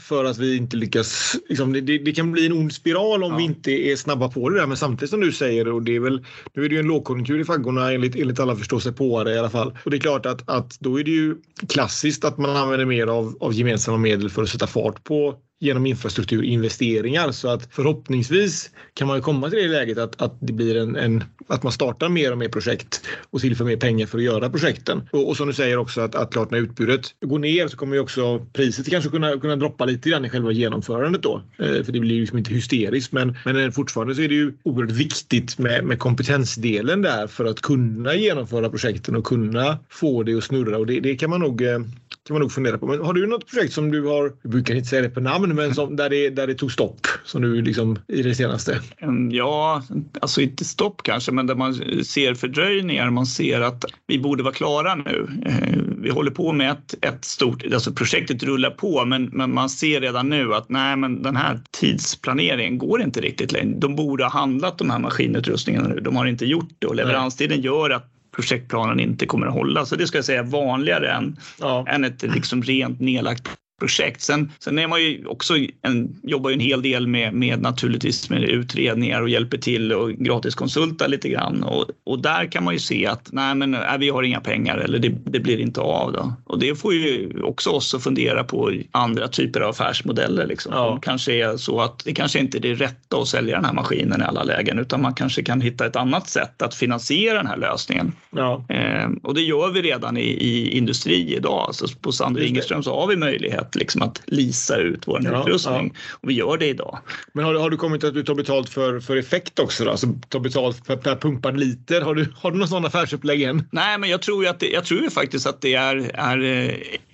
för 0.00 0.24
att 0.24 0.38
vi 0.38 0.56
inte 0.56 0.76
lyckas. 0.76 1.36
Liksom, 1.48 1.72
det, 1.72 1.80
det, 1.80 2.12
kan 2.12 2.32
bli 2.32 2.46
en 2.46 2.52
ond 2.52 2.72
spiral 2.72 3.24
om 3.24 3.30
ja. 3.30 3.36
vi 3.36 3.44
inte 3.44 3.70
är 3.70 3.96
snabba 3.96 4.28
på 4.28 4.48
det 4.48 4.58
där. 4.58 4.66
Men 4.66 4.76
samtidigt 4.76 5.10
som 5.10 5.20
du 5.20 5.32
säger, 5.32 5.68
och 5.68 5.82
det 5.82 5.96
är 5.96 6.00
väl, 6.00 6.24
nu 6.54 6.64
är 6.64 6.68
det 6.68 6.74
ju 6.74 6.80
en 6.80 6.86
lågkonjunktur 6.86 7.40
i 7.40 7.44
faggorna 7.44 7.92
enligt, 7.92 8.16
enligt 8.16 8.40
alla 8.40 8.56
förstår 8.56 8.78
sig 8.78 8.92
på 8.92 9.24
det 9.24 9.34
i 9.34 9.38
alla 9.38 9.50
fall. 9.50 9.78
Och 9.84 9.90
det 9.90 9.96
är 9.96 10.00
klart 10.00 10.26
att, 10.26 10.48
att 10.48 10.80
då 10.80 11.00
är 11.00 11.04
det 11.04 11.10
ju 11.10 11.36
klassiskt 11.68 12.24
att 12.24 12.38
man 12.38 12.56
använder 12.56 12.86
mer 12.86 13.06
av, 13.06 13.36
av 13.40 13.52
gemensamma 13.52 13.98
medel 13.98 14.30
för 14.30 14.42
att 14.42 14.48
sätta 14.48 14.66
fart 14.66 15.04
på 15.04 15.34
genom 15.62 15.86
infrastrukturinvesteringar. 15.86 17.32
Så 17.32 17.48
att 17.48 17.68
förhoppningsvis 17.70 18.70
kan 18.94 19.08
man 19.08 19.16
ju 19.16 19.22
komma 19.22 19.50
till 19.50 19.58
det 19.58 19.68
läget 19.68 19.98
att, 19.98 20.22
att 20.22 20.36
det 20.40 20.52
blir 20.52 20.76
en, 20.76 20.96
en 20.96 21.24
att 21.46 21.62
man 21.62 21.72
startar 21.72 22.08
mer 22.08 22.32
och 22.32 22.38
mer 22.38 22.48
projekt 22.48 23.00
och 23.30 23.40
tillför 23.40 23.64
mer 23.64 23.76
pengar 23.76 24.06
för 24.06 24.18
att 24.18 24.24
göra 24.24 24.50
projekten. 24.50 25.08
Och, 25.12 25.28
och 25.28 25.36
som 25.36 25.46
du 25.46 25.52
säger 25.52 25.76
också 25.76 26.00
att, 26.00 26.14
att 26.14 26.32
klart 26.32 26.50
när 26.50 26.58
utbudet 26.58 27.00
går 27.20 27.38
ner 27.38 27.68
så 27.68 27.76
kommer 27.76 27.94
ju 27.94 28.00
också 28.00 28.46
priset 28.52 28.90
kanske 28.90 29.10
kunna, 29.10 29.38
kunna 29.38 29.56
droppa 29.56 29.84
lite 29.84 30.10
grann 30.10 30.24
i 30.24 30.28
själva 30.28 30.52
genomförandet 30.52 31.22
då. 31.22 31.42
Eh, 31.58 31.82
för 31.84 31.92
det 31.92 32.00
blir 32.00 32.14
ju 32.14 32.20
liksom 32.20 32.38
inte 32.38 32.54
hysteriskt 32.54 33.12
men, 33.12 33.36
men 33.44 33.56
eh, 33.56 33.70
fortfarande 33.70 34.14
så 34.14 34.22
är 34.22 34.28
det 34.28 34.34
ju 34.34 34.52
oerhört 34.62 34.92
viktigt 34.92 35.58
med, 35.58 35.84
med 35.84 35.98
kompetensdelen 35.98 37.02
där 37.02 37.26
för 37.26 37.44
att 37.44 37.60
kunna 37.60 38.14
genomföra 38.14 38.70
projekten 38.70 39.16
och 39.16 39.24
kunna 39.24 39.78
få 39.88 40.22
det 40.22 40.34
att 40.34 40.44
snurra 40.44 40.78
och 40.78 40.86
det, 40.86 41.00
det 41.00 41.16
kan 41.16 41.30
man 41.30 41.40
nog 41.40 41.62
eh, 41.62 41.78
kan 42.26 42.34
man 42.34 42.40
nog 42.40 42.52
fundera 42.52 42.78
på. 42.78 42.86
Men 42.86 43.00
har 43.00 43.14
du 43.14 43.26
något 43.26 43.46
projekt 43.46 43.72
som 43.72 43.90
du 43.90 44.06
har, 44.06 44.32
jag 44.42 44.50
brukar 44.50 44.74
inte 44.74 44.88
säga 44.88 45.02
det 45.02 45.10
på 45.10 45.20
namn, 45.20 45.54
men 45.54 45.74
som, 45.74 45.96
där, 45.96 46.10
det, 46.10 46.30
där 46.30 46.46
det 46.46 46.54
tog 46.54 46.72
stopp 46.72 47.06
som 47.24 47.42
du 47.42 47.62
liksom 47.62 47.98
i 48.08 48.22
det 48.22 48.34
senaste? 48.34 48.80
Mm, 48.98 49.30
ja, 49.30 49.82
alltså 50.20 50.40
inte 50.40 50.64
stopp 50.64 51.02
kanske, 51.02 51.32
men 51.32 51.46
där 51.46 51.54
man 51.54 51.74
ser 52.04 52.34
fördröjningar. 52.34 53.10
Man 53.10 53.26
ser 53.26 53.60
att 53.60 53.84
vi 54.06 54.18
borde 54.18 54.42
vara 54.42 54.54
klara 54.54 54.94
nu. 54.94 55.28
Eh, 55.46 55.78
vi 55.98 56.10
håller 56.10 56.30
på 56.30 56.52
med 56.52 56.70
ett, 56.70 57.04
ett 57.04 57.24
stort, 57.24 57.64
alltså 57.74 57.92
projektet 57.92 58.42
rullar 58.42 58.70
på, 58.70 59.04
men, 59.04 59.24
men 59.32 59.54
man 59.54 59.68
ser 59.68 60.00
redan 60.00 60.28
nu 60.28 60.54
att 60.54 60.68
nej, 60.68 60.96
men 60.96 61.22
den 61.22 61.36
här 61.36 61.60
tidsplaneringen 61.70 62.78
går 62.78 63.02
inte 63.02 63.20
riktigt 63.20 63.52
längre. 63.52 63.74
De 63.78 63.96
borde 63.96 64.24
ha 64.24 64.30
handlat 64.30 64.78
de 64.78 64.90
här 64.90 64.98
maskinutrustningarna 64.98 65.88
nu. 65.88 66.00
De 66.00 66.16
har 66.16 66.26
inte 66.26 66.46
gjort 66.46 66.70
det 66.78 66.86
och 66.86 66.94
leveranstiden 66.94 67.60
gör 67.60 67.90
att 67.90 68.11
projektplanen 68.34 69.00
inte 69.00 69.26
kommer 69.26 69.46
att 69.46 69.54
hålla. 69.54 69.86
Så 69.86 69.96
det 69.96 70.06
ska 70.06 70.18
jag 70.18 70.24
säga 70.24 70.42
vanligare 70.42 71.10
än, 71.10 71.36
ja. 71.60 71.86
än 71.88 72.04
ett 72.04 72.22
liksom 72.22 72.62
rent 72.62 73.00
nedlagt 73.00 73.48
projekt. 73.82 74.20
Sen, 74.20 74.52
sen 74.58 74.78
är 74.78 74.88
man 74.88 75.02
ju 75.02 75.26
också 75.26 75.54
en, 75.82 76.20
jobbar 76.22 76.50
ju 76.50 76.54
en 76.54 76.60
hel 76.60 76.82
del 76.82 77.06
med, 77.06 77.34
med 77.34 77.62
naturligtvis 77.62 78.30
med 78.30 78.42
utredningar 78.42 79.22
och 79.22 79.28
hjälper 79.28 79.58
till 79.58 79.92
och 79.92 80.10
gratiskonsultar 80.12 81.08
lite 81.08 81.28
grann 81.28 81.62
och, 81.62 81.86
och 82.04 82.18
där 82.18 82.52
kan 82.52 82.64
man 82.64 82.74
ju 82.74 82.80
se 82.80 83.06
att 83.06 83.28
nej, 83.32 83.54
men 83.54 83.70
nej, 83.70 83.98
vi 83.98 84.08
har 84.08 84.22
inga 84.22 84.40
pengar 84.40 84.78
eller 84.78 84.98
det, 84.98 85.08
det, 85.08 85.40
blir 85.40 85.60
inte 85.60 85.80
av. 85.80 86.12
Då. 86.12 86.32
Och 86.44 86.58
det 86.58 86.74
får 86.74 86.94
ju 86.94 87.42
också 87.42 87.70
oss 87.70 87.94
att 87.94 88.02
fundera 88.02 88.44
på 88.44 88.72
andra 88.90 89.28
typer 89.28 89.60
av 89.60 89.70
affärsmodeller. 89.70 90.46
Liksom. 90.46 90.72
Ja. 90.74 90.98
kanske 91.02 91.32
är 91.32 91.56
så 91.56 91.80
att 91.80 92.04
det 92.04 92.14
kanske 92.14 92.38
inte 92.38 92.58
är 92.58 92.60
det 92.60 92.74
rätta 92.74 93.16
att 93.16 93.28
sälja 93.28 93.56
den 93.56 93.64
här 93.64 93.72
maskinen 93.72 94.20
i 94.20 94.24
alla 94.24 94.42
lägen 94.42 94.78
utan 94.78 95.02
man 95.02 95.14
kanske 95.14 95.42
kan 95.42 95.60
hitta 95.60 95.86
ett 95.86 95.96
annat 95.96 96.28
sätt 96.28 96.62
att 96.62 96.74
finansiera 96.74 97.38
den 97.38 97.46
här 97.46 97.56
lösningen. 97.56 98.12
Ja. 98.30 98.64
Eh, 98.68 99.08
och 99.22 99.34
det 99.34 99.42
gör 99.42 99.70
vi 99.70 99.82
redan 99.82 100.16
i, 100.16 100.20
i 100.20 100.78
industri 100.78 101.36
idag. 101.36 101.74
Så 101.74 101.88
på 102.00 102.12
Sander 102.12 102.42
Ingeström 102.42 102.82
så 102.82 103.00
har 103.00 103.06
vi 103.06 103.16
möjlighet 103.16 103.71
liksom 103.76 104.02
att 104.02 104.22
lisa 104.26 104.76
ut 104.76 105.02
vår 105.08 105.20
ja, 105.24 105.40
utrustning. 105.40 105.92
Ja. 105.94 106.16
Och 106.20 106.30
vi 106.30 106.34
gör 106.34 106.58
det 106.58 106.66
idag. 106.66 106.98
Men 107.32 107.44
har, 107.44 107.54
har 107.54 107.70
du 107.70 107.76
kommit 107.76 108.04
att 108.04 108.14
du 108.14 108.22
tar 108.22 108.34
betalt 108.34 108.68
för, 108.68 109.00
för 109.00 109.16
effekt 109.16 109.58
också? 109.58 109.84
Då? 109.84 109.90
Alltså 109.90 110.06
ta 110.28 110.40
betalt 110.40 110.86
per, 110.86 110.96
per 110.96 111.16
pumpad 111.16 111.60
liter? 111.60 112.00
Har 112.00 112.14
du, 112.14 112.26
har 112.36 112.50
du 112.50 112.58
någon 112.58 112.68
sån 112.68 112.84
affärsupplägg 112.84 113.42
än? 113.42 113.68
Nej, 113.72 113.98
men 113.98 114.10
jag 114.10 114.22
tror, 114.22 114.46
att 114.46 114.60
det, 114.60 114.68
jag 114.68 114.84
tror 114.84 115.10
faktiskt 115.10 115.46
att 115.46 115.60
det 115.60 115.74
är, 115.74 116.10
är 116.14 116.42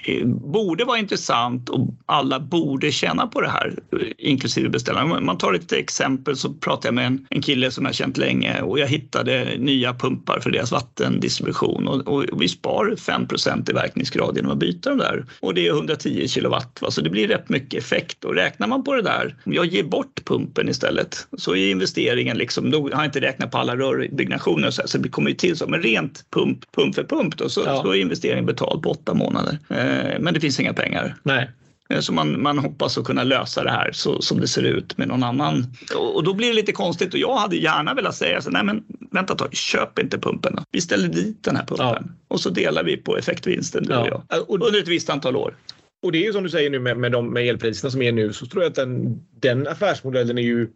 eh, 0.04 0.26
borde 0.26 0.84
vara 0.84 0.98
intressant 0.98 1.68
och 1.68 1.88
alla 2.06 2.40
borde 2.40 2.92
tjäna 2.92 3.26
på 3.26 3.40
det 3.40 3.48
här, 3.48 3.74
inklusive 4.18 4.68
beställaren. 4.68 5.12
Om 5.12 5.26
man 5.26 5.38
tar 5.38 5.54
ett 5.54 5.72
exempel 5.72 6.36
så 6.36 6.54
pratade 6.54 6.88
jag 6.88 6.94
med 6.94 7.06
en, 7.06 7.26
en 7.30 7.42
kille 7.42 7.70
som 7.70 7.84
jag 7.84 7.94
känt 7.94 8.16
länge 8.16 8.60
och 8.60 8.78
jag 8.78 8.86
hittade 8.86 9.56
nya 9.58 9.94
pumpar 9.94 10.40
för 10.40 10.50
deras 10.50 10.72
vattendistribution 10.72 11.88
och, 11.88 12.08
och 12.08 12.42
vi 12.42 12.48
spar 12.48 12.94
5% 12.96 13.70
i 13.70 13.72
verkningsgrad 13.72 14.36
genom 14.36 14.52
att 14.52 14.58
byta 14.58 14.90
dem 14.90 14.98
där 14.98 15.26
och 15.40 15.54
det 15.54 15.66
är 15.66 15.70
110 15.70 16.28
kilowatt. 16.38 16.83
Va? 16.83 16.90
Så 16.90 17.01
det 17.01 17.11
blir 17.11 17.29
rätt 17.29 17.48
mycket 17.48 17.85
effekt 17.85 18.24
och 18.24 18.35
räknar 18.35 18.66
man 18.66 18.85
på 18.85 18.94
det 18.94 19.03
där, 19.03 19.37
om 19.44 19.53
jag 19.53 19.66
ger 19.66 19.85
bort 19.85 20.24
pumpen 20.24 20.68
istället 20.68 21.27
så 21.38 21.57
är 21.57 21.70
investeringen 21.70 22.38
liksom, 22.38 22.70
då 22.70 22.83
har 22.83 22.90
jag 22.90 23.05
inte 23.05 23.20
räknat 23.20 23.51
på 23.51 23.59
alla 23.59 23.77
rörbyggnationer 23.77 24.70
så, 24.70 24.83
här, 24.83 24.88
så 24.88 24.98
det 24.98 25.09
kommer 25.09 25.31
ju 25.31 25.37
till 25.37 25.57
så, 25.57 25.66
men 25.66 25.83
rent 25.83 26.24
pump, 26.31 26.72
pump 26.77 26.94
för 26.94 27.05
pump 27.05 27.37
då, 27.37 27.48
så, 27.48 27.62
ja. 27.66 27.83
så 27.83 27.90
är 27.90 28.01
investeringen 28.01 28.46
betald 28.46 28.83
på 28.83 28.90
åtta 28.90 29.14
månader. 29.14 29.59
Eh, 29.68 29.88
Eh, 29.88 30.18
men 30.20 30.35
det 30.35 30.40
finns 30.40 30.61
inga 30.61 30.74
pengar. 30.74 31.14
Nej. 31.22 31.51
Eh, 31.90 32.01
så 32.01 32.12
man, 32.12 32.42
man 32.42 32.59
hoppas 32.59 32.98
att 32.98 33.05
kunna 33.05 33.24
lösa 33.24 33.64
det 33.64 33.70
här 33.70 33.90
så, 33.92 34.22
som 34.22 34.40
det 34.40 34.48
ser 34.48 34.62
ut 34.62 34.98
med 34.98 35.09
någon 35.09 35.22
annan. 35.22 35.66
Och, 35.96 36.16
och, 36.16 36.24
då 36.24 36.35
blir 36.35 36.48
det 36.48 36.55
lite 36.55 36.72
konstigt 36.72 37.14
och 37.14 37.20
jag 37.20 37.37
hade 37.37 37.57
gärna 37.57 37.94
velat 37.94 38.14
säga 38.14 38.40
så 38.40 38.51
nej 38.51 38.64
men 38.64 38.85
vänta 39.11 39.33
ett 39.33 39.38
tag, 39.38 39.55
köp 39.55 39.98
inte 39.98 40.18
pumpen. 40.18 40.55
Då. 40.57 40.62
Vi 40.70 40.81
ställer 40.81 41.09
dit 41.09 41.44
den 41.44 41.57
här 41.57 41.66
pumpen 41.66 42.05
ja. 42.07 42.14
och 42.29 42.40
så 42.40 42.51
delar 42.51 42.85
vi 42.85 42.96
på 42.96 43.16
effektvinsten 43.16 43.85
du 43.85 43.92
ja. 43.92 44.01
och 44.01 44.24
jag 44.29 44.62
under 44.66 44.81
ett 44.81 44.88
visst 44.88 45.11
antal 45.11 45.37
år. 45.37 45.55
Och 46.02 46.12
det 46.12 46.18
är 46.18 46.22
ju 46.22 46.32
som 46.32 46.42
du 46.42 46.50
säger 46.50 46.70
nu 46.70 46.78
med, 46.78 46.96
med, 46.96 47.12
de, 47.12 47.32
med 47.32 47.48
elpriserna 47.48 47.90
som 47.90 48.02
är 48.02 48.12
nu 48.12 48.32
så 48.32 48.46
tror 48.46 48.62
jag 48.62 48.70
att 48.70 48.76
den, 48.76 49.20
den 49.40 49.66
affärsmodellen 49.66 50.38
är 50.38 50.42
ju 50.42 50.68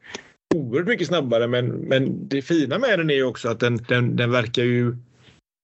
oerhört 0.55 0.89
mycket 0.89 1.07
snabbare 1.07 1.47
men, 1.47 1.69
men 1.69 2.29
det 2.29 2.43
fina 2.43 2.79
med 2.79 2.99
den 2.99 3.11
är 3.11 3.15
ju 3.15 3.25
också 3.25 3.49
att 3.49 3.61
den, 3.61 3.77
den, 3.89 4.17
den 4.17 4.31
verkar 4.31 4.63
ju 4.63 4.97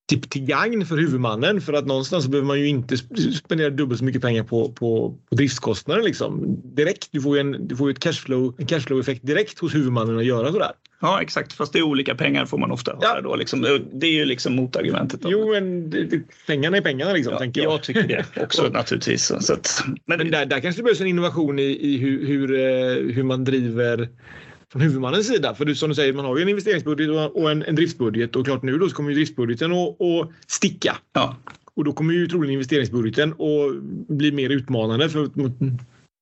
till, 0.09 0.23
till 0.23 0.45
gagn 0.45 0.87
för 0.87 0.97
huvudmannen 0.97 1.61
för 1.61 1.73
att 1.73 1.87
någonstans 1.87 2.29
behöver 2.29 2.47
man 2.47 2.61
ju 2.61 2.69
inte 2.69 2.97
spendera 3.45 3.71
dubbelt 3.71 3.99
så 3.99 4.05
mycket 4.05 4.23
pengar 4.23 4.43
på, 4.43 4.73
på, 4.73 5.17
på 5.31 5.35
driftskostnader 5.37 6.03
liksom. 6.03 6.61
direkt. 6.65 7.09
Du 7.11 7.21
får 7.21 7.37
ju 7.37 7.41
en, 7.41 7.69
du 7.69 7.77
får 7.77 7.91
ett 7.91 7.99
cashflow, 7.99 8.55
en 8.59 8.67
cashflow-effekt 8.67 9.27
direkt 9.27 9.59
hos 9.59 9.75
huvudmannen 9.75 10.19
att 10.19 10.25
göra 10.25 10.53
sådär. 10.53 10.73
Ja 11.01 11.23
exakt, 11.23 11.53
fast 11.53 11.73
det 11.73 11.79
är 11.79 11.83
olika 11.83 12.15
pengar 12.15 12.47
får 12.47 12.59
man 12.59 12.71
ofta 12.71 12.97
höra 13.03 13.21
då. 13.21 13.37
Liksom. 13.37 13.81
Det 13.93 14.07
är 14.07 14.13
ju 14.13 14.25
liksom 14.25 14.57
motargumentet. 14.57 15.21
Då. 15.21 15.29
Jo, 15.33 15.53
men 15.53 15.91
det, 15.91 16.05
det, 16.05 16.23
pengarna 16.47 16.77
är 16.77 16.81
pengarna 16.81 17.13
liksom, 17.13 17.33
ja, 17.33 17.39
tänker 17.39 17.63
jag. 17.63 17.73
Jag 17.73 17.83
tycker 17.83 18.25
det 18.35 18.43
också 18.43 18.69
naturligtvis. 18.69 19.33
Så 19.41 19.53
att, 19.53 19.85
men, 20.07 20.19
men 20.19 20.31
där, 20.31 20.47
där 20.47 20.61
kanske 20.61 20.81
det 20.81 20.85
behövs 20.85 21.01
en 21.01 21.07
innovation 21.07 21.59
i, 21.59 21.63
i 21.63 21.97
hur, 21.97 22.27
hur, 22.27 22.55
eh, 22.55 23.15
hur 23.15 23.23
man 23.23 23.45
driver 23.45 24.09
från 24.73 24.83
huvudmannens 24.83 25.27
sida. 25.27 25.55
För 25.55 25.75
som 25.75 25.89
du 25.89 25.95
säger, 25.95 26.13
man 26.13 26.25
har 26.25 26.37
ju 26.37 26.43
en 26.43 26.49
investeringsbudget 26.49 27.11
och 27.35 27.51
en, 27.51 27.63
en 27.63 27.75
driftsbudget 27.75 28.37
och 28.37 28.47
klart 28.47 28.63
nu 28.63 28.79
då 28.79 28.89
så 28.89 28.95
kommer 28.95 29.11
ju 29.11 29.15
driftsbudgeten 29.15 29.73
att, 29.73 30.01
att 30.01 30.31
sticka. 30.47 30.97
Ja. 31.13 31.37
Och 31.75 31.85
då 31.85 31.93
kommer 31.93 32.15
ju 32.15 32.27
troligen 32.27 32.53
investeringsbudgeten 32.53 33.33
att 33.33 33.83
bli 34.09 34.33
mer 34.33 34.51
utmanande 34.51 35.09
för 35.09 35.31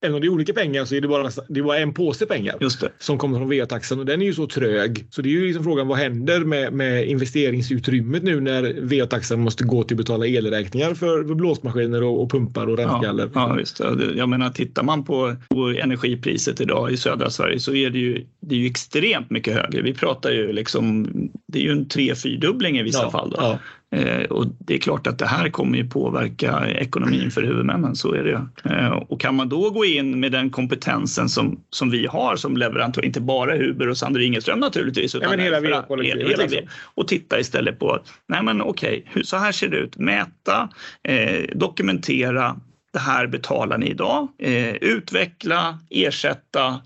Även 0.07 0.15
om 0.15 0.21
det 0.21 0.27
är 0.27 0.31
olika 0.31 0.53
pengar 0.53 0.85
så 0.85 0.95
är 0.95 1.01
det 1.01 1.09
bara, 1.09 1.31
det 1.49 1.61
är 1.61 1.65
bara 1.65 1.79
en 1.79 1.95
påse 1.95 2.27
pengar 2.27 2.57
som 2.99 3.19
kommer 3.19 3.39
från 3.39 3.49
VA-taxan 3.49 3.99
och 3.99 4.07
den 4.07 4.23
är 4.23 4.27
ju 4.27 4.35
så 4.35 4.47
trög. 4.47 5.07
Så 5.11 5.23
det 5.23 5.29
är 5.29 5.31
ju 5.31 5.47
liksom 5.47 5.65
frågan 5.65 5.89
vad 5.89 5.99
händer 5.99 6.41
med, 6.41 6.73
med 6.73 7.09
investeringsutrymmet 7.09 8.23
nu 8.23 8.41
när 8.41 8.81
VA-taxan 8.81 9.41
måste 9.41 9.65
gå 9.65 9.83
till 9.83 9.95
att 9.95 9.99
betala 9.99 10.27
elräkningar 10.27 10.95
för, 10.95 11.25
för 11.25 11.35
blåsmaskiner 11.35 12.03
och, 12.03 12.23
och 12.23 12.31
pumpar 12.31 12.67
och 12.67 12.79
rentgaller. 12.79 13.31
Ja, 13.35 13.49
ja, 13.49 13.55
visst. 13.55 13.81
Jag 14.17 14.29
menar 14.29 14.51
tittar 14.51 14.83
man 14.83 15.05
på, 15.05 15.37
på 15.49 15.69
energipriset 15.69 16.61
idag 16.61 16.93
i 16.93 16.97
södra 16.97 17.31
Sverige 17.31 17.61
så 17.61 17.75
är 17.75 17.91
det 17.91 17.99
ju, 17.99 18.27
det 18.41 18.55
är 18.55 18.59
ju 18.59 18.67
extremt 18.67 19.31
mycket 19.31 19.55
högre. 19.55 19.83
Vi 19.83 19.95
pratar 19.95 20.31
ju 20.31 20.53
liksom, 20.53 21.09
det 21.49 21.59
är 21.59 21.63
ju 21.63 21.73
en 21.73 21.89
tre 21.89 22.15
fyrdubbling 22.15 22.79
i 22.79 22.83
vissa 22.83 23.03
ja, 23.03 23.11
fall. 23.11 23.31
Då. 23.31 23.37
Ja. 23.41 23.59
Eh, 23.93 24.25
och 24.25 24.47
det 24.59 24.75
är 24.75 24.79
klart 24.79 25.07
att 25.07 25.19
det 25.19 25.27
här 25.27 25.49
kommer 25.49 25.79
ju 25.79 25.89
påverka 25.89 26.71
ekonomin 26.71 27.31
för 27.31 27.43
huvudmännen, 27.43 27.97
så 27.97 28.13
är 28.13 28.25
det. 28.25 28.47
Eh, 28.75 28.93
och 28.93 29.21
kan 29.21 29.35
man 29.35 29.49
då 29.49 29.71
gå 29.71 29.85
in 29.85 30.21
med 30.21 30.33
den 30.33 30.51
kompetensen 30.51 31.29
som, 31.29 31.61
som 31.71 31.91
vi 31.91 32.07
har 32.07 32.37
som 32.37 32.57
leverantör, 32.57 33.05
inte 33.05 33.21
bara 33.21 33.57
Huber 33.57 33.89
och 33.89 33.99
Sander 33.99 34.21
Ingeström 34.21 34.59
naturligtvis, 34.59 35.15
utan 35.15 35.31
ja, 35.31 35.45
hela, 35.45 35.61
hela, 35.61 35.87
hela 36.03 36.43
liksom. 36.43 36.69
och 36.95 37.09
titta 37.09 37.41
istället 37.41 37.79
på, 37.79 37.99
nej 38.29 38.43
men 38.43 38.63
okej, 38.63 39.05
okay, 39.11 39.25
så 39.25 39.37
här 39.37 39.53
ser 39.53 39.69
det 39.69 39.77
ut, 39.77 39.97
mäta, 39.97 40.69
eh, 41.09 41.45
dokumentera, 41.55 42.57
det 42.93 42.99
här 42.99 43.27
betalar 43.27 43.79
ni 43.79 43.87
idag, 43.87 44.29
eh, 44.39 44.75
utveckla, 44.75 45.79
ersätta, 45.91 46.81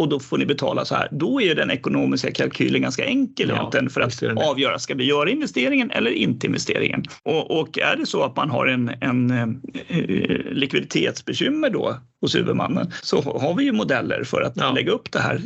och 0.00 0.08
då 0.08 0.20
får 0.20 0.38
ni 0.38 0.46
betala 0.46 0.84
så 0.84 0.94
här. 0.94 1.08
Då 1.10 1.42
är 1.42 1.54
den 1.54 1.70
ekonomiska 1.70 2.30
kalkylen 2.30 2.82
ganska 2.82 3.04
enkel 3.04 3.48
ja, 3.48 3.54
egentligen 3.54 3.90
för 3.90 4.00
att 4.00 4.22
avgöra, 4.22 4.78
ska 4.78 4.94
vi 4.94 5.04
göra 5.04 5.30
investeringen 5.30 5.90
eller 5.90 6.10
inte 6.10 6.46
investeringen? 6.46 7.04
Och, 7.22 7.60
och 7.60 7.78
är 7.78 7.96
det 7.96 8.06
så 8.06 8.22
att 8.22 8.36
man 8.36 8.50
har 8.50 8.66
en, 8.66 8.90
en 9.00 9.30
eh, 9.30 9.98
likviditetsbekymmer 10.52 11.70
då 11.70 11.96
hos 12.20 12.34
huvudmannen 12.34 12.92
så 13.02 13.22
har 13.22 13.54
vi 13.54 13.64
ju 13.64 13.72
modeller 13.72 14.24
för 14.24 14.42
att 14.42 14.52
ja. 14.56 14.72
lägga 14.72 14.92
upp 14.92 15.12
det 15.12 15.20
här 15.20 15.40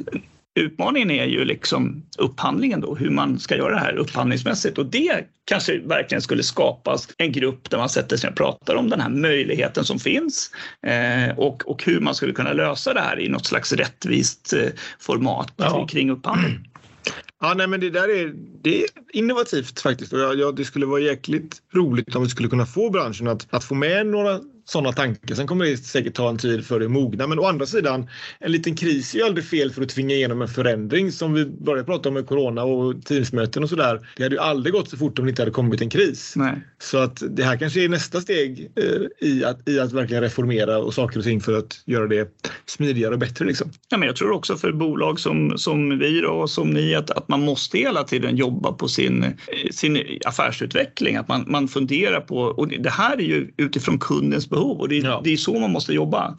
Utmaningen 0.55 1.11
är 1.11 1.25
ju 1.25 1.45
liksom 1.45 2.03
upphandlingen 2.19 2.81
då, 2.81 2.95
hur 2.95 3.11
man 3.11 3.39
ska 3.39 3.57
göra 3.57 3.75
det 3.75 3.81
här 3.81 3.97
upphandlingsmässigt 3.97 4.79
och 4.79 4.87
det 4.87 5.25
kanske 5.45 5.79
verkligen 5.79 6.23
skulle 6.23 6.43
skapas 6.43 7.09
en 7.19 7.33
grupp 7.33 7.71
där 7.71 7.79
man 7.79 7.89
sätter 7.89 8.17
sig 8.17 8.31
och 8.31 8.37
pratar 8.37 8.75
om 8.75 8.91
den 8.91 9.01
här 9.01 9.09
möjligheten 9.09 9.85
som 9.85 9.99
finns 9.99 10.51
eh, 10.87 11.39
och, 11.39 11.63
och 11.67 11.85
hur 11.85 12.01
man 12.01 12.15
skulle 12.15 12.33
kunna 12.33 12.53
lösa 12.53 12.95
det 12.95 13.01
här 13.01 13.21
i 13.21 13.29
något 13.29 13.47
slags 13.47 13.73
rättvist 13.73 14.53
eh, 14.53 14.69
format 14.99 15.53
ja. 15.57 15.87
kring 15.87 16.11
upphandling. 16.11 16.69
Ja, 17.41 17.55
nej, 17.55 17.67
men 17.67 17.81
det 17.81 17.91
där 17.91 18.09
är, 18.09 18.33
det 18.63 18.83
är 18.83 18.89
innovativt 19.13 19.81
faktiskt 19.81 20.13
och 20.13 20.19
ja, 20.19 20.35
ja, 20.35 20.53
det 20.53 20.65
skulle 20.65 20.87
vara 20.87 21.01
jäkligt 21.01 21.63
roligt 21.75 22.17
om 22.17 22.23
vi 22.23 22.29
skulle 22.29 22.49
kunna 22.49 22.67
få 22.67 22.91
branschen 22.91 23.29
att, 23.29 23.47
att 23.51 23.65
få 23.65 23.75
med 23.75 24.07
några 24.07 24.41
sådana 24.65 24.93
tankar. 24.93 25.35
Sen 25.35 25.47
kommer 25.47 25.65
det 25.65 25.77
säkert 25.77 26.15
ta 26.15 26.29
en 26.29 26.39
tid 26.39 26.67
för 26.67 26.79
det 26.79 26.85
att 26.85 26.91
mogna. 26.91 27.27
Men 27.27 27.39
å 27.39 27.45
andra 27.45 27.67
sidan, 27.67 28.09
en 28.39 28.53
liten 28.53 28.77
kris 28.77 29.15
är 29.15 29.19
ju 29.19 29.25
aldrig 29.25 29.47
fel 29.47 29.73
för 29.73 29.83
att 29.83 29.89
tvinga 29.89 30.15
igenom 30.15 30.43
en 30.43 30.49
förändring 30.49 31.13
som 31.13 31.35
vi 31.35 31.47
började 31.47 31.85
prata 31.85 32.09
om 32.09 32.15
med 32.15 32.27
corona 32.27 32.65
och 32.65 33.05
teamsmöten 33.05 33.63
och 33.63 33.69
sådär. 33.69 34.09
Det 34.17 34.23
hade 34.23 34.35
ju 34.35 34.41
aldrig 34.41 34.73
gått 34.73 34.91
så 34.91 34.97
fort 34.97 35.19
om 35.19 35.25
det 35.25 35.31
inte 35.31 35.43
hade 35.43 35.53
kommit 35.53 35.81
en 35.81 35.91
kris. 35.91 36.33
Nej. 36.37 36.55
Så 36.79 36.99
att 36.99 37.23
det 37.31 37.45
här 37.45 37.57
kanske 37.57 37.85
är 37.85 37.89
nästa 37.89 38.21
steg 38.21 38.71
eh, 38.77 39.29
i, 39.29 39.45
att, 39.45 39.69
i 39.69 39.81
att 39.81 39.93
verkligen 39.93 40.23
reformera 40.23 40.79
och 40.79 40.95
saker 40.95 41.19
och 41.19 41.25
ting 41.25 41.41
för 41.41 41.59
att 41.59 41.83
göra 41.87 42.07
det 42.07 42.29
smidigare 42.67 43.13
och 43.15 43.19
bättre. 43.19 43.45
Liksom. 43.45 43.71
Ja, 43.89 43.97
men 43.97 44.07
jag 44.07 44.17
tror 44.17 44.31
också 44.31 44.57
för 44.57 44.73
bolag 44.73 45.21
som, 45.21 45.59
som 45.59 45.99
vi 45.99 46.21
då, 46.21 46.29
och 46.29 46.51
som 46.51 46.71
ni 46.71 46.95
att, 46.95 47.11
att 47.11 47.29
man 47.29 47.41
måste 47.41 47.79
hela 47.79 48.05
tiden 48.05 48.37
jobba 48.37 48.73
på 48.73 48.89
sin, 48.89 49.25
sin 49.71 50.19
affärsutveckling. 50.25 51.17
Att 51.17 51.29
man, 51.29 51.45
man 51.49 51.69
funderar 51.69 52.21
på, 52.21 52.37
och 52.37 52.69
det 52.69 52.91
här 52.91 53.17
är 53.17 53.23
ju 53.23 53.51
utifrån 53.57 53.99
kundens 53.99 54.51
behov 54.55 54.81
och 54.81 54.89
det, 54.89 54.97
ja. 54.97 55.21
det 55.25 55.33
är 55.33 55.37
så 55.37 55.59
man 55.59 55.71
måste 55.71 55.93
jobba. 55.93 56.37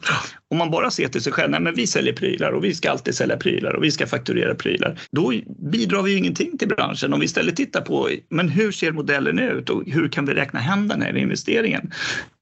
Om 0.50 0.58
man 0.58 0.70
bara 0.70 0.90
ser 0.90 1.08
till 1.08 1.22
sig 1.22 1.32
själv, 1.32 1.50
nej 1.50 1.60
men 1.60 1.74
vi 1.74 1.86
säljer 1.86 2.12
prylar 2.12 2.52
och 2.52 2.64
vi 2.64 2.74
ska 2.74 2.90
alltid 2.90 3.14
sälja 3.14 3.36
prylar 3.36 3.72
och 3.72 3.84
vi 3.84 3.90
ska 3.90 4.06
fakturera 4.06 4.54
prylar. 4.54 4.98
Då 5.10 5.32
bidrar 5.72 6.02
vi 6.02 6.10
ju 6.10 6.18
ingenting 6.18 6.58
till 6.58 6.68
branschen. 6.68 7.12
Om 7.12 7.20
vi 7.20 7.26
istället 7.26 7.56
tittar 7.56 7.80
på, 7.80 8.08
men 8.28 8.48
hur 8.48 8.72
ser 8.72 8.92
modellen 8.92 9.38
ut 9.38 9.70
och 9.70 9.82
hur 9.86 10.08
kan 10.08 10.26
vi 10.26 10.34
räkna 10.34 10.60
hem 10.60 10.88
den 10.88 11.02
här 11.02 11.16
investeringen? 11.16 11.92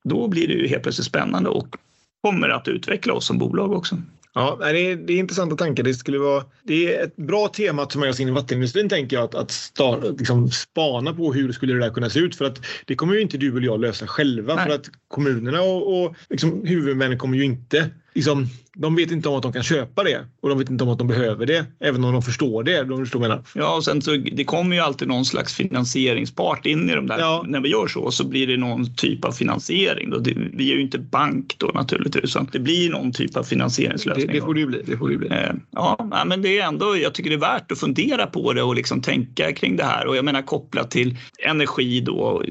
Då 0.04 0.28
blir 0.28 0.48
det 0.48 0.54
ju 0.54 0.68
helt 0.68 0.82
plötsligt 0.82 1.06
spännande 1.06 1.50
och 1.50 1.76
kommer 2.22 2.48
att 2.48 2.68
utveckla 2.68 3.12
oss 3.12 3.26
som 3.26 3.38
bolag 3.38 3.72
också. 3.72 3.96
Ja, 4.34 4.58
det 4.60 4.78
är, 4.78 4.96
det 4.96 5.12
är 5.12 5.18
intressanta 5.18 5.56
tankar. 5.56 5.82
Det, 5.82 5.94
skulle 5.94 6.18
vara, 6.18 6.44
det 6.62 6.94
är 6.94 7.04
ett 7.04 7.16
bra 7.16 7.48
tema 7.48 7.82
att 7.82 7.90
ta 7.90 7.98
med 7.98 8.10
oss 8.10 8.20
in 8.20 8.28
i 8.28 8.30
vattenindustrin 8.30 8.88
tänker 8.88 9.16
jag. 9.16 9.24
Att, 9.24 9.34
att 9.34 9.50
start, 9.50 10.04
liksom 10.18 10.50
spana 10.50 11.14
på 11.14 11.32
hur 11.32 11.52
skulle 11.52 11.72
det 11.74 11.80
där 11.80 11.90
kunna 11.90 12.10
se 12.10 12.18
ut. 12.18 12.36
För 12.36 12.44
att 12.44 12.60
det 12.84 12.94
kommer 12.94 13.14
ju 13.14 13.20
inte 13.20 13.38
du 13.38 13.56
eller 13.56 13.66
jag 13.66 13.80
lösa 13.80 14.06
själva. 14.06 14.54
Nej. 14.54 14.66
För 14.66 14.74
att 14.74 14.90
kommunerna 15.08 15.62
och, 15.62 16.04
och 16.04 16.16
liksom, 16.30 16.64
huvudmännen 16.64 17.18
kommer 17.18 17.36
ju 17.36 17.44
inte 17.44 17.90
liksom, 18.14 18.46
de 18.74 18.96
vet 18.96 19.10
inte 19.10 19.28
om 19.28 19.36
att 19.36 19.42
de 19.42 19.52
kan 19.52 19.62
köpa 19.62 20.04
det 20.04 20.26
och 20.40 20.48
de 20.48 20.58
vet 20.58 20.70
inte 20.70 20.84
om 20.84 20.90
att 20.90 20.98
de 20.98 21.06
behöver 21.06 21.46
det, 21.46 21.66
även 21.80 22.04
om 22.04 22.12
de 22.12 22.22
förstår 22.22 22.62
det. 22.62 22.84
De 22.84 22.98
förstår 22.98 23.20
menar. 23.20 23.42
Ja, 23.54 23.76
och 23.76 23.84
sen 23.84 24.02
så 24.02 24.16
det 24.16 24.44
kommer 24.44 24.76
ju 24.76 24.82
alltid 24.82 25.08
någon 25.08 25.24
slags 25.24 25.54
finansieringspart 25.54 26.66
in 26.66 26.90
i 26.90 26.94
de 26.94 27.06
där. 27.06 27.18
Ja. 27.18 27.44
När 27.48 27.60
vi 27.60 27.68
gör 27.68 27.86
så 27.86 28.10
så 28.10 28.26
blir 28.26 28.46
det 28.46 28.56
någon 28.56 28.94
typ 28.94 29.24
av 29.24 29.32
finansiering. 29.32 30.10
Då. 30.10 30.18
Det, 30.18 30.34
vi 30.52 30.70
är 30.70 30.74
ju 30.74 30.82
inte 30.82 30.98
bank 30.98 31.54
då 31.58 31.66
naturligtvis, 31.74 32.24
utan 32.24 32.48
det 32.52 32.58
blir 32.58 32.90
någon 32.90 33.12
typ 33.12 33.36
av 33.36 33.42
finansieringslösning. 33.42 34.26
Det, 34.26 34.32
det 34.32 34.40
får 34.40 34.54
det 34.54 34.60
ju 34.60 34.66
bli. 34.66 34.82
Det 34.86 34.96
får 34.96 35.08
det 35.08 35.16
bli. 35.16 35.28
Eh, 35.28 35.52
ja, 35.70 36.24
men 36.26 36.42
det 36.42 36.58
är 36.58 36.66
ändå, 36.66 36.96
jag 36.96 37.14
tycker 37.14 37.30
det 37.30 37.36
är 37.36 37.40
värt 37.40 37.72
att 37.72 37.78
fundera 37.78 38.26
på 38.26 38.52
det 38.52 38.62
och 38.62 38.74
liksom 38.74 39.02
tänka 39.02 39.52
kring 39.52 39.76
det 39.76 39.84
här 39.84 40.06
och 40.06 40.16
jag 40.16 40.24
menar 40.24 40.42
kopplat 40.42 40.90
till 40.90 41.16
energi 41.46 42.00
då 42.00 42.42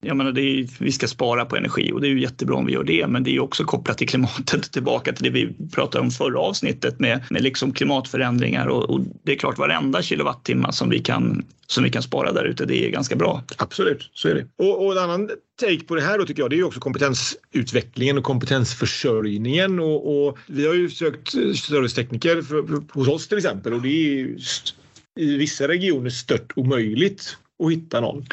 jag 0.00 0.16
menar, 0.16 0.32
det 0.32 0.40
är, 0.42 0.68
vi 0.78 0.92
ska 0.92 1.08
spara 1.08 1.44
på 1.44 1.56
energi 1.56 1.92
och 1.92 2.00
det 2.00 2.06
är 2.06 2.10
ju 2.10 2.20
jättebra 2.20 2.56
om 2.56 2.66
vi 2.66 2.72
gör 2.72 2.84
det, 2.84 3.06
men 3.06 3.22
det 3.22 3.36
är 3.36 3.40
också 3.40 3.64
kopplat 3.64 3.98
till 3.98 4.08
klimatet 4.08 4.72
tillbaka 4.72 5.12
till 5.12 5.24
det 5.24 5.30
vi 5.30 5.52
pratade 5.72 6.04
om 6.04 6.10
förra 6.10 6.38
avsnittet 6.38 7.00
med, 7.00 7.24
med 7.30 7.42
liksom 7.42 7.72
klimatförändringar 7.72 8.66
och, 8.66 8.90
och, 8.90 9.00
det 9.22 9.32
är 9.32 9.36
klart 9.36 9.58
varenda 9.58 10.02
kilowattimme 10.02 10.72
som 10.72 10.90
vi 10.90 10.98
kan 10.98 11.44
som 11.66 11.84
vi 11.84 11.90
kan 11.90 12.02
spara 12.02 12.32
där 12.32 12.44
ute, 12.44 12.64
det 12.64 12.86
är 12.86 12.90
ganska 12.90 13.16
bra. 13.16 13.42
Absolut, 13.56 14.10
så 14.14 14.28
är 14.28 14.34
det. 14.34 14.46
Och, 14.56 14.86
och 14.86 14.92
en 14.92 14.98
annan 14.98 15.30
take 15.60 15.84
på 15.84 15.94
det 15.94 16.02
här 16.02 16.18
då 16.18 16.26
tycker 16.26 16.42
jag, 16.42 16.50
det 16.50 16.58
är 16.58 16.64
också 16.64 16.80
kompetensutvecklingen 16.80 18.18
och 18.18 18.24
kompetensförsörjningen 18.24 19.80
och, 19.80 20.26
och 20.26 20.38
vi 20.46 20.66
har 20.66 20.74
ju 20.74 20.90
sökt 20.90 21.30
servicetekniker 21.30 22.42
för, 22.42 22.62
för, 22.62 22.82
hos 22.92 23.08
oss 23.08 23.28
till 23.28 23.38
exempel 23.38 23.72
och 23.72 23.82
det 23.82 23.88
är 23.88 24.36
i 25.18 25.36
vissa 25.36 25.68
regioner 25.68 26.10
stört 26.10 26.52
omöjligt 26.56 27.36
att 27.64 27.72
hitta 27.72 28.00
någon. 28.00 28.26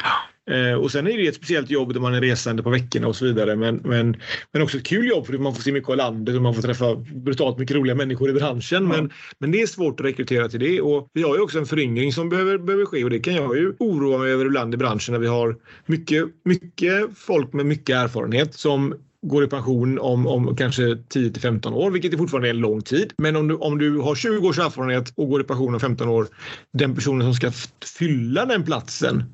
Eh, 0.50 0.74
och 0.74 0.90
sen 0.90 1.06
är 1.06 1.18
det 1.18 1.26
ett 1.26 1.34
speciellt 1.34 1.70
jobb 1.70 1.92
där 1.92 2.00
man 2.00 2.14
är 2.14 2.20
resande 2.20 2.62
på 2.62 2.70
veckorna 2.70 3.08
och 3.08 3.16
så 3.16 3.24
vidare. 3.24 3.56
Men, 3.56 3.76
men, 3.76 4.16
men 4.52 4.62
också 4.62 4.76
ett 4.78 4.86
kul 4.86 5.06
jobb 5.06 5.26
för 5.26 5.38
man 5.38 5.54
får 5.54 5.62
se 5.62 5.72
mycket 5.72 5.90
av 5.90 5.96
landet 5.96 6.36
och 6.36 6.42
man 6.42 6.54
får 6.54 6.62
träffa 6.62 6.94
brutalt 6.94 7.58
mycket 7.58 7.76
roliga 7.76 7.94
människor 7.94 8.30
i 8.30 8.32
branschen. 8.32 8.84
Mm. 8.84 8.96
Men, 8.96 9.10
men 9.38 9.50
det 9.50 9.62
är 9.62 9.66
svårt 9.66 10.00
att 10.00 10.06
rekrytera 10.06 10.48
till 10.48 10.60
det. 10.60 10.80
Och 10.80 11.08
vi 11.12 11.22
har 11.22 11.36
ju 11.36 11.42
också 11.42 11.58
en 11.58 11.66
föryngring 11.66 12.12
som 12.12 12.28
behöver, 12.28 12.58
behöver 12.58 12.84
ske 12.84 13.04
och 13.04 13.10
det 13.10 13.18
kan 13.18 13.34
jag 13.34 13.56
ju 13.56 13.72
oroa 13.78 14.18
mig 14.18 14.32
över 14.32 14.46
ibland 14.46 14.74
i 14.74 14.76
branschen 14.76 15.12
när 15.12 15.20
vi 15.20 15.26
har 15.26 15.56
mycket, 15.86 16.24
mycket 16.44 17.08
folk 17.16 17.52
med 17.52 17.66
mycket 17.66 17.96
erfarenhet 17.96 18.54
som 18.54 18.94
går 19.22 19.44
i 19.44 19.46
pension 19.46 19.98
om, 19.98 20.26
om 20.26 20.56
kanske 20.56 20.98
10 21.08 21.30
till 21.30 21.42
15 21.42 21.72
år, 21.74 21.90
vilket 21.90 22.12
är 22.12 22.16
fortfarande 22.16 22.48
är 22.48 22.54
en 22.54 22.60
lång 22.60 22.82
tid. 22.82 23.12
Men 23.18 23.36
om 23.36 23.48
du, 23.48 23.54
om 23.54 23.78
du 23.78 23.98
har 23.98 24.14
20 24.14 24.48
års 24.48 24.58
erfarenhet 24.58 25.12
och 25.16 25.28
går 25.28 25.40
i 25.40 25.44
pension 25.44 25.74
om 25.74 25.80
15 25.80 26.08
år, 26.08 26.26
den 26.72 26.94
personen 26.94 27.22
som 27.22 27.34
ska 27.34 27.50
fylla 27.98 28.46
den 28.46 28.64
platsen 28.64 29.24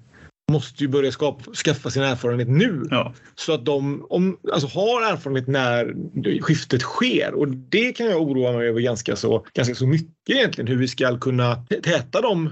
måste 0.52 0.84
ju 0.84 0.88
börja 0.88 1.12
skapa, 1.12 1.52
skaffa 1.52 1.90
sin 1.90 2.02
erfarenhet 2.02 2.48
nu. 2.48 2.82
Ja. 2.90 3.12
Så 3.34 3.52
att 3.54 3.64
de 3.64 4.06
om, 4.10 4.36
alltså, 4.52 4.68
har 4.78 5.12
erfarenhet 5.12 5.48
när 5.48 5.94
skiftet 6.40 6.82
sker. 6.82 7.34
Och 7.34 7.48
det 7.48 7.92
kan 7.92 8.06
jag 8.06 8.22
oroa 8.22 8.52
mig 8.52 8.68
över 8.68 8.80
ganska 8.80 9.16
så, 9.16 9.46
ganska 9.54 9.74
så 9.74 9.86
mycket 9.86 10.30
egentligen. 10.30 10.68
Hur 10.68 10.76
vi 10.76 10.88
ska 10.88 11.18
kunna 11.18 11.56
täta 11.82 12.20
de 12.20 12.50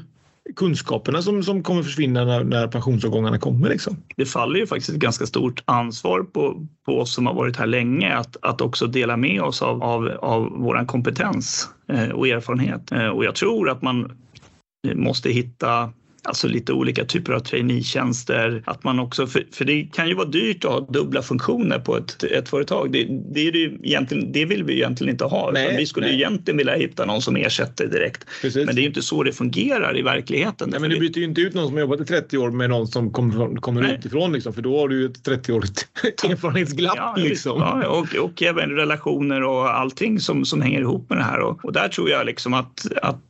kunskaperna 0.57 1.22
som, 1.22 1.42
som 1.42 1.62
kommer 1.62 1.83
försvinna 1.83 2.24
när, 2.24 2.44
när 2.44 2.68
pensionsavgångarna 2.68 3.38
kommer. 3.38 3.68
Liksom. 3.68 3.96
Det 4.16 4.26
faller 4.26 4.61
ju 4.61 4.66
faktiskt 4.66 4.90
ett 4.90 4.96
ganska 4.96 5.26
stort 5.26 5.62
ansvar 5.64 6.22
på, 6.22 6.66
på 6.87 6.98
oss 6.98 7.14
som 7.14 7.26
har 7.26 7.35
varit 7.35 7.57
här 7.57 7.66
länge 7.66 8.14
att, 8.14 8.37
att 8.42 8.61
också 8.61 8.87
dela 8.87 9.16
med 9.16 9.42
oss 9.42 9.62
av, 9.62 9.83
av, 9.83 10.09
av 10.09 10.52
vår 10.59 10.87
kompetens 10.87 11.68
eh, 11.88 12.09
och 12.09 12.28
erfarenhet. 12.28 12.92
Eh, 12.92 13.09
och 13.09 13.24
jag 13.24 13.35
tror 13.35 13.70
att 13.70 13.83
man 13.83 14.16
måste 14.94 15.31
hitta 15.31 15.92
alltså 16.25 16.49
lite 16.49 16.73
olika 16.73 17.05
typer 17.05 17.33
av 17.33 17.41
traineetjänster. 17.41 18.63
Att 18.67 18.85
man 18.85 18.99
också, 18.99 19.27
för, 19.27 19.47
för, 19.53 19.65
det 19.65 19.83
kan 19.83 20.09
ju 20.09 20.15
vara 20.15 20.29
dyrt 20.29 20.65
att 20.65 20.71
ha 20.71 20.81
dubbla 20.81 21.23
funktioner 21.23 21.79
på 21.79 21.97
ett, 21.97 22.25
ett 22.25 22.49
företag. 22.49 22.93
Det, 22.93 23.05
det, 23.35 23.49
är 23.49 23.53
det, 23.53 23.59
egentligen, 23.59 24.33
det 24.33 24.45
vill 24.45 24.65
vi 24.65 24.75
egentligen 24.75 25.13
inte 25.13 25.25
ha. 25.25 25.51
Nej, 25.55 25.77
vi 25.77 25.87
skulle 25.87 26.07
nej. 26.07 26.15
egentligen 26.15 26.59
vilja 26.59 26.75
hitta 26.75 27.05
någon 27.05 27.23
som 27.23 27.37
ersätter 27.37 27.87
direkt. 27.87 28.27
Precis. 28.43 28.67
Men 28.67 28.75
det 28.75 28.81
är 28.81 28.83
ju 28.83 28.89
inte 28.89 29.03
så 29.03 29.23
det 29.23 29.33
fungerar 29.33 29.99
i 29.99 30.03
verkligheten. 30.03 30.71
Nej, 30.71 30.81
men 30.81 30.91
du 30.91 30.99
byter 30.99 31.19
ju 31.19 31.25
inte 31.25 31.41
ut 31.41 31.55
någon 31.55 31.67
som 31.67 31.75
har 31.75 31.81
jobbat 31.81 32.01
i 32.01 32.05
30 32.05 32.39
år 32.39 32.51
med 32.51 32.71
någon 32.71 32.87
som 32.87 33.11
kommer, 33.11 33.57
kommer 33.57 33.95
utifrån. 33.95 34.33
Liksom, 34.33 34.53
för 34.53 34.63
då 34.63 34.79
har 34.79 34.89
du 34.89 35.01
ju 35.01 35.07
ett 35.07 35.29
30-årigt 35.29 35.85
erfarenhetsglapp. 36.31 36.97
Ja, 36.97 37.15
liksom. 37.19 37.61
ja, 37.61 37.89
och, 37.89 38.25
och 38.25 38.43
även 38.43 38.71
relationer 38.71 39.43
och 39.43 39.79
allting 39.79 40.21
som, 40.21 40.45
som 40.45 40.61
hänger 40.61 40.81
ihop 40.81 41.11
med 41.11 41.19
det 41.19 41.25
här. 41.25 41.41
Och, 41.41 41.65
och 41.65 41.73
där 41.73 41.89
tror 41.89 42.11
jag 42.11 42.27
liksom 42.27 42.55
att, 42.55 42.87
att 43.03 43.21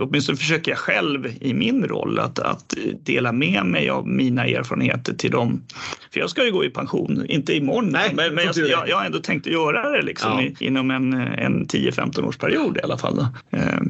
åtminstone 0.00 0.38
försöker 0.38 0.70
jag 0.70 0.78
själv 0.78 1.32
i 1.40 1.54
min 1.54 1.84
roll 1.84 2.18
att, 2.18 2.38
att 2.38 2.74
dela 3.02 3.32
med 3.32 3.66
mig 3.66 3.90
av 3.90 4.08
mina 4.08 4.46
erfarenheter 4.46 5.14
till 5.14 5.30
dem. 5.30 5.62
För 6.12 6.20
jag 6.20 6.30
ska 6.30 6.44
ju 6.44 6.52
gå 6.52 6.64
i 6.64 6.70
pension, 6.70 7.26
inte 7.28 7.56
imorgon, 7.56 7.88
Nej, 7.92 8.12
men, 8.14 8.34
men 8.34 8.44
jag, 8.44 8.56
jag, 8.56 8.88
jag 8.88 8.96
har 8.96 9.04
ändå 9.04 9.18
tänkt 9.18 9.46
att 9.46 9.52
göra 9.52 9.90
det 9.90 10.02
liksom 10.02 10.30
ja. 10.32 10.42
i, 10.42 10.54
inom 10.66 10.90
en, 10.90 11.12
en 11.12 11.66
10-15 11.66 12.24
års 12.24 12.36
period 12.36 12.76
i 12.76 12.80
alla 12.82 12.98
fall. 12.98 13.26
Eh, 13.50 13.80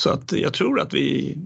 så 0.00 0.10
att 0.10 0.32
jag 0.32 0.52
tror 0.52 0.80
att 0.80 0.94
vi 0.94 1.36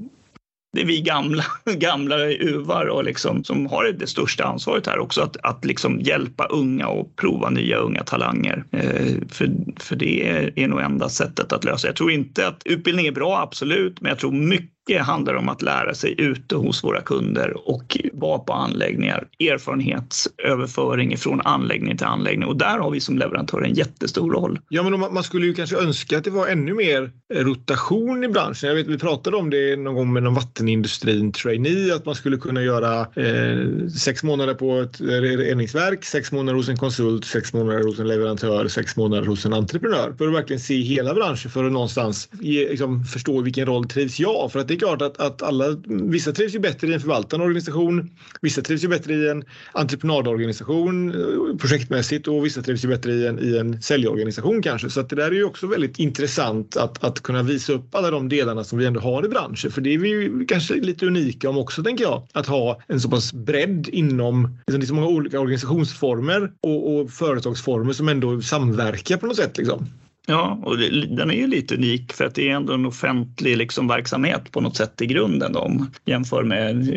det 0.72 0.80
är 0.80 0.84
vi 0.84 1.00
gamla, 1.00 1.44
gamla 1.74 2.26
uvar 2.26 2.86
och 2.86 3.04
liksom, 3.04 3.44
som 3.44 3.66
har 3.66 3.84
det 3.84 4.06
största 4.06 4.44
ansvaret 4.44 4.86
här 4.86 4.98
också 4.98 5.22
att, 5.22 5.36
att 5.42 5.64
liksom 5.64 6.00
hjälpa 6.00 6.44
unga 6.44 6.88
och 6.88 7.16
prova 7.16 7.50
nya 7.50 7.76
unga 7.76 8.04
talanger. 8.04 8.64
Eh, 8.70 9.28
för, 9.28 9.50
för 9.80 9.96
det 9.96 10.28
är, 10.28 10.58
är 10.58 10.68
nog 10.68 10.80
enda 10.80 11.08
sättet 11.08 11.52
att 11.52 11.64
lösa. 11.64 11.88
Jag 11.88 11.96
tror 11.96 12.10
inte 12.10 12.46
att 12.46 12.62
utbildning 12.64 13.06
är 13.06 13.12
bra, 13.12 13.40
absolut, 13.40 14.00
men 14.00 14.08
jag 14.08 14.18
tror 14.18 14.32
mycket 14.32 14.79
mycket 14.88 15.06
handlar 15.06 15.34
om 15.34 15.48
att 15.48 15.62
lära 15.62 15.94
sig 15.94 16.14
ute 16.18 16.56
hos 16.56 16.84
våra 16.84 17.00
kunder 17.00 17.68
och 17.68 17.98
vara 18.12 18.38
på 18.38 18.52
anläggningar. 18.52 19.26
Erfarenhetsöverföring 19.38 21.16
från 21.16 21.40
anläggning 21.40 21.96
till 21.96 22.06
anläggning 22.06 22.48
och 22.48 22.56
där 22.56 22.78
har 22.78 22.90
vi 22.90 23.00
som 23.00 23.18
leverantör 23.18 23.62
en 23.62 23.74
jättestor 23.74 24.32
roll. 24.32 24.58
Ja, 24.68 24.82
men 24.82 25.00
man 25.00 25.22
skulle 25.22 25.46
ju 25.46 25.54
kanske 25.54 25.76
önska 25.76 26.18
att 26.18 26.24
det 26.24 26.30
var 26.30 26.46
ännu 26.46 26.74
mer 26.74 27.10
eh, 27.34 27.44
rotation 27.44 28.24
i 28.24 28.28
branschen. 28.28 28.68
Jag 28.68 28.76
vet, 28.76 28.86
vi 28.86 28.98
pratade 28.98 29.36
om 29.36 29.50
det 29.50 29.76
någon 29.76 29.94
gång 29.94 30.12
med 30.12 30.22
någon 30.22 30.34
vattenindustrin 30.34 31.32
trainee, 31.32 31.94
att 31.94 32.06
man 32.06 32.14
skulle 32.14 32.36
kunna 32.36 32.62
göra 32.62 33.00
eh, 33.00 33.88
sex 33.88 34.22
månader 34.22 34.54
på 34.54 34.80
ett 34.80 35.00
reningsverk, 35.00 36.04
sex 36.04 36.32
månader 36.32 36.56
hos 36.56 36.68
en 36.68 36.76
konsult, 36.76 37.24
sex 37.24 37.52
månader 37.52 37.84
hos 37.84 37.98
en 37.98 38.08
leverantör, 38.08 38.68
sex 38.68 38.96
månader 38.96 39.26
hos 39.26 39.46
en 39.46 39.52
entreprenör 39.52 40.14
för 40.18 40.28
att 40.28 40.34
verkligen 40.34 40.60
se 40.60 40.80
hela 40.80 41.14
branschen 41.14 41.50
för 41.50 41.64
att 41.64 41.72
någonstans 41.72 42.28
ge, 42.40 42.68
liksom, 42.68 43.04
förstå 43.04 43.40
vilken 43.40 43.66
roll 43.66 43.88
trivs 43.88 44.20
jag? 44.20 44.52
För 44.52 44.60
att 44.60 44.69
det 44.70 44.74
är 44.74 44.78
klart 44.78 45.02
att, 45.02 45.20
att 45.20 45.42
alla, 45.42 45.64
vissa 45.86 46.32
trivs 46.32 46.54
ju 46.54 46.58
bättre 46.58 46.88
i 46.88 46.94
en 46.94 47.00
förvaltande 47.00 47.44
organisation, 47.46 48.10
vissa 48.40 48.62
trivs 48.62 48.84
ju 48.84 48.88
bättre 48.88 49.14
i 49.14 49.28
en 49.28 49.44
entreprenadorganisation 49.72 51.10
eh, 51.10 51.56
projektmässigt 51.56 52.28
och 52.28 52.44
vissa 52.44 52.62
trivs 52.62 52.84
ju 52.84 52.88
bättre 52.88 53.12
i 53.12 53.26
en, 53.26 53.38
i 53.38 53.58
en 53.58 53.82
säljorganisation 53.82 54.62
kanske. 54.62 54.90
Så 54.90 55.00
att 55.00 55.08
det 55.08 55.16
där 55.16 55.30
är 55.30 55.34
ju 55.34 55.44
också 55.44 55.66
väldigt 55.66 55.98
intressant 55.98 56.76
att, 56.76 57.04
att 57.04 57.20
kunna 57.20 57.42
visa 57.42 57.72
upp 57.72 57.94
alla 57.94 58.10
de 58.10 58.28
delarna 58.28 58.64
som 58.64 58.78
vi 58.78 58.86
ändå 58.86 59.00
har 59.00 59.26
i 59.26 59.28
branschen. 59.28 59.70
För 59.70 59.80
det 59.80 59.94
är 59.94 59.98
vi 59.98 60.08
ju 60.08 60.46
kanske 60.46 60.74
lite 60.74 61.06
unika 61.06 61.50
om 61.50 61.58
också 61.58 61.82
tänker 61.82 62.04
jag. 62.04 62.22
Att 62.32 62.46
ha 62.46 62.80
en 62.86 63.00
så 63.00 63.08
pass 63.08 63.32
bredd 63.32 63.88
inom, 63.88 64.58
liksom, 64.66 64.80
det 64.80 64.84
är 64.84 64.86
så 64.86 64.94
många 64.94 65.08
olika 65.08 65.40
organisationsformer 65.40 66.52
och, 66.60 66.94
och 66.94 67.10
företagsformer 67.10 67.92
som 67.92 68.08
ändå 68.08 68.42
samverkar 68.42 69.16
på 69.16 69.26
något 69.26 69.36
sätt. 69.36 69.58
Liksom. 69.58 69.86
Ja, 70.30 70.58
och 70.62 70.78
det, 70.78 71.06
den 71.06 71.30
är 71.30 71.34
ju 71.34 71.46
lite 71.46 71.74
unik 71.74 72.12
för 72.12 72.24
att 72.24 72.34
det 72.34 72.50
är 72.50 72.54
ändå 72.54 72.72
en 72.72 72.86
offentlig 72.86 73.56
liksom, 73.56 73.88
verksamhet 73.88 74.52
på 74.52 74.60
något 74.60 74.76
sätt 74.76 75.00
i 75.00 75.06
grunden 75.06 75.56
om 75.56 75.90
jämför 76.04 76.42
med 76.42 76.92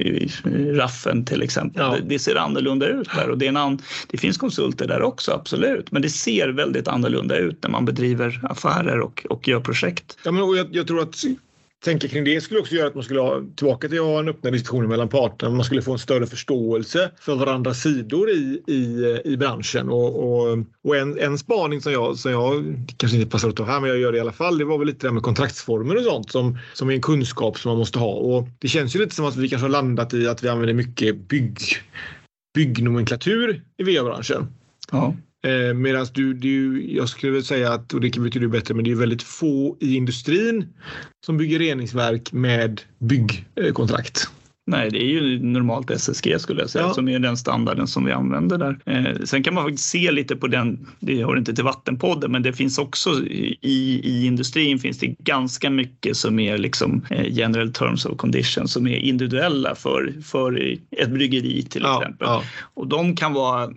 Raffen 0.78 1.26
till 1.26 1.41
exempel. 1.41 1.82
Ja. 1.82 1.89
Det, 1.89 2.02
det, 2.10 2.19
ser 2.19 2.36
annorlunda 2.36 2.88
ut 2.88 3.10
där 3.15 3.30
och 3.30 3.38
det, 3.38 3.48
en, 3.48 3.80
det 4.08 4.17
finns 4.17 4.38
konsulter 4.38 4.88
där 4.88 5.02
också, 5.02 5.32
absolut. 5.32 5.91
Men 5.91 6.02
det 6.02 6.10
ser 6.10 6.50
väldigt 6.50 6.88
annorlunda 6.88 7.38
ut 7.38 7.63
när 7.63 7.69
man 7.69 7.86
bedriver 7.86 8.39
affärer 8.43 9.00
och, 9.00 9.26
och 9.30 9.48
gör 9.48 9.60
projekt. 9.60 10.17
Ja, 10.26 10.32
men, 10.32 10.43
och 10.43 10.58
jag, 10.58 10.67
jag 10.72 10.88
tror 10.88 11.02
att 11.02 11.24
tänka 11.84 12.08
kring 12.08 12.24
det 12.24 12.41
skulle 12.41 12.60
också 12.60 12.76
göra 12.76 12.88
att 12.88 12.96
man 12.96 13.04
skulle 13.04 13.19
ha 13.19 13.41
tillbaka 13.56 13.88
till 13.88 14.00
att 14.00 14.06
ha 14.06 14.19
en 14.19 14.30
öppna 14.30 14.52
diskussioner 14.52 14.88
mellan 14.88 15.10
parterna. 15.10 15.52
Man 15.52 15.65
skulle 15.65 15.82
få 15.82 15.91
en 15.91 16.00
större 16.00 16.28
förståelse 16.28 17.12
för 17.19 17.36
varandras 17.36 17.82
sidor 17.82 18.30
i, 18.30 18.63
i, 18.67 19.04
eh, 19.04 19.32
i 19.32 19.38
branschen. 19.38 19.89
Och, 19.89 20.24
och, 20.24 20.58
och 20.84 20.96
en, 20.96 21.19
en 21.19 21.38
spaning 21.38 21.82
som 21.82 21.91
jag, 21.91 22.17
som 22.17 22.32
jag 22.32 22.76
kanske 22.98 23.17
inte 23.17 23.29
passar 23.29 23.50
att 23.50 23.56
ta 23.56 23.63
här, 23.63 23.79
men 23.79 23.90
jag 23.90 24.00
gör 24.00 24.12
det 24.12 24.17
i 24.17 24.21
alla 24.21 24.31
fall. 24.31 24.58
Det 24.58 24.65
var 24.65 24.77
väl 24.77 24.88
lite 24.88 25.00
det 25.00 25.08
här 25.08 25.13
med 25.13 25.23
kontraktsformer 25.23 25.96
och 25.96 26.04
sånt 26.04 26.31
som, 26.31 26.58
som 26.73 26.90
är 26.90 26.94
en 26.94 27.02
kunskap 27.02 27.60
som 27.60 27.69
man 27.69 27.77
måste 27.77 28.00
ha. 28.00 28.12
Och 28.12 28.48
det 28.60 28.67
känns 28.67 28.96
ju 28.96 29.00
lite 29.00 29.15
som 29.15 29.25
att 29.25 29.36
vi 29.36 29.50
kanske 29.50 29.65
har 29.65 29.69
landat 29.69 30.13
i 30.13 30.27
att 30.27 30.44
vi 30.44 30.50
använder 30.50 30.73
mycket 30.73 31.15
bygg, 31.27 31.60
byggnomenklatur 32.54 33.62
i 33.77 33.84
VA-branschen. 33.84 34.48
Ja. 34.92 35.15
Eh, 35.48 35.73
Medan 35.73 36.08
du, 36.13 36.33
du, 36.33 36.85
jag 36.91 37.10
skulle 37.10 37.44
säga 37.44 37.73
att, 37.73 37.94
och 37.94 38.02
det 38.02 38.10
kan 38.10 38.23
du 38.23 38.48
bättre, 38.48 38.73
men 38.73 38.83
det 38.83 38.91
är 38.91 38.96
väldigt 38.96 39.23
få 39.23 39.77
i 39.79 39.96
industrin 39.96 40.67
som 41.25 41.37
bygger 41.37 41.60
reningsverk 41.60 42.31
med 42.31 42.81
byggkontrakt. 43.00 44.29
Nej, 44.65 44.89
det 44.89 45.04
är 45.04 45.08
ju 45.08 45.44
normalt 45.44 45.91
SSG 45.91 46.39
skulle 46.39 46.62
jag 46.62 46.69
säga 46.69 46.85
ja. 46.85 46.94
som 46.94 47.08
är 47.08 47.19
den 47.19 47.37
standarden 47.37 47.87
som 47.87 48.06
vi 48.06 48.12
använder 48.12 48.58
där. 48.58 48.79
Eh, 48.85 49.25
sen 49.25 49.44
kan 49.44 49.54
man 49.54 49.63
faktiskt 49.63 49.89
se 49.89 50.12
lite 50.12 50.35
på 50.35 50.48
den, 50.48 50.87
det 51.00 51.23
hör 51.23 51.37
inte 51.37 51.54
till 51.54 51.63
Vattenpodden, 51.63 52.31
men 52.31 52.44
det 52.44 52.54
finns 52.54 52.77
också 52.77 53.10
i, 53.10 54.00
i 54.04 54.25
industrin 54.25 54.79
finns 54.79 55.00
det 55.00 55.08
ganska 55.08 55.69
mycket 55.69 56.17
som 56.17 56.39
är 56.39 56.58
liksom 56.58 57.06
eh, 57.10 57.25
general 57.29 57.73
terms 57.73 58.06
of 58.06 58.17
conditions 58.17 58.71
som 58.71 58.87
är 58.87 58.98
individuella 58.98 59.75
för, 59.75 60.13
för 60.23 60.77
ett 60.98 61.10
bryggeri 61.10 61.63
till 61.63 61.81
ja, 61.81 62.02
exempel. 62.02 62.27
Ja. 62.27 62.44
Och 62.73 62.87
de 62.87 63.15
kan 63.15 63.33
vara 63.33 63.73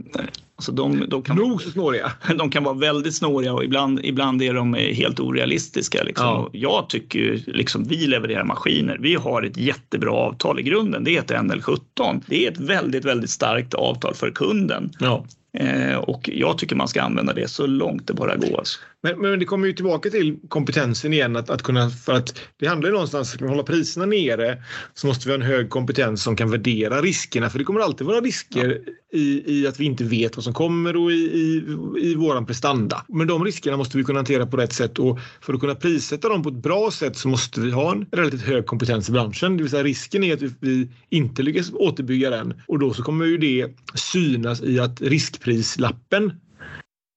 Alltså 0.56 0.72
de, 0.72 1.04
de, 1.08 1.22
kan, 1.22 1.36
Nog 1.36 1.62
så 1.62 1.70
snåriga. 1.70 2.12
De 2.38 2.50
kan 2.50 2.64
vara 2.64 2.74
väldigt 2.74 3.14
snåriga 3.14 3.52
och 3.52 3.64
ibland, 3.64 4.00
ibland 4.02 4.42
är 4.42 4.54
de 4.54 4.74
helt 4.74 5.20
orealistiska. 5.20 6.02
Liksom. 6.02 6.26
Ja. 6.26 6.48
Jag 6.52 6.88
tycker 6.88 7.42
liksom, 7.46 7.84
vi 7.84 8.06
levererar 8.06 8.44
maskiner. 8.44 8.98
Vi 9.00 9.14
har 9.14 9.42
ett 9.42 9.56
jättebra 9.56 10.12
avtal 10.12 10.60
i 10.60 10.62
grunden. 10.62 11.04
Det 11.04 11.10
heter 11.10 11.36
NL17. 11.36 12.22
Det 12.26 12.46
är 12.46 12.52
ett 12.52 12.58
väldigt, 12.58 13.04
väldigt 13.04 13.30
starkt 13.30 13.74
avtal 13.74 14.14
för 14.14 14.30
kunden. 14.30 14.90
Ja. 14.98 15.24
Eh, 15.56 15.96
och 15.96 16.30
jag 16.32 16.58
tycker 16.58 16.76
man 16.76 16.88
ska 16.88 17.02
använda 17.02 17.32
det 17.32 17.48
så 17.48 17.66
långt 17.66 18.06
det 18.06 18.14
bara 18.14 18.36
går. 18.36 18.62
Men, 19.02 19.20
men 19.20 19.38
det 19.38 19.44
kommer 19.44 19.66
ju 19.66 19.72
tillbaka 19.72 20.10
till 20.10 20.36
kompetensen 20.48 21.12
igen. 21.12 21.36
Att, 21.36 21.50
att 21.50 21.62
kunna, 21.62 21.90
för 21.90 22.12
att 22.12 22.40
det 22.56 22.66
handlar 22.66 22.88
ju 22.88 22.92
någonstans 22.92 23.36
om 23.40 23.44
att 23.44 23.50
hålla 23.50 23.62
priserna 23.62 24.06
nere 24.06 24.62
så 24.94 25.06
måste 25.06 25.28
vi 25.28 25.34
ha 25.34 25.40
en 25.40 25.46
hög 25.46 25.70
kompetens 25.70 26.22
som 26.22 26.36
kan 26.36 26.50
värdera 26.50 27.02
riskerna. 27.02 27.50
För 27.50 27.58
det 27.58 27.64
kommer 27.64 27.80
alltid 27.80 28.06
vara 28.06 28.20
risker 28.20 28.80
ja. 28.86 29.18
i, 29.18 29.42
i 29.46 29.66
att 29.66 29.80
vi 29.80 29.84
inte 29.84 30.04
vet 30.04 30.36
vad 30.36 30.44
som 30.44 30.52
kommer 30.52 30.96
och 30.96 31.12
i, 31.12 31.14
i, 31.14 31.64
i 32.00 32.14
våran 32.14 32.46
prestanda. 32.46 33.04
Men 33.08 33.26
de 33.26 33.44
riskerna 33.44 33.76
måste 33.76 33.96
vi 33.96 34.04
kunna 34.04 34.18
hantera 34.18 34.46
på 34.46 34.56
rätt 34.56 34.72
sätt 34.72 34.98
och 34.98 35.18
för 35.40 35.54
att 35.54 35.60
kunna 35.60 35.74
prissätta 35.74 36.28
dem 36.28 36.42
på 36.42 36.48
ett 36.48 36.62
bra 36.62 36.90
sätt 36.90 37.16
så 37.16 37.28
måste 37.28 37.60
vi 37.60 37.70
ha 37.70 37.92
en 37.92 38.06
relativt 38.12 38.42
hög 38.42 38.66
kompetens 38.66 39.08
i 39.08 39.12
branschen. 39.12 39.56
Det 39.56 39.62
vill 39.62 39.70
säga 39.70 39.82
risken 39.82 40.24
är 40.24 40.34
att 40.34 40.42
vi 40.60 40.88
inte 41.10 41.42
lyckas 41.42 41.70
återbygga 41.72 42.30
den 42.30 42.54
och 42.68 42.78
då 42.78 42.94
så 42.94 43.02
kommer 43.02 43.24
ju 43.24 43.38
det 43.38 43.68
synas 43.94 44.62
i 44.62 44.78
att 44.78 45.00
riskprislappen 45.46 46.32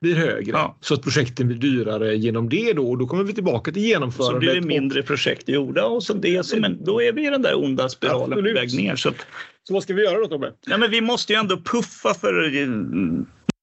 blir 0.02 0.16
högre. 0.16 0.52
Ja. 0.52 0.78
Så 0.82 0.94
att 0.94 1.02
projekten 1.02 1.48
blir 1.48 1.58
dyrare 1.58 2.16
genom 2.16 2.50
det 2.50 2.74
då 2.74 2.90
och 2.90 2.98
då 2.98 3.08
kommer 3.08 3.24
vi 3.24 3.34
tillbaka 3.34 3.72
till 3.72 3.82
genomförandet. 3.82 4.36
Så 4.36 4.40
blir 4.40 4.62
det 4.62 4.68
mindre 4.68 5.04
projekt 5.04 5.50
gjorda 5.50 5.86
och 5.86 6.04
så 6.04 6.14
det 6.14 6.46
som 6.46 6.64
en, 6.64 6.84
då 6.84 7.02
är 7.02 7.14
vi 7.14 7.28
i 7.28 7.30
den 7.30 7.42
där 7.42 7.64
onda 7.64 7.90
spiralen 7.90 8.44
på 8.44 8.54
väg 8.54 8.76
ner. 8.76 8.96
Så, 8.96 9.12
så 9.68 9.74
vad 9.74 9.84
ska 9.84 9.94
vi 9.94 10.04
göra 10.04 10.20
då 10.20 10.28
Tobbe? 10.28 10.54
Ja, 10.66 10.78
men 10.78 10.92
vi 10.92 11.02
måste 11.02 11.34
ju 11.34 11.40
ändå 11.40 11.58
puffa 11.58 12.14
för 12.14 12.34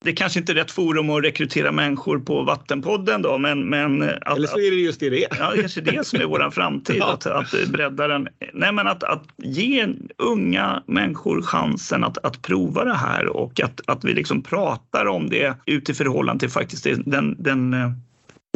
det 0.07 0.13
kanske 0.13 0.39
inte 0.39 0.51
är 0.51 0.55
rätt 0.55 0.71
forum 0.71 1.09
att 1.09 1.23
rekrytera 1.23 1.71
människor 1.71 2.19
på 2.19 2.43
Vattenpodden 2.43 3.21
då, 3.21 3.37
men... 3.37 3.69
men 3.69 4.03
att, 4.21 4.37
Eller 4.37 4.47
så 4.47 4.59
är 4.59 4.71
det 4.71 4.77
just 4.77 4.99
det 4.99 5.09
det 5.09 5.23
är. 5.23 5.37
Ja, 5.39 5.51
det 5.51 5.61
kanske 5.61 5.81
det 5.81 6.07
som 6.07 6.21
är 6.21 6.25
vår 6.25 6.51
framtid, 6.51 6.95
ja. 6.99 7.13
att, 7.13 7.25
att 7.25 7.69
bredda 7.71 8.07
den. 8.07 8.27
Nej, 8.53 8.71
men 8.71 8.87
att, 8.87 9.03
att 9.03 9.23
ge 9.37 9.87
unga 10.17 10.83
människor 10.85 11.41
chansen 11.41 12.03
att, 12.03 12.17
att 12.17 12.41
prova 12.41 12.83
det 12.83 12.93
här 12.93 13.27
och 13.27 13.61
att, 13.61 13.81
att 13.85 14.03
vi 14.03 14.13
liksom 14.13 14.43
pratar 14.43 15.05
om 15.05 15.29
det 15.29 15.57
utifrån 15.65 15.97
förhållande 15.97 16.39
till 16.39 16.49
faktiskt 16.49 16.87
den, 17.05 17.35
den 17.39 17.73
eh, 17.73 17.91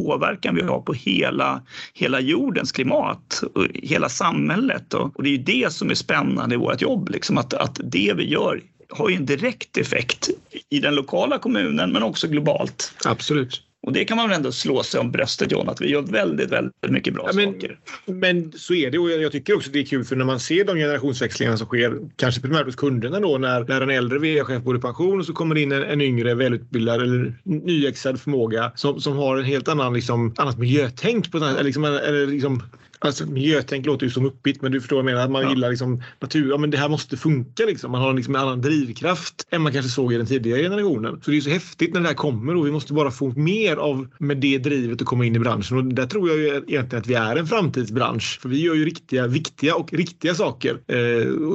påverkan 0.03 0.55
vi 0.55 0.61
har 0.61 0.81
på 0.81 0.93
hela, 0.93 1.61
hela 1.93 2.19
jordens 2.19 2.71
klimat 2.71 3.43
och 3.53 3.67
hela 3.73 4.09
samhället. 4.09 4.93
Och 4.93 5.23
det 5.23 5.29
är 5.29 5.31
ju 5.31 5.43
det 5.43 5.73
som 5.73 5.89
är 5.89 5.95
spännande 5.95 6.55
i 6.55 6.57
vårt 6.57 6.81
jobb, 6.81 7.09
liksom 7.09 7.37
att, 7.37 7.53
att 7.53 7.79
det 7.83 8.13
vi 8.17 8.29
gör 8.29 8.61
har 8.91 9.09
ju 9.09 9.15
en 9.15 9.25
direkt 9.25 9.77
effekt 9.77 10.29
i 10.69 10.79
den 10.79 10.95
lokala 10.95 11.39
kommunen 11.39 11.91
men 11.91 12.03
också 12.03 12.27
globalt. 12.27 12.93
Absolut. 13.05 13.63
Och 13.83 13.93
det 13.93 14.05
kan 14.05 14.17
man 14.17 14.29
väl 14.29 14.37
ändå 14.37 14.51
slå 14.51 14.83
sig 14.83 14.99
om 14.99 15.11
bröstet 15.11 15.51
John, 15.51 15.69
att 15.69 15.81
vi 15.81 15.89
gör 15.89 16.01
väldigt, 16.01 16.51
väldigt 16.51 16.89
mycket 16.89 17.13
bra 17.13 17.23
ja, 17.27 17.35
men, 17.35 17.53
saker. 17.53 17.79
Men 18.05 18.51
så 18.51 18.73
är 18.73 18.91
det 18.91 18.99
och 18.99 19.11
jag 19.11 19.31
tycker 19.31 19.55
också 19.55 19.71
det 19.71 19.79
är 19.79 19.85
kul 19.85 20.03
för 20.03 20.15
när 20.15 20.25
man 20.25 20.39
ser 20.39 20.65
de 20.65 20.75
generationsväxlingarna 20.75 21.57
som 21.57 21.67
sker, 21.67 21.99
kanske 22.15 22.41
primärt 22.41 22.65
hos 22.65 22.75
kunderna 22.75 23.19
då, 23.19 23.37
när, 23.37 23.63
när 23.63 23.81
en 23.81 23.89
äldre 23.89 24.19
VA-chef 24.19 24.63
går 24.63 24.77
i 24.77 24.79
pension 24.79 25.19
och 25.19 25.25
så 25.25 25.33
kommer 25.33 25.55
det 25.55 25.61
in 25.61 25.71
en, 25.71 25.83
en 25.83 26.01
yngre 26.01 26.35
välutbildad 26.35 27.01
eller 27.01 27.35
nyexad 27.43 28.21
förmåga 28.21 28.71
som, 28.75 29.01
som 29.01 29.17
har 29.17 29.37
en 29.37 29.45
helt 29.45 29.67
annan 29.67 29.93
liksom, 29.93 30.33
annat 30.37 30.57
miljötänk 30.57 31.31
på 31.31 31.37
eller 31.37 31.63
liksom, 31.63 31.83
eller 31.83 32.27
liksom 32.27 32.63
Alltså, 33.03 33.25
miljötänk 33.25 33.85
låter 33.85 34.05
ju 34.05 34.11
som 34.11 34.25
uppigt 34.25 34.61
men 34.61 34.71
du 34.71 34.81
förstår 34.81 34.95
vad 34.95 35.05
jag 35.05 35.13
menar. 35.13 35.25
Att 35.25 35.31
man 35.31 35.43
ja. 35.43 35.49
gillar 35.49 35.69
liksom 35.69 36.03
natur. 36.19 36.49
Ja, 36.49 36.57
men 36.57 36.71
det 36.71 36.77
här 36.77 36.89
måste 36.89 37.17
funka 37.17 37.65
liksom. 37.65 37.91
Man 37.91 38.01
har 38.01 38.13
liksom 38.13 38.35
en 38.35 38.41
annan 38.41 38.61
drivkraft 38.61 39.47
än 39.49 39.61
man 39.61 39.73
kanske 39.73 39.91
såg 39.91 40.13
i 40.13 40.17
den 40.17 40.25
tidigare 40.25 40.61
generationen. 40.61 41.21
Så 41.21 41.31
det 41.31 41.37
är 41.37 41.41
så 41.41 41.49
häftigt 41.49 41.93
när 41.93 42.01
det 42.01 42.07
här 42.07 42.15
kommer 42.15 42.55
och 42.55 42.67
vi 42.67 42.71
måste 42.71 42.93
bara 42.93 43.11
få 43.11 43.33
mer 43.35 43.75
av 43.77 44.07
med 44.17 44.37
det 44.37 44.57
drivet 44.57 45.01
att 45.01 45.07
komma 45.07 45.25
in 45.25 45.35
i 45.35 45.39
branschen. 45.39 45.77
Och 45.77 45.83
där 45.85 46.05
tror 46.05 46.29
jag 46.29 46.37
ju 46.37 46.47
egentligen 46.47 47.01
att 47.01 47.07
vi 47.07 47.13
är 47.13 47.35
en 47.35 47.47
framtidsbransch. 47.47 48.39
För 48.41 48.49
vi 48.49 48.61
gör 48.61 48.75
ju 48.75 48.85
riktiga, 48.85 49.27
viktiga 49.27 49.75
och 49.75 49.93
riktiga 49.93 50.35
saker. 50.35 50.79
Eh, 50.87 50.97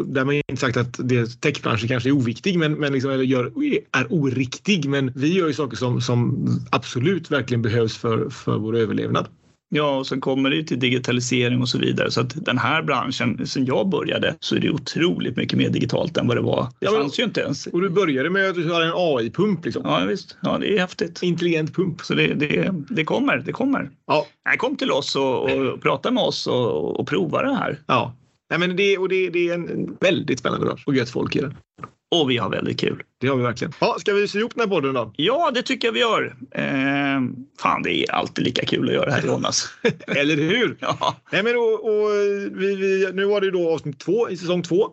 där 0.07 0.25
man 0.25 0.35
inte 0.35 0.57
sagt 0.57 0.77
att 0.77 1.09
det, 1.09 1.41
techbranschen 1.41 1.89
kanske 1.89 2.09
är 2.09 2.13
oviktig 2.13 2.59
men, 2.59 2.73
men 2.73 2.93
liksom, 2.93 3.11
eller 3.11 3.25
gör, 3.25 3.53
är 3.93 4.13
oriktig. 4.13 4.89
Men 4.89 5.13
vi 5.15 5.33
gör 5.35 5.47
ju 5.47 5.55
saker 5.55 5.77
som, 5.77 6.01
som 6.01 6.49
absolut 6.71 7.31
verkligen 7.31 7.63
behövs 7.63 7.97
för, 7.97 8.31
för 8.31 8.59
vår 8.59 8.77
överlevnad. 8.77 9.27
Ja, 9.69 9.99
och 9.99 10.07
sen 10.07 10.21
kommer 10.21 10.51
det 10.51 10.63
till 10.65 10.79
digitalisering 10.79 11.61
och 11.61 11.69
så 11.69 11.79
vidare. 11.79 12.11
Så 12.11 12.21
att 12.21 12.45
den 12.45 12.59
här 12.59 12.83
branschen, 12.83 13.47
sen 13.47 13.67
jag 13.67 13.89
började, 13.89 14.35
så 14.41 14.57
är 14.57 14.61
det 14.61 14.71
otroligt 14.71 15.37
mycket 15.37 15.59
mer 15.59 15.71
digitalt 15.71 16.17
än 16.17 16.27
vad 16.29 16.37
det 16.37 16.41
var. 16.41 16.63
Det 16.63 16.87
ja, 16.87 16.91
fanns 16.91 17.19
ju 17.19 17.25
inte 17.25 17.41
ens. 17.41 17.67
Och 17.67 17.81
du 17.81 17.89
började 17.89 18.31
med 18.31 18.51
att 18.51 18.55
du 18.55 18.73
hade 18.73 18.87
en 18.87 18.93
AI-pump 18.95 19.65
liksom? 19.65 19.83
Ja, 19.85 20.05
visst. 20.09 20.37
Ja, 20.43 20.59
det 20.59 20.77
är 20.77 20.81
häftigt. 20.81 21.23
Intelligent 21.23 21.75
pump. 21.75 22.01
Så 22.01 22.15
det, 22.15 22.35
det, 22.35 22.75
det 22.91 23.05
kommer, 23.05 23.37
det 23.39 23.53
kommer. 23.53 23.91
Ja. 24.07 24.27
Nej, 24.49 24.59
kom 24.59 24.77
till 24.77 24.91
oss 24.91 25.17
och, 25.17 25.51
och 25.51 25.83
prata 25.83 26.11
med 26.11 26.23
oss 26.23 26.47
och, 26.47 27.01
och 27.01 27.09
prova 27.09 27.43
det 27.43 27.55
här. 27.55 27.81
Ja. 27.87 28.17
Nej, 28.51 28.59
men 28.59 28.77
det, 28.77 28.99
och 28.99 29.09
det, 29.09 29.31
det 29.31 29.49
är 29.49 29.55
en 29.55 29.97
väldigt 30.01 30.39
spännande 30.39 30.67
bransch 30.67 30.83
och 30.87 30.95
gött 30.95 31.11
folk 31.11 31.37
i 31.37 31.41
den. 31.41 31.55
Och 32.15 32.31
vi 32.31 32.37
har 32.37 32.51
väldigt 32.51 32.81
kul. 32.81 33.03
Det 33.21 33.29
har 33.29 33.37
vi 33.37 33.43
verkligen. 33.43 33.73
Ja, 33.81 33.97
ska 33.99 34.13
vi 34.13 34.29
sy 34.29 34.39
ihop 34.39 34.55
den 34.55 34.61
här 34.61 34.69
podden 34.69 34.95
då? 34.95 35.13
Ja, 35.17 35.51
det 35.55 35.63
tycker 35.63 35.89
jag 35.89 35.93
vi 35.93 36.01
gör. 36.01 36.37
Eh, 36.51 37.21
fan, 37.61 37.83
det 37.83 38.03
är 38.03 38.13
alltid 38.13 38.45
lika 38.45 38.67
kul 38.67 38.89
att 38.89 38.95
göra 38.95 39.07
det 39.07 39.13
här 39.13 39.27
Jonas. 39.27 39.69
Eller 40.07 40.37
hur? 40.37 40.77
Ja. 40.81 41.17
Nej, 41.33 41.43
men 41.43 41.57
och, 41.57 41.85
och 41.85 42.11
vi, 42.53 42.77
vi, 42.77 43.11
nu 43.13 43.25
var 43.25 43.41
det 43.41 43.51
då 43.51 43.75
avsnitt 43.75 43.99
två 44.01 44.31
i 44.31 44.37
säsong 44.37 44.63
två. 44.63 44.85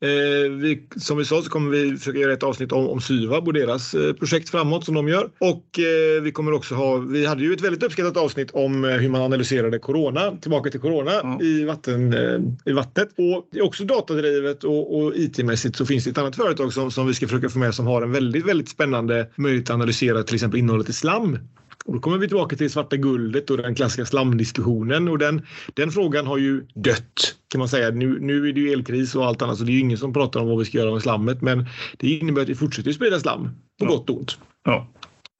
Eh, 0.00 0.50
vi, 0.50 0.88
som 0.96 1.18
vi 1.18 1.24
sa 1.24 1.42
så 1.42 1.50
kommer 1.50 1.70
vi 1.70 1.96
försöka 1.96 2.18
göra 2.18 2.32
ett 2.32 2.42
avsnitt 2.42 2.72
om, 2.72 2.88
om 2.88 3.00
Syvab 3.00 3.46
och 3.46 3.52
deras 3.52 3.94
eh, 3.94 4.12
projekt 4.12 4.50
framåt 4.50 4.84
som 4.84 4.94
de 4.94 5.08
gör. 5.08 5.30
Och 5.38 5.78
eh, 5.78 6.22
vi 6.22 6.32
kommer 6.32 6.52
också 6.52 6.74
ha, 6.74 6.96
vi 6.96 7.26
hade 7.26 7.42
ju 7.42 7.52
ett 7.52 7.60
väldigt 7.60 7.82
uppskattat 7.82 8.16
avsnitt 8.16 8.50
om 8.50 8.84
eh, 8.84 8.90
hur 8.90 9.08
man 9.08 9.22
analyserade 9.22 9.78
corona, 9.78 10.36
tillbaka 10.40 10.70
till 10.70 10.80
corona 10.80 11.12
ja. 11.12 11.38
i, 11.42 11.64
vatten, 11.64 12.12
eh, 12.14 12.70
i 12.70 12.72
vattnet. 12.72 13.08
Och 13.18 13.62
också 13.62 13.84
datadrivet 13.84 14.64
och, 14.64 14.98
och 14.98 15.16
IT-mässigt 15.16 15.76
så 15.76 15.86
finns 15.86 16.04
det 16.04 16.10
ett 16.10 16.18
annat 16.18 16.36
företag 16.36 16.72
som, 16.72 16.90
som 16.90 17.06
vi 17.06 17.14
ska 17.14 17.28
försöka 17.28 17.48
få 17.52 17.58
med 17.58 17.74
som 17.74 17.86
har 17.86 18.02
en 18.02 18.12
väldigt, 18.12 18.46
väldigt 18.46 18.68
spännande 18.68 19.28
möjlighet 19.36 19.70
att 19.70 19.74
analysera 19.74 20.22
till 20.22 20.34
exempel 20.34 20.60
innehållet 20.60 20.88
i 20.88 20.92
slam. 20.92 21.38
Och 21.84 21.94
då 21.94 22.00
kommer 22.00 22.18
vi 22.18 22.28
tillbaka 22.28 22.56
till 22.56 22.70
svarta 22.70 22.96
guldet 22.96 23.50
och 23.50 23.56
den 23.56 23.74
klassiska 23.74 24.06
slamdiskussionen 24.06 25.08
och 25.08 25.18
den, 25.18 25.46
den 25.74 25.90
frågan 25.90 26.26
har 26.26 26.38
ju 26.38 26.66
dött 26.74 27.36
kan 27.48 27.58
man 27.58 27.68
säga. 27.68 27.90
Nu, 27.90 28.20
nu 28.20 28.48
är 28.48 28.52
det 28.52 28.60
ju 28.60 28.72
elkris 28.72 29.14
och 29.14 29.26
allt 29.26 29.42
annat 29.42 29.58
så 29.58 29.64
det 29.64 29.70
är 29.70 29.74
ju 29.74 29.80
ingen 29.80 29.98
som 29.98 30.12
pratar 30.12 30.40
om 30.40 30.48
vad 30.48 30.58
vi 30.58 30.64
ska 30.64 30.78
göra 30.78 30.92
med 30.92 31.02
slammet 31.02 31.42
men 31.42 31.66
det 31.98 32.08
innebär 32.08 32.42
att 32.42 32.48
vi 32.48 32.54
fortsätter 32.54 32.92
sprida 32.92 33.20
slam 33.20 33.44
på 33.78 33.84
ja. 33.84 33.86
gott 33.86 34.10
och 34.10 34.18
ont. 34.18 34.38
Ja. 34.64 34.88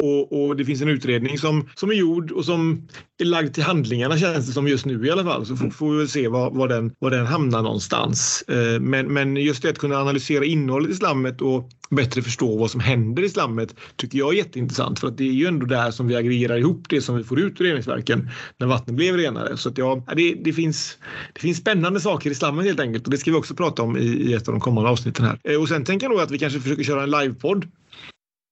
Och, 0.02 0.44
och, 0.44 0.56
det 0.56 0.64
finns 0.64 0.82
en 0.82 0.88
utredning 0.88 1.38
som, 1.38 1.68
som 1.74 1.90
är 1.90 1.94
gjord 1.94 2.30
och 2.30 2.44
som 2.44 2.88
är 3.18 3.24
lagd 3.24 3.54
till 3.54 3.62
handlingarna 3.62 4.18
känns 4.18 4.46
det 4.46 4.52
som 4.52 4.68
just 4.68 4.84
nu 4.84 5.06
i 5.06 5.10
alla 5.10 5.24
fall. 5.24 5.46
Så 5.46 5.56
får, 5.56 5.70
får 5.70 5.92
vi 5.92 5.98
väl 5.98 6.08
se 6.08 6.28
var, 6.28 6.50
var, 6.50 6.68
den, 6.68 6.92
var 6.98 7.10
den 7.10 7.26
hamnar 7.26 7.62
någonstans. 7.62 8.44
Eh, 8.48 8.80
men, 8.80 9.12
men 9.12 9.36
just 9.36 9.62
det 9.62 9.70
att 9.70 9.78
kunna 9.78 10.00
analysera 10.00 10.44
innehållet 10.44 10.90
i 10.90 10.94
slammet 10.94 11.40
och 11.40 11.68
bättre 11.90 12.22
förstå 12.22 12.58
vad 12.58 12.70
som 12.70 12.80
händer 12.80 13.22
i 13.22 13.28
slammet 13.28 13.74
tycker 13.96 14.18
jag 14.18 14.32
är 14.32 14.36
jätteintressant 14.36 15.00
för 15.00 15.08
att 15.08 15.18
det 15.18 15.24
är 15.24 15.32
ju 15.32 15.46
ändå 15.46 15.66
där 15.66 15.90
som 15.90 16.08
vi 16.08 16.16
aggregerar 16.16 16.56
ihop 16.56 16.86
det 16.88 17.00
som 17.00 17.16
vi 17.16 17.24
får 17.24 17.40
ut 17.40 17.60
ur 17.60 17.64
reningsverken 17.64 18.28
när 18.58 18.66
vattnet 18.66 18.96
blev 18.96 19.16
renare. 19.16 19.56
Så 19.56 19.68
att 19.68 19.78
ja, 19.78 20.04
det, 20.16 20.34
det, 20.34 20.52
finns, 20.52 20.98
det 21.32 21.40
finns 21.40 21.58
spännande 21.58 22.00
saker 22.00 22.30
i 22.30 22.34
slammet 22.34 22.64
helt 22.64 22.80
enkelt 22.80 23.04
och 23.04 23.10
det 23.10 23.18
ska 23.18 23.30
vi 23.30 23.36
också 23.36 23.54
prata 23.54 23.82
om 23.82 23.96
i, 23.96 24.04
i 24.04 24.34
ett 24.34 24.48
av 24.48 24.54
de 24.54 24.60
kommande 24.60 24.90
avsnitten 24.90 25.26
här. 25.26 25.38
Eh, 25.44 25.60
och 25.60 25.68
sen 25.68 25.84
tänker 25.84 26.06
jag 26.06 26.10
nog 26.10 26.20
att 26.20 26.30
vi 26.30 26.38
kanske 26.38 26.60
försöker 26.60 26.84
köra 26.84 27.02
en 27.02 27.10
livepodd 27.10 27.66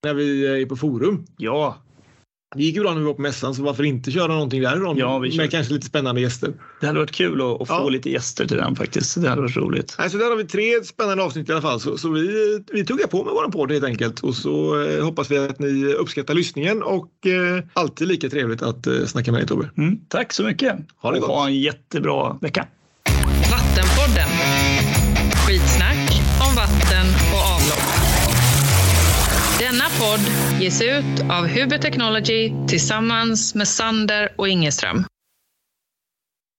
när 0.03 0.13
vi 0.13 0.61
är 0.61 0.65
på 0.65 0.75
forum. 0.75 1.25
Ja, 1.37 1.77
det 2.55 2.63
gick 2.63 2.75
ju 2.75 2.81
bra 2.81 2.91
när 2.91 2.99
vi 2.99 3.05
var 3.05 3.13
på 3.13 3.21
mässan 3.21 3.55
så 3.55 3.63
varför 3.63 3.83
inte 3.83 4.11
köra 4.11 4.27
någonting 4.27 4.61
därifrån 4.61 4.97
ja, 4.97 5.19
vi 5.19 5.37
med 5.37 5.51
kanske 5.51 5.73
lite 5.73 5.85
spännande 5.85 6.21
gäster. 6.21 6.53
Det 6.79 6.87
hade 6.87 6.99
varit 6.99 7.11
kul 7.11 7.41
att, 7.41 7.61
att 7.61 7.67
få 7.67 7.73
ja. 7.73 7.89
lite 7.89 8.09
gäster 8.09 8.47
till 8.47 8.57
den 8.57 8.75
faktiskt. 8.75 9.21
Det 9.21 9.29
hade 9.29 9.41
varit 9.41 9.57
roligt. 9.57 9.95
Nej, 9.99 10.09
så 10.09 10.17
där 10.17 10.29
har 10.29 10.35
vi 10.35 10.43
tre 10.43 10.83
spännande 10.83 11.23
avsnitt 11.23 11.49
i 11.49 11.51
alla 11.51 11.61
fall. 11.61 11.79
Så, 11.79 11.97
så 11.97 12.09
vi, 12.09 12.59
vi 12.71 12.85
tuggar 12.85 13.07
på 13.07 13.23
med 13.23 13.33
våran 13.33 13.51
podd 13.51 13.71
helt 13.71 13.83
enkelt 13.83 14.19
och 14.19 14.35
så 14.35 14.83
eh, 14.83 15.03
hoppas 15.03 15.31
vi 15.31 15.37
att 15.37 15.59
ni 15.59 15.93
uppskattar 15.93 16.33
lyssningen 16.33 16.83
och 16.83 17.27
eh, 17.27 17.63
alltid 17.73 18.07
lika 18.07 18.29
trevligt 18.29 18.61
att 18.61 18.87
eh, 18.87 19.05
snacka 19.05 19.31
med 19.31 19.41
dig 19.41 19.47
Tobbe. 19.47 19.69
Mm, 19.77 19.99
tack 20.07 20.33
så 20.33 20.43
mycket. 20.43 20.75
Ha 20.97 21.11
det 21.11 21.17
och 21.17 21.21
gott. 21.21 21.35
ha 21.35 21.47
en 21.47 21.59
jättebra 21.59 22.37
vecka. 22.41 22.67
Podd 30.11 30.61
ges 30.61 30.81
ut 30.81 31.21
av 31.29 31.47
Huber 31.47 31.77
Technology 31.77 32.51
tillsammans 32.67 33.55
med 33.55 33.67
Sander 33.67 34.29
och 34.35 34.47
Ingeström. 34.47 35.05